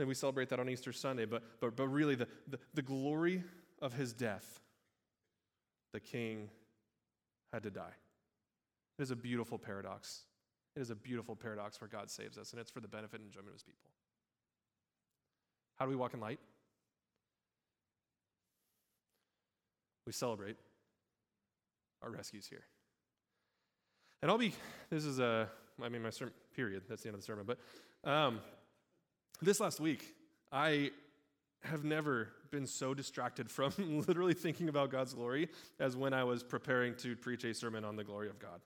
and 0.00 0.08
we 0.08 0.14
celebrate 0.14 0.48
that 0.48 0.58
on 0.58 0.68
Easter 0.68 0.92
Sunday, 0.92 1.26
but, 1.26 1.44
but, 1.60 1.76
but 1.76 1.86
really, 1.86 2.16
the, 2.16 2.26
the, 2.48 2.58
the 2.74 2.82
glory 2.82 3.44
of 3.80 3.92
his 3.92 4.12
death, 4.12 4.58
the 5.92 6.00
king 6.00 6.48
had 7.52 7.62
to 7.62 7.70
die. 7.70 7.94
It 8.98 9.02
is 9.02 9.12
a 9.12 9.16
beautiful 9.16 9.58
paradox. 9.58 10.22
It 10.74 10.80
is 10.80 10.90
a 10.90 10.96
beautiful 10.96 11.36
paradox 11.36 11.80
where 11.80 11.88
God 11.88 12.10
saves 12.10 12.36
us, 12.36 12.50
and 12.50 12.60
it's 12.60 12.70
for 12.70 12.80
the 12.80 12.88
benefit 12.88 13.20
and 13.20 13.28
enjoyment 13.28 13.50
of 13.50 13.54
his 13.54 13.62
people. 13.62 13.90
How 15.78 15.84
do 15.84 15.90
we 15.90 15.96
walk 15.96 16.14
in 16.14 16.20
light? 16.20 16.40
We 20.10 20.12
celebrate 20.12 20.56
our 22.02 22.10
rescues 22.10 22.44
here. 22.44 22.64
And 24.22 24.28
I'll 24.28 24.38
be, 24.38 24.52
this 24.90 25.04
is 25.04 25.20
a, 25.20 25.48
I 25.80 25.88
mean, 25.88 26.02
my 26.02 26.10
sermon, 26.10 26.34
period, 26.52 26.82
that's 26.88 27.04
the 27.04 27.10
end 27.10 27.14
of 27.14 27.20
the 27.20 27.24
sermon. 27.24 27.46
But 27.46 28.10
um, 28.10 28.40
this 29.40 29.60
last 29.60 29.78
week, 29.78 30.16
I 30.50 30.90
have 31.62 31.84
never 31.84 32.26
been 32.50 32.66
so 32.66 32.92
distracted 32.92 33.48
from 33.48 33.72
literally 34.08 34.34
thinking 34.34 34.68
about 34.68 34.90
God's 34.90 35.14
glory 35.14 35.48
as 35.78 35.94
when 35.94 36.12
I 36.12 36.24
was 36.24 36.42
preparing 36.42 36.96
to 36.96 37.14
preach 37.14 37.44
a 37.44 37.54
sermon 37.54 37.84
on 37.84 37.94
the 37.94 38.02
glory 38.02 38.28
of 38.30 38.40
God. 38.40 38.60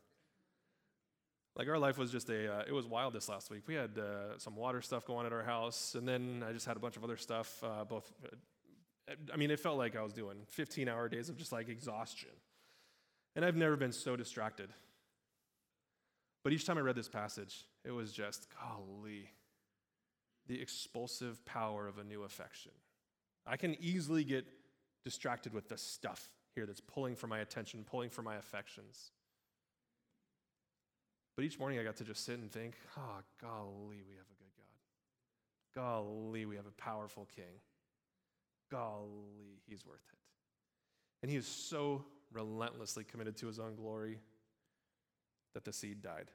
Like 1.56 1.68
our 1.68 1.78
life 1.78 1.98
was 1.98 2.10
just 2.10 2.30
a, 2.30 2.50
uh, 2.60 2.62
it 2.66 2.72
was 2.72 2.86
wild 2.86 3.12
this 3.12 3.28
last 3.28 3.50
week. 3.50 3.64
We 3.66 3.74
had 3.74 3.98
uh, 3.98 4.38
some 4.38 4.56
water 4.56 4.80
stuff 4.80 5.04
going 5.04 5.20
on 5.20 5.26
at 5.26 5.32
our 5.34 5.44
house, 5.44 5.94
and 5.94 6.08
then 6.08 6.42
I 6.48 6.54
just 6.54 6.64
had 6.64 6.78
a 6.78 6.80
bunch 6.80 6.96
of 6.96 7.04
other 7.04 7.18
stuff, 7.18 7.62
uh, 7.62 7.84
both 7.84 8.10
I 9.32 9.36
mean, 9.36 9.50
it 9.50 9.60
felt 9.60 9.76
like 9.76 9.96
I 9.96 10.02
was 10.02 10.12
doing 10.12 10.38
15 10.48 10.88
hour 10.88 11.08
days 11.08 11.28
of 11.28 11.36
just 11.36 11.52
like 11.52 11.68
exhaustion. 11.68 12.30
And 13.36 13.44
I've 13.44 13.56
never 13.56 13.76
been 13.76 13.92
so 13.92 14.16
distracted. 14.16 14.70
But 16.42 16.52
each 16.52 16.66
time 16.66 16.78
I 16.78 16.82
read 16.82 16.96
this 16.96 17.08
passage, 17.08 17.64
it 17.84 17.90
was 17.90 18.12
just, 18.12 18.46
golly, 18.60 19.30
the 20.46 20.60
expulsive 20.60 21.44
power 21.44 21.88
of 21.88 21.98
a 21.98 22.04
new 22.04 22.22
affection. 22.22 22.72
I 23.46 23.56
can 23.56 23.76
easily 23.80 24.24
get 24.24 24.46
distracted 25.04 25.52
with 25.52 25.68
the 25.68 25.76
stuff 25.76 26.28
here 26.54 26.66
that's 26.66 26.80
pulling 26.80 27.16
for 27.16 27.26
my 27.26 27.40
attention, 27.40 27.84
pulling 27.88 28.10
for 28.10 28.22
my 28.22 28.36
affections. 28.36 29.10
But 31.36 31.44
each 31.44 31.58
morning 31.58 31.78
I 31.78 31.82
got 31.82 31.96
to 31.96 32.04
just 32.04 32.24
sit 32.24 32.38
and 32.38 32.50
think, 32.50 32.74
oh, 32.96 33.18
golly, 33.40 34.02
we 34.06 34.14
have 34.14 34.26
a 34.30 34.38
good 34.38 34.52
God. 34.56 35.82
Golly, 35.82 36.46
we 36.46 36.56
have 36.56 36.66
a 36.66 36.82
powerful 36.82 37.26
King. 37.34 37.60
Golly, 38.74 39.60
he's 39.68 39.86
worth 39.86 40.02
it. 40.12 40.18
And 41.22 41.30
he 41.30 41.36
is 41.36 41.46
so 41.46 42.04
relentlessly 42.32 43.04
committed 43.04 43.36
to 43.36 43.46
his 43.46 43.60
own 43.60 43.76
glory 43.76 44.18
that 45.54 45.64
the 45.64 45.72
seed 45.72 46.02
died. 46.02 46.32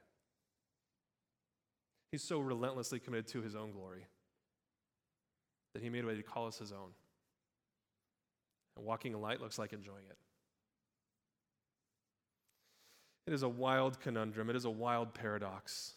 He's 2.10 2.22
so 2.22 2.40
relentlessly 2.40 2.98
committed 2.98 3.26
to 3.28 3.42
his 3.42 3.54
own 3.54 3.72
glory 3.72 4.06
that 5.74 5.82
he 5.82 5.90
made 5.90 6.02
a 6.02 6.06
way 6.06 6.16
to 6.16 6.22
call 6.22 6.46
us 6.46 6.58
his 6.58 6.72
own. 6.72 6.92
And 8.76 8.86
walking 8.86 9.12
in 9.12 9.20
light 9.20 9.42
looks 9.42 9.58
like 9.58 9.74
enjoying 9.74 10.06
it. 10.08 10.16
It 13.26 13.34
is 13.34 13.42
a 13.42 13.48
wild 13.50 14.00
conundrum, 14.00 14.48
it 14.48 14.56
is 14.56 14.64
a 14.64 14.70
wild 14.70 15.12
paradox. 15.12 15.92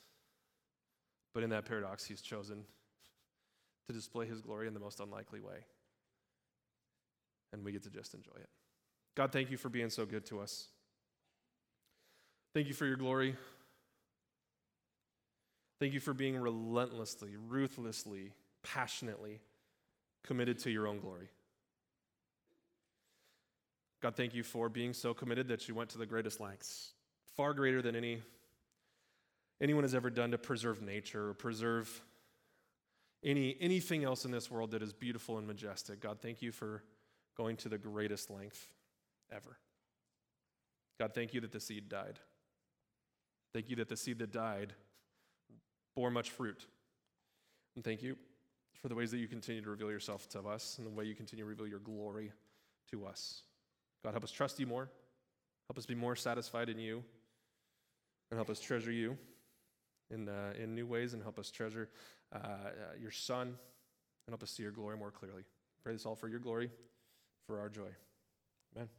But 1.33 1.43
in 1.43 1.51
that 1.51 1.63
paradox, 1.65 2.03
he's 2.03 2.21
chosen 2.21 2.65
to 3.87 3.93
display 3.93 4.27
his 4.27 4.41
glory 4.41 4.67
in 4.67 4.73
the 4.73 4.79
most 4.81 4.99
unlikely 4.99 5.39
way. 5.39 5.65
And 7.53 7.63
we 7.63 7.71
get 7.71 7.83
to 7.83 7.89
just 7.89 8.13
enjoy 8.13 8.35
it. 8.35 8.49
God, 9.15 9.31
thank 9.31 9.51
you 9.51 9.57
for 9.57 9.69
being 9.69 9.89
so 9.89 10.05
good 10.05 10.25
to 10.25 10.41
us. 10.41 10.67
Thank 12.53 12.67
you 12.67 12.73
for 12.73 12.85
your 12.85 12.97
glory. 12.97 13.35
Thank 15.79 15.93
you 15.93 15.99
for 15.99 16.13
being 16.13 16.37
relentlessly, 16.37 17.31
ruthlessly, 17.47 18.31
passionately 18.63 19.39
committed 20.23 20.59
to 20.59 20.71
your 20.71 20.87
own 20.87 20.99
glory. 20.99 21.29
God, 24.01 24.15
thank 24.15 24.33
you 24.33 24.43
for 24.43 24.67
being 24.67 24.93
so 24.93 25.13
committed 25.13 25.47
that 25.47 25.67
you 25.67 25.75
went 25.75 25.89
to 25.91 25.97
the 25.97 26.05
greatest 26.05 26.39
lengths, 26.39 26.91
far 27.37 27.53
greater 27.53 27.81
than 27.81 27.95
any 27.95 28.21
anyone 29.61 29.83
has 29.83 29.95
ever 29.95 30.09
done 30.09 30.31
to 30.31 30.37
preserve 30.37 30.81
nature 30.81 31.29
or 31.29 31.33
preserve 31.33 32.01
any, 33.23 33.55
anything 33.61 34.03
else 34.03 34.25
in 34.25 34.31
this 34.31 34.51
world 34.51 34.71
that 34.71 34.81
is 34.81 34.91
beautiful 34.91 35.37
and 35.37 35.47
majestic. 35.47 36.01
God, 36.01 36.19
thank 36.21 36.41
you 36.41 36.51
for 36.51 36.83
going 37.37 37.57
to 37.57 37.69
the 37.69 37.77
greatest 37.77 38.29
length 38.29 38.71
ever. 39.31 39.57
God, 40.99 41.13
thank 41.13 41.33
you 41.33 41.41
that 41.41 41.51
the 41.51 41.59
seed 41.59 41.89
died. 41.89 42.19
Thank 43.53 43.69
you 43.69 43.75
that 43.77 43.89
the 43.89 43.97
seed 43.97 44.19
that 44.19 44.31
died 44.31 44.73
bore 45.95 46.11
much 46.11 46.31
fruit. 46.31 46.65
And 47.75 47.83
thank 47.83 48.01
you 48.03 48.17
for 48.81 48.87
the 48.87 48.95
ways 48.95 49.11
that 49.11 49.17
you 49.17 49.27
continue 49.27 49.61
to 49.61 49.69
reveal 49.69 49.89
yourself 49.89 50.27
to 50.29 50.41
us 50.41 50.77
and 50.77 50.85
the 50.85 50.91
way 50.91 51.05
you 51.05 51.15
continue 51.15 51.43
to 51.45 51.49
reveal 51.49 51.67
your 51.67 51.79
glory 51.79 52.31
to 52.91 53.05
us. 53.05 53.41
God, 54.03 54.11
help 54.11 54.23
us 54.23 54.31
trust 54.31 54.59
you 54.59 54.67
more. 54.67 54.89
Help 55.69 55.77
us 55.77 55.85
be 55.85 55.95
more 55.95 56.15
satisfied 56.15 56.69
in 56.69 56.77
you. 56.77 57.03
And 58.29 58.37
help 58.37 58.49
us 58.49 58.59
treasure 58.59 58.91
you 58.91 59.17
in, 60.09 60.27
uh, 60.27 60.53
in 60.61 60.75
new 60.75 60.85
ways 60.85 61.13
and 61.13 61.21
help 61.21 61.39
us 61.39 61.51
treasure 61.51 61.89
uh, 62.33 62.37
uh, 62.37 62.69
your 62.99 63.11
Son 63.11 63.47
and 63.47 64.31
help 64.31 64.43
us 64.43 64.51
see 64.51 64.63
your 64.63 64.71
glory 64.71 64.97
more 64.97 65.11
clearly. 65.11 65.43
Pray 65.83 65.93
this 65.93 66.05
all 66.05 66.15
for 66.15 66.27
your 66.27 66.39
glory, 66.39 66.69
for 67.47 67.59
our 67.59 67.69
joy. 67.69 67.89
Amen. 68.75 68.89